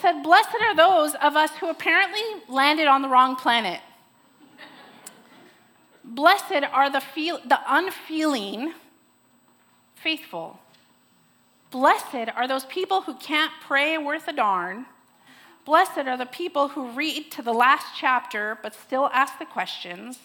said, 0.00 0.22
Blessed 0.22 0.56
are 0.62 0.74
those 0.74 1.14
of 1.16 1.36
us 1.36 1.50
who 1.60 1.68
apparently 1.68 2.22
landed 2.48 2.86
on 2.86 3.02
the 3.02 3.08
wrong 3.08 3.36
planet. 3.36 3.80
Blessed 6.04 6.64
are 6.72 6.88
the, 6.90 7.00
feel, 7.00 7.38
the 7.46 7.58
unfeeling 7.68 8.72
faithful. 9.94 10.58
Blessed 11.70 12.30
are 12.34 12.48
those 12.48 12.64
people 12.64 13.02
who 13.02 13.14
can't 13.14 13.52
pray 13.60 13.96
worth 13.96 14.26
a 14.26 14.32
darn. 14.32 14.86
Blessed 15.64 15.98
are 15.98 16.16
the 16.16 16.26
people 16.26 16.68
who 16.68 16.90
read 16.90 17.30
to 17.30 17.42
the 17.42 17.52
last 17.52 17.86
chapter 17.96 18.58
but 18.62 18.74
still 18.74 19.08
ask 19.12 19.38
the 19.38 19.44
questions. 19.44 20.18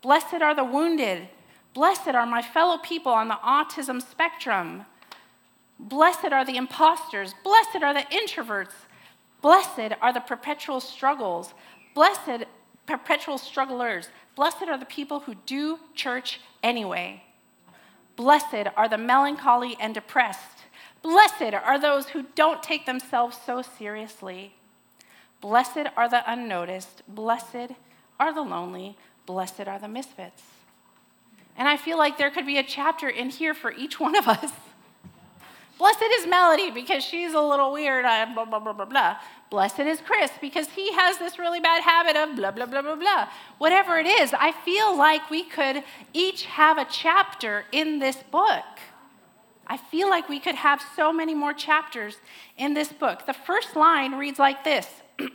Blessed 0.00 0.40
are 0.40 0.54
the 0.54 0.64
wounded. 0.64 1.28
Blessed 1.74 2.08
are 2.08 2.24
my 2.24 2.40
fellow 2.40 2.78
people 2.78 3.12
on 3.12 3.28
the 3.28 3.34
autism 3.34 4.00
spectrum. 4.00 4.86
Blessed 5.78 6.32
are 6.32 6.44
the 6.44 6.56
imposters. 6.56 7.34
Blessed 7.44 7.82
are 7.82 7.92
the 7.92 8.06
introverts. 8.10 8.72
Blessed 9.42 9.92
are 10.00 10.12
the 10.12 10.20
perpetual 10.20 10.80
struggles. 10.80 11.52
Blessed 11.94 12.46
perpetual 12.86 13.36
strugglers. 13.36 14.08
Blessed 14.34 14.62
are 14.62 14.78
the 14.78 14.86
people 14.86 15.20
who 15.20 15.34
do 15.46 15.78
church 15.94 16.40
anyway. 16.62 17.22
Blessed 18.18 18.66
are 18.76 18.88
the 18.88 18.98
melancholy 18.98 19.76
and 19.78 19.94
depressed. 19.94 20.64
Blessed 21.02 21.54
are 21.54 21.78
those 21.78 22.08
who 22.08 22.24
don't 22.34 22.64
take 22.64 22.84
themselves 22.84 23.38
so 23.46 23.62
seriously. 23.62 24.56
Blessed 25.40 25.86
are 25.96 26.08
the 26.08 26.28
unnoticed. 26.28 27.04
Blessed 27.06 27.74
are 28.18 28.34
the 28.34 28.42
lonely. 28.42 28.96
Blessed 29.24 29.68
are 29.68 29.78
the 29.78 29.86
misfits. 29.86 30.42
And 31.56 31.68
I 31.68 31.76
feel 31.76 31.96
like 31.96 32.18
there 32.18 32.32
could 32.32 32.44
be 32.44 32.58
a 32.58 32.64
chapter 32.64 33.08
in 33.08 33.30
here 33.30 33.54
for 33.54 33.70
each 33.72 34.00
one 34.00 34.16
of 34.16 34.26
us. 34.26 34.50
Blessed 35.78 36.02
is 36.18 36.26
Melody 36.26 36.72
because 36.72 37.04
she's 37.04 37.34
a 37.34 37.40
little 37.40 37.72
weird, 37.72 38.04
uh, 38.04 38.26
blah, 38.34 38.44
blah, 38.44 38.58
blah, 38.58 38.72
blah, 38.72 38.84
blah. 38.84 39.16
Blessed 39.50 39.80
is 39.80 40.00
Chris 40.00 40.30
because 40.40 40.68
he 40.70 40.92
has 40.92 41.18
this 41.18 41.38
really 41.38 41.60
bad 41.60 41.82
habit 41.82 42.16
of 42.16 42.36
blah, 42.36 42.50
blah, 42.50 42.66
blah, 42.66 42.82
blah, 42.82 42.96
blah. 42.96 43.28
Whatever 43.56 43.98
it 43.98 44.06
is, 44.06 44.34
I 44.34 44.52
feel 44.52 44.96
like 44.96 45.30
we 45.30 45.42
could 45.42 45.84
each 46.12 46.44
have 46.44 46.76
a 46.76 46.84
chapter 46.84 47.64
in 47.72 47.98
this 47.98 48.16
book. 48.30 48.64
I 49.66 49.76
feel 49.76 50.08
like 50.08 50.28
we 50.28 50.40
could 50.40 50.54
have 50.54 50.82
so 50.96 51.12
many 51.12 51.34
more 51.34 51.52
chapters 51.52 52.16
in 52.56 52.74
this 52.74 52.92
book. 52.92 53.26
The 53.26 53.34
first 53.34 53.76
line 53.76 54.14
reads 54.14 54.38
like 54.38 54.64
this 54.64 54.86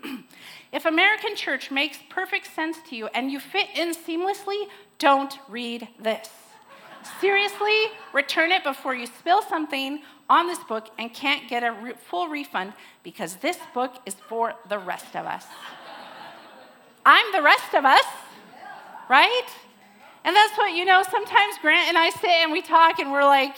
If 0.71 0.85
American 0.85 1.35
church 1.35 1.69
makes 1.71 1.99
perfect 2.09 2.53
sense 2.53 2.77
to 2.89 2.95
you 2.95 3.07
and 3.13 3.31
you 3.31 3.39
fit 3.39 3.67
in 3.75 3.93
seamlessly, 3.93 4.67
don't 4.97 5.37
read 5.47 5.87
this. 5.99 6.29
Seriously, 7.19 7.87
return 8.13 8.51
it 8.51 8.63
before 8.63 8.95
you 8.95 9.05
spill 9.05 9.41
something 9.41 10.01
on 10.33 10.47
this 10.47 10.63
book 10.63 10.87
and 10.97 11.13
can't 11.13 11.47
get 11.47 11.63
a 11.63 11.71
re- 11.71 11.93
full 12.09 12.27
refund 12.27 12.73
because 13.03 13.35
this 13.37 13.57
book 13.73 13.93
is 14.05 14.15
for 14.27 14.55
the 14.67 14.79
rest 14.79 15.15
of 15.15 15.25
us. 15.25 15.45
I'm 17.05 17.31
the 17.31 17.41
rest 17.41 17.73
of 17.75 17.85
us, 17.85 18.05
right? 19.09 19.47
And 20.23 20.35
that's 20.35 20.57
what, 20.57 20.73
you 20.73 20.85
know, 20.85 21.03
sometimes 21.03 21.57
Grant 21.61 21.89
and 21.89 21.97
I 21.97 22.09
sit 22.09 22.37
and 22.43 22.51
we 22.51 22.61
talk 22.61 22.99
and 22.99 23.11
we're 23.11 23.25
like, 23.25 23.55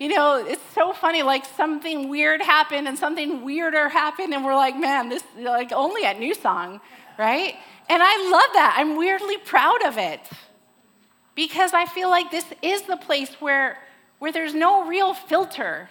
you 0.00 0.08
know, 0.08 0.44
it's 0.44 0.62
so 0.74 0.92
funny, 0.92 1.22
like 1.22 1.44
something 1.44 2.08
weird 2.08 2.40
happened 2.40 2.88
and 2.88 2.98
something 2.98 3.44
weirder 3.44 3.88
happened, 3.88 4.34
and 4.34 4.44
we're 4.44 4.56
like, 4.56 4.76
man, 4.76 5.08
this, 5.08 5.22
like 5.38 5.72
only 5.72 6.04
at 6.04 6.18
New 6.18 6.34
Song, 6.34 6.80
right? 7.18 7.54
And 7.88 8.02
I 8.02 8.30
love 8.30 8.50
that. 8.54 8.74
I'm 8.78 8.96
weirdly 8.96 9.36
proud 9.36 9.84
of 9.84 9.98
it 9.98 10.20
because 11.34 11.72
I 11.74 11.84
feel 11.86 12.10
like 12.10 12.30
this 12.30 12.46
is 12.62 12.82
the 12.82 12.96
place 12.96 13.32
where, 13.40 13.78
where 14.18 14.32
there's 14.32 14.54
no 14.54 14.86
real 14.86 15.14
filter. 15.14 15.90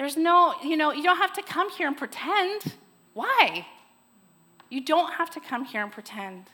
There's 0.00 0.16
no, 0.16 0.54
you 0.64 0.78
know, 0.78 0.92
you 0.92 1.02
don't 1.02 1.18
have 1.18 1.34
to 1.34 1.42
come 1.42 1.68
here 1.68 1.86
and 1.86 1.94
pretend. 1.94 2.62
Why? 3.12 3.66
You 4.70 4.80
don't 4.80 5.12
have 5.12 5.28
to 5.32 5.40
come 5.40 5.66
here 5.66 5.82
and 5.82 5.92
pretend. 5.92 6.46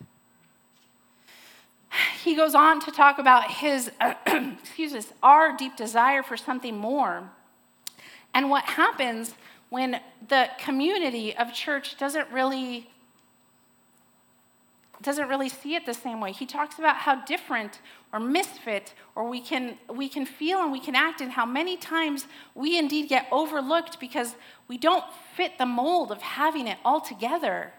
He 2.25 2.35
goes 2.35 2.57
on 2.57 2.81
to 2.81 2.91
talk 2.91 3.21
about 3.21 3.49
his, 3.49 3.93
excuse 4.27 4.95
us, 4.95 5.13
our 5.23 5.57
deep 5.57 5.77
desire 5.77 6.25
for 6.25 6.37
something 6.37 6.77
more. 6.77 7.31
And 8.35 8.51
what 8.51 8.65
happens 8.65 9.37
when 9.69 10.01
the 10.27 10.49
community 10.59 11.37
of 11.37 11.53
church 11.53 11.97
doesn't 11.99 12.29
really 12.33 12.91
doesn't 15.03 15.29
really 15.29 15.49
see 15.49 15.75
it 15.75 15.85
the 15.87 15.95
same 15.95 16.21
way. 16.21 16.33
He 16.33 16.47
talks 16.47 16.79
about 16.79 16.97
how 16.97 17.25
different 17.25 17.81
or 18.13 18.21
misfit 18.21 18.95
or 19.15 19.29
we 19.29 19.41
can 19.41 19.77
we 19.93 20.09
can 20.09 20.25
feel 20.25 20.61
and 20.63 20.73
we 20.73 20.81
can 20.81 20.95
act 20.95 21.21
and 21.21 21.33
how 21.33 21.45
many 21.45 21.77
times 21.77 22.27
we 22.55 22.79
indeed 22.79 23.09
get 23.09 23.27
overlooked 23.31 24.01
because 24.01 24.37
we 24.69 24.79
don't 24.79 25.05
fit 25.37 25.59
the 25.59 25.67
mold 25.67 26.11
of 26.11 26.23
having 26.23 26.67
it 26.67 26.79
all 26.85 27.01
together. 27.01 27.73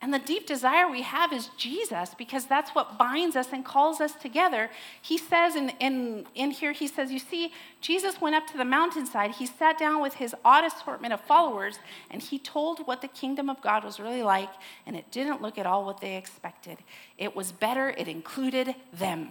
And 0.00 0.14
the 0.14 0.20
deep 0.20 0.46
desire 0.46 0.88
we 0.88 1.02
have 1.02 1.32
is 1.32 1.50
Jesus 1.56 2.14
because 2.16 2.46
that's 2.46 2.70
what 2.70 2.98
binds 2.98 3.34
us 3.34 3.48
and 3.52 3.64
calls 3.64 4.00
us 4.00 4.14
together. 4.14 4.70
He 5.02 5.18
says 5.18 5.56
in, 5.56 5.70
in, 5.80 6.24
in 6.36 6.52
here, 6.52 6.70
he 6.70 6.86
says, 6.86 7.10
You 7.10 7.18
see, 7.18 7.52
Jesus 7.80 8.20
went 8.20 8.36
up 8.36 8.46
to 8.48 8.56
the 8.56 8.64
mountainside. 8.64 9.32
He 9.32 9.46
sat 9.46 9.76
down 9.76 10.00
with 10.00 10.14
his 10.14 10.36
odd 10.44 10.64
assortment 10.64 11.12
of 11.12 11.20
followers 11.22 11.80
and 12.10 12.22
he 12.22 12.38
told 12.38 12.86
what 12.86 13.02
the 13.02 13.08
kingdom 13.08 13.50
of 13.50 13.60
God 13.60 13.82
was 13.82 13.98
really 13.98 14.22
like, 14.22 14.50
and 14.86 14.94
it 14.94 15.10
didn't 15.10 15.42
look 15.42 15.58
at 15.58 15.66
all 15.66 15.84
what 15.84 16.00
they 16.00 16.16
expected. 16.16 16.78
It 17.16 17.34
was 17.34 17.50
better, 17.50 17.90
it 17.90 18.06
included 18.06 18.76
them. 18.92 19.30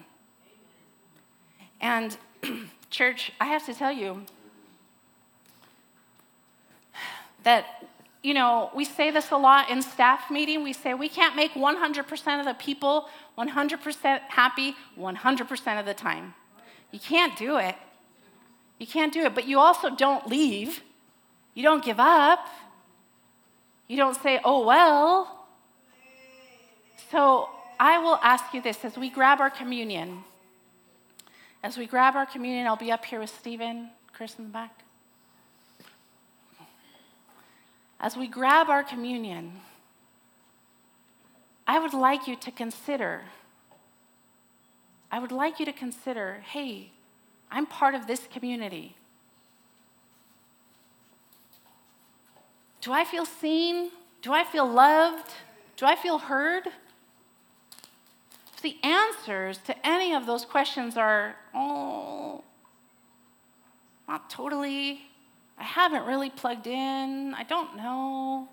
And, 1.79 2.17
church, 2.89 3.31
I 3.39 3.45
have 3.45 3.65
to 3.67 3.73
tell 3.73 3.93
you 3.93 4.23
that 7.43 7.87
you 8.27 8.33
know, 8.33 8.69
we 8.75 8.83
say 8.83 9.09
this 9.09 9.31
a 9.31 9.37
lot 9.37 9.69
in 9.69 9.81
staff 9.81 10.29
meeting. 10.29 10.61
We 10.61 10.73
say 10.73 10.93
we 10.93 11.07
can't 11.07 11.33
make 11.33 11.53
100% 11.53 12.39
of 12.39 12.45
the 12.45 12.55
people 12.55 13.07
100% 13.37 14.19
happy 14.27 14.75
100% 14.99 15.79
of 15.79 15.85
the 15.85 15.93
time. 15.93 16.33
You 16.91 16.99
can't 16.99 17.37
do 17.37 17.57
it. 17.57 17.75
You 18.79 18.85
can't 18.85 19.13
do 19.13 19.21
it. 19.21 19.33
But 19.33 19.47
you 19.47 19.59
also 19.59 19.95
don't 19.95 20.27
leave. 20.27 20.83
You 21.53 21.63
don't 21.63 21.81
give 21.81 22.01
up. 22.01 22.45
You 23.87 23.95
don't 23.95 24.17
say, 24.21 24.41
oh, 24.43 24.65
well. 24.65 25.45
So 27.09 27.47
I 27.79 27.97
will 27.99 28.19
ask 28.21 28.53
you 28.53 28.61
this 28.61 28.83
as 28.83 28.97
we 28.97 29.09
grab 29.09 29.39
our 29.39 29.49
communion. 29.49 30.25
As 31.63 31.77
we 31.77 31.85
grab 31.85 32.17
our 32.17 32.25
communion, 32.25 32.67
I'll 32.67 32.75
be 32.75 32.91
up 32.91 33.05
here 33.05 33.21
with 33.21 33.29
Stephen, 33.29 33.91
Chris 34.11 34.35
in 34.37 34.43
the 34.43 34.49
back. 34.49 34.83
As 37.99 38.15
we 38.15 38.27
grab 38.27 38.69
our 38.69 38.83
communion, 38.83 39.53
I 41.65 41.79
would 41.79 41.93
like 41.93 42.27
you 42.27 42.35
to 42.35 42.51
consider, 42.51 43.23
I 45.11 45.19
would 45.19 45.31
like 45.31 45.59
you 45.59 45.65
to 45.65 45.73
consider 45.73 46.43
hey, 46.47 46.91
I'm 47.49 47.65
part 47.65 47.95
of 47.95 48.07
this 48.07 48.27
community. 48.31 48.95
Do 52.81 52.93
I 52.93 53.03
feel 53.03 53.25
seen? 53.25 53.91
Do 54.21 54.31
I 54.33 54.43
feel 54.43 54.65
loved? 54.65 55.31
Do 55.75 55.85
I 55.85 55.95
feel 55.95 56.19
heard? 56.19 56.67
If 58.53 58.61
the 58.61 58.77
answers 58.83 59.57
to 59.59 59.87
any 59.87 60.13
of 60.13 60.25
those 60.25 60.45
questions 60.45 60.97
are, 60.97 61.35
oh, 61.53 62.43
not 64.07 64.29
totally, 64.29 65.01
I 65.57 65.63
haven't 65.63 66.05
really 66.05 66.29
plugged 66.29 66.67
in. 66.67 67.33
I 67.33 67.43
don't 67.43 67.75
know. 67.75 68.47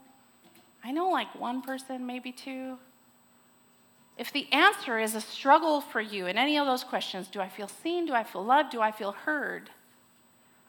I 0.82 0.90
know 0.92 1.08
like 1.08 1.38
one 1.38 1.62
person, 1.62 2.06
maybe 2.06 2.32
two. 2.32 2.78
If 4.16 4.32
the 4.32 4.50
answer 4.52 4.98
is 4.98 5.14
a 5.14 5.20
struggle 5.20 5.80
for 5.80 6.00
you 6.00 6.26
in 6.26 6.38
any 6.38 6.56
of 6.56 6.66
those 6.66 6.84
questions 6.84 7.28
do 7.28 7.40
I 7.40 7.48
feel 7.48 7.68
seen? 7.68 8.06
Do 8.06 8.14
I 8.14 8.22
feel 8.24 8.44
loved? 8.44 8.70
Do 8.70 8.80
I 8.80 8.92
feel 8.92 9.12
heard? 9.12 9.70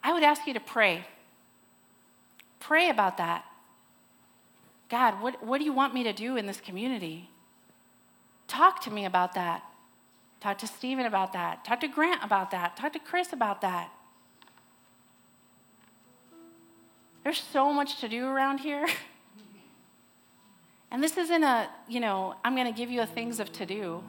I 0.03 0.13
would 0.13 0.23
ask 0.23 0.45
you 0.47 0.53
to 0.53 0.59
pray. 0.59 1.05
Pray 2.59 2.89
about 2.89 3.17
that. 3.17 3.45
God, 4.89 5.21
what, 5.21 5.43
what 5.43 5.59
do 5.59 5.65
you 5.65 5.73
want 5.73 5.93
me 5.93 6.03
to 6.03 6.13
do 6.13 6.37
in 6.37 6.45
this 6.45 6.61
community? 6.61 7.29
Talk 8.47 8.81
to 8.83 8.91
me 8.91 9.05
about 9.05 9.33
that. 9.33 9.63
Talk 10.39 10.59
to 10.59 10.67
Stephen 10.67 11.05
about 11.05 11.33
that. 11.33 11.65
Talk 11.65 11.79
to 11.81 11.87
Grant 11.87 12.23
about 12.23 12.51
that. 12.51 12.77
Talk 12.77 12.93
to 12.93 12.99
Chris 12.99 13.33
about 13.33 13.61
that. 13.61 13.91
There's 17.25 17.43
so 17.51 17.73
much 17.73 17.99
to 18.01 18.07
do 18.07 18.25
around 18.27 18.59
here. 18.59 18.87
And 20.91 21.03
this 21.03 21.17
isn't 21.17 21.43
a, 21.43 21.67
you 21.89 21.99
know, 21.99 22.35
I'm 22.45 22.55
going 22.55 22.71
to 22.71 22.77
give 22.77 22.89
you 22.89 23.01
a 23.01 23.05
things 23.05 23.41
of 23.41 23.51
to 23.53 23.65
do. 23.65 24.01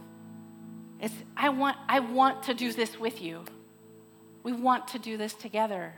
It's 1.01 1.15
I 1.37 1.49
want 1.49 1.77
I 1.89 1.99
want 1.99 2.45
to 2.45 2.55
do 2.55 2.73
this 2.73 3.01
with 3.01 3.21
you. 3.21 3.45
We 4.45 4.53
want 4.53 4.87
to 4.89 4.99
do 5.01 5.17
this 5.17 5.35
together. 5.35 5.95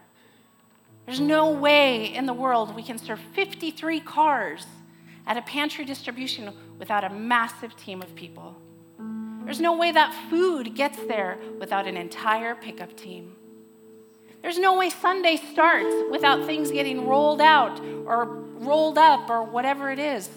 There's 1.05 1.21
no 1.21 1.51
way 1.51 2.15
in 2.15 2.25
the 2.25 2.33
world 2.33 2.75
we 2.75 2.83
can 2.83 2.97
serve 2.97 3.21
53 3.35 4.01
cars 4.01 4.67
at 5.27 5.37
a 5.37 5.43
pantry 5.43 5.85
distribution 5.85 6.55
without 6.79 7.05
a 7.05 7.11
massive 7.11 7.77
team 7.77 8.01
of 8.01 8.15
people. 8.15 8.57
There's 9.45 9.61
no 9.61 9.77
way 9.77 9.93
that 9.93 10.15
food 10.31 10.75
gets 10.75 10.99
there 11.07 11.37
without 11.59 11.87
an 11.87 11.97
entire 11.99 12.55
pickup 12.55 12.97
team. 12.97 13.37
There's 14.49 14.59
no 14.59 14.79
way 14.79 14.89
Sunday 14.89 15.37
starts 15.37 15.95
without 16.11 16.47
things 16.47 16.71
getting 16.71 17.07
rolled 17.07 17.43
out 17.43 17.79
or 18.07 18.25
rolled 18.25 18.97
up 18.97 19.29
or 19.29 19.43
whatever 19.45 19.91
it 19.91 19.99
is. 19.99 20.31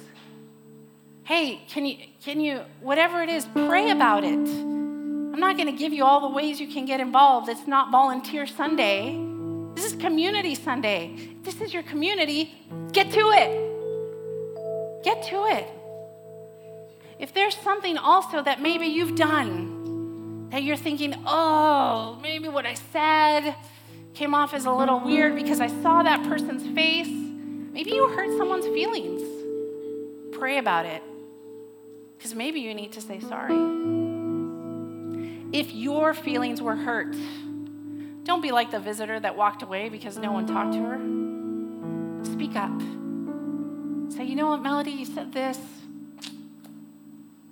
Hey, 1.23 1.61
can 1.69 1.85
you, 1.85 1.95
can 2.21 2.41
you, 2.41 2.59
whatever 2.81 3.23
it 3.23 3.29
is, 3.29 3.45
pray 3.45 3.89
about 3.89 4.25
it. 4.25 4.33
I'm 4.33 5.39
not 5.39 5.55
going 5.55 5.67
to 5.67 5.79
give 5.79 5.93
you 5.93 6.03
all 6.03 6.27
the 6.27 6.35
ways 6.35 6.59
you 6.59 6.67
can 6.67 6.83
get 6.83 6.99
involved. 6.99 7.47
It's 7.47 7.65
not 7.67 7.89
Volunteer 7.89 8.45
Sunday. 8.45 9.17
This 9.75 9.85
is 9.85 9.93
Community 9.93 10.55
Sunday. 10.55 11.15
If 11.37 11.43
this 11.45 11.61
is 11.61 11.73
your 11.73 11.83
community. 11.83 12.53
Get 12.91 13.13
to 13.13 13.31
it. 13.31 15.05
Get 15.05 15.23
to 15.29 15.45
it. 15.45 15.69
If 17.17 17.33
there's 17.33 17.55
something 17.55 17.97
also 17.97 18.43
that 18.43 18.61
maybe 18.61 18.87
you've 18.87 19.15
done 19.15 20.49
that 20.49 20.63
you're 20.63 20.75
thinking, 20.75 21.15
oh, 21.25 22.19
maybe 22.21 22.49
what 22.49 22.65
I 22.65 22.73
said 22.73 23.55
came 24.13 24.33
off 24.35 24.53
as 24.53 24.65
a 24.65 24.71
little 24.71 24.99
weird 24.99 25.35
because 25.35 25.61
I 25.61 25.67
saw 25.67 26.03
that 26.03 26.23
person's 26.27 26.63
face, 26.75 27.07
maybe 27.07 27.91
you 27.91 28.07
hurt 28.09 28.37
someone's 28.37 28.65
feelings. 28.65 29.21
Pray 30.37 30.57
about 30.57 30.85
it 30.85 31.01
because 32.17 32.35
maybe 32.35 32.59
you 32.59 32.73
need 32.73 32.91
to 32.93 33.01
say 33.01 33.19
sorry. 33.19 33.55
If 35.53 35.73
your 35.73 36.13
feelings 36.13 36.61
were 36.61 36.75
hurt, 36.75 37.15
don't 38.23 38.41
be 38.41 38.51
like 38.51 38.71
the 38.71 38.79
visitor 38.79 39.19
that 39.19 39.35
walked 39.35 39.63
away 39.63 39.89
because 39.89 40.17
no 40.17 40.31
one 40.31 40.45
talked 40.45 40.73
to 40.73 40.79
her. 40.79 40.99
Speak 42.23 42.55
up. 42.55 42.79
Say, 44.11 44.25
you 44.25 44.35
know 44.35 44.47
what, 44.47 44.61
Melody, 44.61 44.91
you 44.91 45.05
said 45.05 45.33
this. 45.33 45.57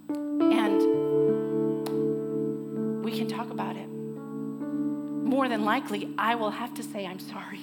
And 0.09 0.79
we 3.03 3.17
can 3.17 3.27
talk 3.27 3.49
about 3.49 3.75
it. 3.75 3.89
More 5.29 5.47
than 5.47 5.63
likely, 5.63 6.09
I 6.17 6.33
will 6.33 6.49
have 6.49 6.73
to 6.73 6.81
say, 6.81 7.05
I'm 7.05 7.19
sorry. 7.19 7.59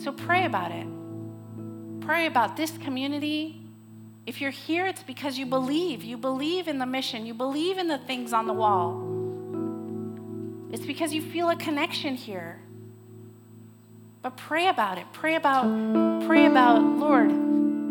So 0.00 0.12
pray 0.12 0.44
about 0.44 0.70
it. 0.70 0.86
Pray 2.00 2.26
about 2.26 2.56
this 2.56 2.78
community. 2.78 3.60
If 4.24 4.40
you're 4.40 4.52
here, 4.52 4.86
it's 4.86 5.02
because 5.02 5.36
you 5.38 5.44
believe. 5.44 6.04
You 6.04 6.16
believe 6.16 6.68
in 6.68 6.78
the 6.78 6.86
mission, 6.86 7.26
you 7.26 7.34
believe 7.34 7.78
in 7.78 7.88
the 7.88 7.98
things 7.98 8.32
on 8.32 8.46
the 8.46 8.52
wall. 8.52 9.02
It's 10.72 10.86
because 10.86 11.12
you 11.12 11.20
feel 11.20 11.50
a 11.50 11.56
connection 11.56 12.14
here. 12.14 12.60
But 14.22 14.36
pray 14.36 14.68
about 14.68 14.98
it. 14.98 15.06
Pray 15.12 15.34
about, 15.34 15.64
pray 16.28 16.46
about, 16.46 16.80
Lord, 16.80 17.32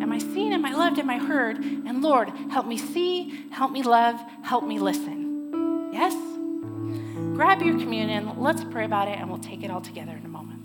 Am 0.01 0.11
I 0.11 0.20
seen? 0.20 0.53
Am 0.53 0.66
I 0.66 0.74
loved? 0.74 0.99
Am 0.99 1.09
I 1.09 1.18
heard? 1.18 1.57
And 1.57 2.01
Lord, 2.01 2.30
help 2.51 2.68
me 2.68 2.78
see, 2.78 3.47
help 3.49 3.72
me 3.72 3.82
love, 3.82 4.22
help 4.43 4.63
me 4.63 4.78
listen. 4.78 5.24
Yes? 5.95 6.13
Grab 7.37 7.61
your 7.61 7.79
communion, 7.79 8.37
let's 8.37 8.65
pray 8.65 8.83
about 8.83 9.07
it, 9.07 9.17
and 9.17 9.29
we'll 9.29 9.39
take 9.39 9.63
it 9.63 9.71
all 9.71 9.79
together 9.79 10.11
in 10.11 10.25
a 10.25 10.27
moment. 10.27 10.61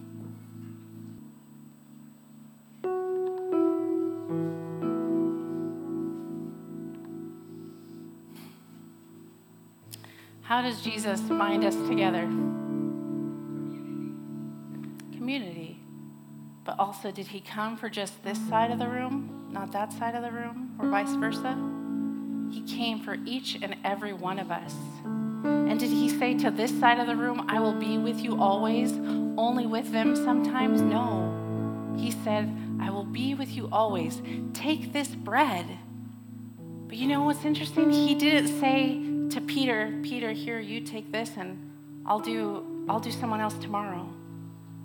How 10.43 10.63
does 10.63 10.83
Jesus 10.83 11.21
bind 11.21 11.65
us 11.65 11.77
together? 11.89 12.23
Community. 15.13 15.79
But 16.65 16.77
also, 16.81 17.13
did 17.13 17.29
he 17.29 17.39
come 17.39 17.77
for 17.77 17.89
just 17.89 18.25
this 18.25 18.39
side 18.49 18.73
of 18.73 18.81
the 18.81 18.89
room, 18.89 19.49
not 19.53 19.71
that 19.71 19.93
side 19.93 20.17
of 20.17 20.23
the 20.23 20.33
room, 20.33 20.75
or 20.81 20.89
vice 20.89 21.15
versa? 21.15 21.57
He 22.51 22.63
came 22.63 22.99
for 22.99 23.17
each 23.25 23.57
and 23.63 23.77
every 23.85 24.13
one 24.13 24.41
of 24.41 24.51
us. 24.51 24.75
And 25.45 25.79
did 25.79 25.91
he 25.91 26.09
say 26.09 26.35
to 26.39 26.51
this 26.51 26.79
side 26.79 26.99
of 26.99 27.07
the 27.07 27.17
room, 27.17 27.45
I 27.49 27.61
will 27.61 27.75
be 27.75 27.99
with 27.99 28.21
you 28.21 28.41
always, 28.41 28.93
only 29.37 29.67
with 29.67 29.93
them 29.93 30.17
sometimes? 30.17 30.83
No. 30.83 31.95
He 31.97 32.11
said, 32.11 32.55
I 32.81 32.91
will 32.91 33.05
be 33.05 33.35
with 33.35 33.51
you 33.51 33.69
always. 33.71 34.23
Take 34.53 34.93
this 34.93 35.09
bread. 35.09 35.67
But 36.87 36.97
you 36.97 37.07
know 37.07 37.23
what's 37.23 37.45
interesting? 37.45 37.91
He 37.91 38.15
didn't 38.15 38.61
say 38.61 39.01
to 39.31 39.41
Peter, 39.41 39.99
Peter, 40.03 40.33
here, 40.33 40.59
you 40.59 40.81
take 40.81 41.13
this 41.13 41.31
and 41.37 42.03
I'll 42.07 42.21
do 42.21 42.67
I'll 42.89 43.01
do 43.01 43.13
someone 43.13 43.41
else 43.41 43.55
tomorrow. 43.55 44.09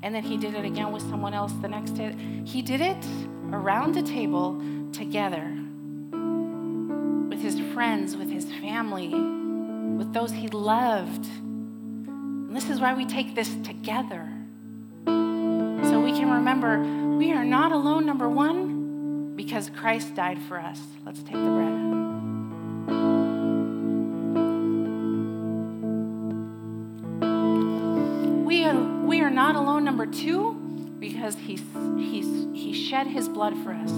And 0.03 0.13
then 0.13 0.21
he 0.21 0.37
did 0.37 0.53
it 0.53 0.63
again 0.63 0.91
with 0.91 1.01
someone 1.09 1.33
else 1.33 1.53
the 1.61 1.67
next 1.67 1.91
day. 1.91 2.15
He 2.43 2.61
did 2.61 2.81
it 2.81 3.03
around 3.51 3.95
the 3.95 4.03
table 4.03 4.61
together 4.91 5.57
with 7.29 7.41
his 7.41 7.59
friends, 7.73 8.15
with 8.15 8.29
his 8.29 8.45
family, 8.61 9.09
with 9.97 10.13
those 10.13 10.31
he 10.31 10.47
loved. 10.47 11.25
And 11.25 12.55
this 12.55 12.69
is 12.69 12.79
why 12.79 12.93
we 12.93 13.05
take 13.05 13.35
this 13.35 13.53
together. 13.63 14.29
So 15.05 15.99
we 15.99 16.11
can 16.11 16.29
remember 16.31 16.79
we 17.17 17.31
are 17.31 17.45
not 17.45 17.71
alone, 17.71 18.05
number 18.05 18.29
one, 18.29 19.35
because 19.35 19.69
Christ 19.69 20.15
died 20.15 20.41
for 20.41 20.59
us. 20.59 20.81
Let's 21.05 21.23
take 21.23 21.33
the 21.33 21.39
bread. 21.39 21.73
We 28.45 28.65
are 28.65 29.05
we 29.05 29.21
are 29.21 29.29
not 29.29 29.55
alone, 29.55 29.83
number 29.83 30.05
two, 30.05 30.53
because 30.99 31.35
he's, 31.35 31.61
he's, 31.97 32.25
he 32.53 32.73
shed 32.73 33.07
his 33.07 33.29
blood 33.29 33.55
for 33.63 33.71
us. 33.71 33.91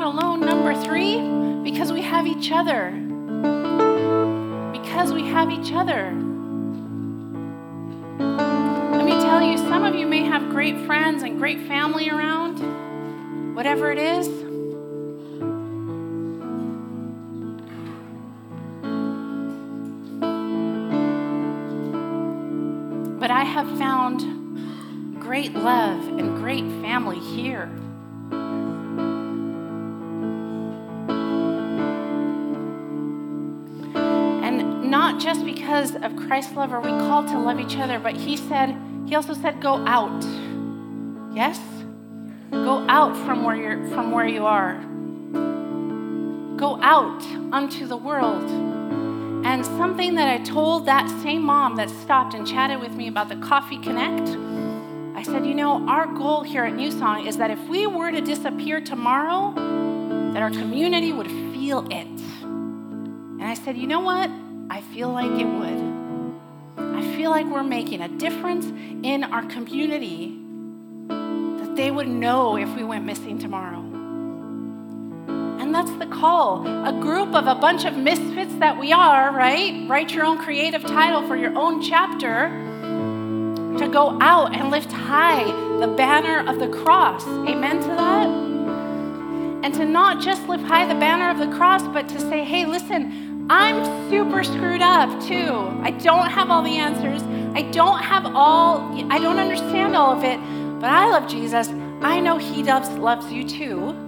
Not 0.00 0.02
alone, 0.02 0.40
number 0.40 0.74
three, 0.82 1.20
because 1.62 1.92
we 1.92 2.02
have 2.02 2.26
each 2.26 2.50
other. 2.50 2.90
Because 4.72 5.12
we 5.12 5.28
have 5.28 5.52
each 5.52 5.72
other. 5.72 6.10
Let 8.18 9.04
me 9.04 9.12
tell 9.12 9.40
you, 9.40 9.56
some 9.56 9.84
of 9.84 9.94
you 9.94 10.08
may 10.08 10.24
have 10.24 10.50
great 10.50 10.76
friends 10.84 11.22
and 11.22 11.38
great 11.38 11.60
family 11.68 12.10
around, 12.10 13.54
whatever 13.54 13.92
it 13.92 13.98
is. 13.98 14.26
But 23.20 23.30
I 23.30 23.44
have 23.44 23.68
found 23.78 25.20
great 25.20 25.54
love 25.54 26.08
and 26.18 26.36
great 26.38 26.64
family 26.82 27.20
here. 27.20 27.70
Because 35.64 35.94
of 35.94 36.14
Christ's 36.14 36.52
love 36.52 36.74
are 36.74 36.80
we 36.80 36.90
called 36.90 37.26
to 37.28 37.38
love 37.38 37.58
each 37.58 37.78
other, 37.78 37.98
but 37.98 38.14
he 38.14 38.36
said, 38.36 38.76
he 39.06 39.14
also 39.14 39.32
said, 39.32 39.62
go 39.62 39.76
out. 39.86 40.22
Yes? 41.34 41.58
Go 42.50 42.84
out 42.86 43.16
from 43.24 43.44
where 43.44 43.56
you're 43.56 43.88
from 43.88 44.10
where 44.10 44.26
you 44.26 44.44
are. 44.44 44.74
Go 46.58 46.78
out 46.82 47.22
unto 47.50 47.86
the 47.86 47.96
world. 47.96 48.44
And 49.46 49.64
something 49.64 50.16
that 50.16 50.28
I 50.28 50.44
told 50.44 50.84
that 50.84 51.08
same 51.22 51.40
mom 51.40 51.76
that 51.76 51.88
stopped 51.88 52.34
and 52.34 52.46
chatted 52.46 52.78
with 52.78 52.92
me 52.92 53.08
about 53.08 53.30
the 53.30 53.36
Coffee 53.36 53.78
Connect, 53.78 54.36
I 55.16 55.22
said, 55.22 55.46
you 55.46 55.54
know, 55.54 55.88
our 55.88 56.06
goal 56.06 56.42
here 56.42 56.64
at 56.64 56.74
New 56.74 56.90
Song 56.90 57.26
is 57.26 57.38
that 57.38 57.50
if 57.50 57.68
we 57.68 57.86
were 57.86 58.10
to 58.10 58.20
disappear 58.20 58.82
tomorrow, 58.82 59.54
that 60.34 60.42
our 60.42 60.50
community 60.50 61.14
would 61.14 61.30
feel 61.30 61.86
it. 61.90 62.06
And 62.42 63.44
I 63.44 63.54
said, 63.54 63.78
you 63.78 63.86
know 63.86 64.00
what? 64.00 64.28
I 64.70 64.80
feel 64.92 65.10
like 65.10 65.30
it 65.30 65.44
would. 65.44 65.94
I 66.96 67.16
feel 67.16 67.30
like 67.30 67.46
we're 67.46 67.62
making 67.62 68.00
a 68.00 68.08
difference 68.08 68.66
in 69.04 69.24
our 69.24 69.44
community 69.46 70.38
that 71.08 71.74
they 71.76 71.90
would 71.90 72.08
know 72.08 72.56
if 72.56 72.74
we 72.74 72.82
went 72.84 73.04
missing 73.04 73.38
tomorrow. 73.38 73.80
And 75.60 75.74
that's 75.74 75.90
the 75.92 76.06
call. 76.06 76.66
A 76.86 76.92
group 76.92 77.34
of 77.34 77.46
a 77.46 77.54
bunch 77.54 77.84
of 77.84 77.96
misfits 77.96 78.54
that 78.56 78.78
we 78.78 78.92
are, 78.92 79.32
right? 79.32 79.88
Write 79.88 80.12
your 80.12 80.24
own 80.24 80.38
creative 80.38 80.82
title 80.82 81.26
for 81.26 81.36
your 81.36 81.56
own 81.56 81.82
chapter 81.82 82.48
to 83.78 83.88
go 83.88 84.18
out 84.20 84.54
and 84.54 84.70
lift 84.70 84.92
high 84.92 85.44
the 85.80 85.88
banner 85.88 86.48
of 86.48 86.58
the 86.58 86.68
cross. 86.68 87.26
Amen 87.26 87.80
to 87.80 87.88
that? 87.88 88.28
And 89.64 89.74
to 89.74 89.84
not 89.84 90.22
just 90.22 90.46
lift 90.48 90.64
high 90.64 90.86
the 90.86 90.98
banner 91.00 91.30
of 91.30 91.38
the 91.38 91.56
cross, 91.56 91.82
but 91.82 92.08
to 92.10 92.20
say, 92.20 92.44
hey, 92.44 92.66
listen, 92.66 93.23
I'm 93.50 94.10
super 94.10 94.42
screwed 94.42 94.82
up 94.82 95.08
too. 95.22 95.80
I 95.82 95.90
don't 95.90 96.30
have 96.30 96.50
all 96.50 96.62
the 96.62 96.76
answers. 96.76 97.22
I 97.56 97.62
don't 97.70 98.02
have 98.02 98.26
all, 98.34 98.78
I 99.10 99.18
don't 99.18 99.38
understand 99.38 99.94
all 99.94 100.16
of 100.16 100.24
it, 100.24 100.38
but 100.80 100.90
I 100.90 101.06
love 101.10 101.28
Jesus. 101.28 101.68
I 102.02 102.20
know 102.20 102.38
He 102.38 102.62
loves, 102.62 102.88
loves 102.90 103.30
you 103.32 103.48
too 103.48 104.04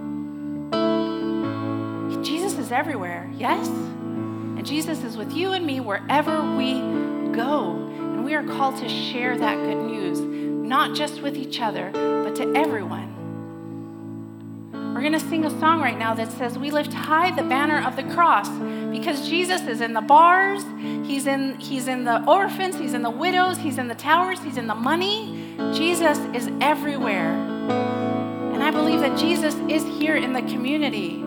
Jesus 2.27 2.57
is 2.57 2.71
everywhere, 2.71 3.29
yes? 3.35 3.67
And 3.67 4.65
Jesus 4.65 5.03
is 5.03 5.15
with 5.15 5.31
you 5.31 5.53
and 5.53 5.65
me 5.65 5.79
wherever 5.79 6.41
we 6.57 6.73
go. 7.31 7.87
And 7.99 8.25
we 8.25 8.35
are 8.35 8.43
called 8.43 8.77
to 8.77 8.89
share 8.89 9.37
that 9.37 9.55
good 9.55 9.77
news, 9.77 10.19
not 10.19 10.95
just 10.95 11.21
with 11.21 11.37
each 11.37 11.61
other, 11.61 11.89
but 11.93 12.35
to 12.35 12.53
everyone. 12.53 13.16
We're 14.97 15.03
going 15.03 15.13
to 15.13 15.29
sing 15.29 15.45
a 15.45 15.59
song 15.59 15.79
right 15.79 15.95
now 15.95 16.15
that 16.15 16.31
says, 16.31 16.57
We 16.57 16.71
lift 16.71 16.91
high 16.91 17.29
the 17.29 17.43
banner 17.43 17.85
of 17.85 17.95
the 17.95 18.01
cross 18.15 18.49
because 18.89 19.29
Jesus 19.29 19.61
is 19.67 19.79
in 19.79 19.93
the 19.93 20.01
bars, 20.01 20.63
he's 21.05 21.27
in, 21.27 21.59
he's 21.59 21.87
in 21.87 22.03
the 22.03 22.27
orphans, 22.27 22.79
he's 22.79 22.95
in 22.95 23.03
the 23.03 23.11
widows, 23.11 23.59
he's 23.59 23.77
in 23.77 23.89
the 23.89 23.93
towers, 23.93 24.39
he's 24.39 24.57
in 24.57 24.65
the 24.65 24.73
money. 24.73 25.53
Jesus 25.71 26.17
is 26.33 26.49
everywhere. 26.61 27.31
And 27.31 28.63
I 28.63 28.71
believe 28.71 29.01
that 29.01 29.15
Jesus 29.19 29.53
is 29.69 29.83
here 29.83 30.15
in 30.15 30.33
the 30.33 30.41
community. 30.41 31.17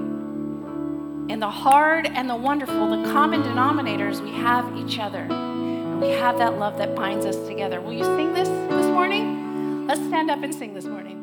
In 1.33 1.39
the 1.39 1.49
hard 1.49 2.07
and 2.07 2.29
the 2.29 2.35
wonderful, 2.35 2.89
the 3.01 3.09
common 3.13 3.45
denominators, 3.45 4.21
we 4.21 4.33
have 4.33 4.77
each 4.79 4.99
other. 4.99 5.29
And 5.31 6.01
we 6.01 6.09
have 6.09 6.39
that 6.39 6.59
love 6.59 6.77
that 6.79 6.97
binds 6.97 7.25
us 7.25 7.37
together. 7.47 7.81
Will 7.81 7.93
you 7.93 8.03
sing 8.03 8.35
this 8.35 8.49
this 8.49 8.87
morning? 8.87 9.87
Let's 9.87 10.05
stand 10.09 10.29
up 10.29 10.43
and 10.43 10.53
sing 10.53 10.75
this 10.75 10.87
morning. 10.87 11.20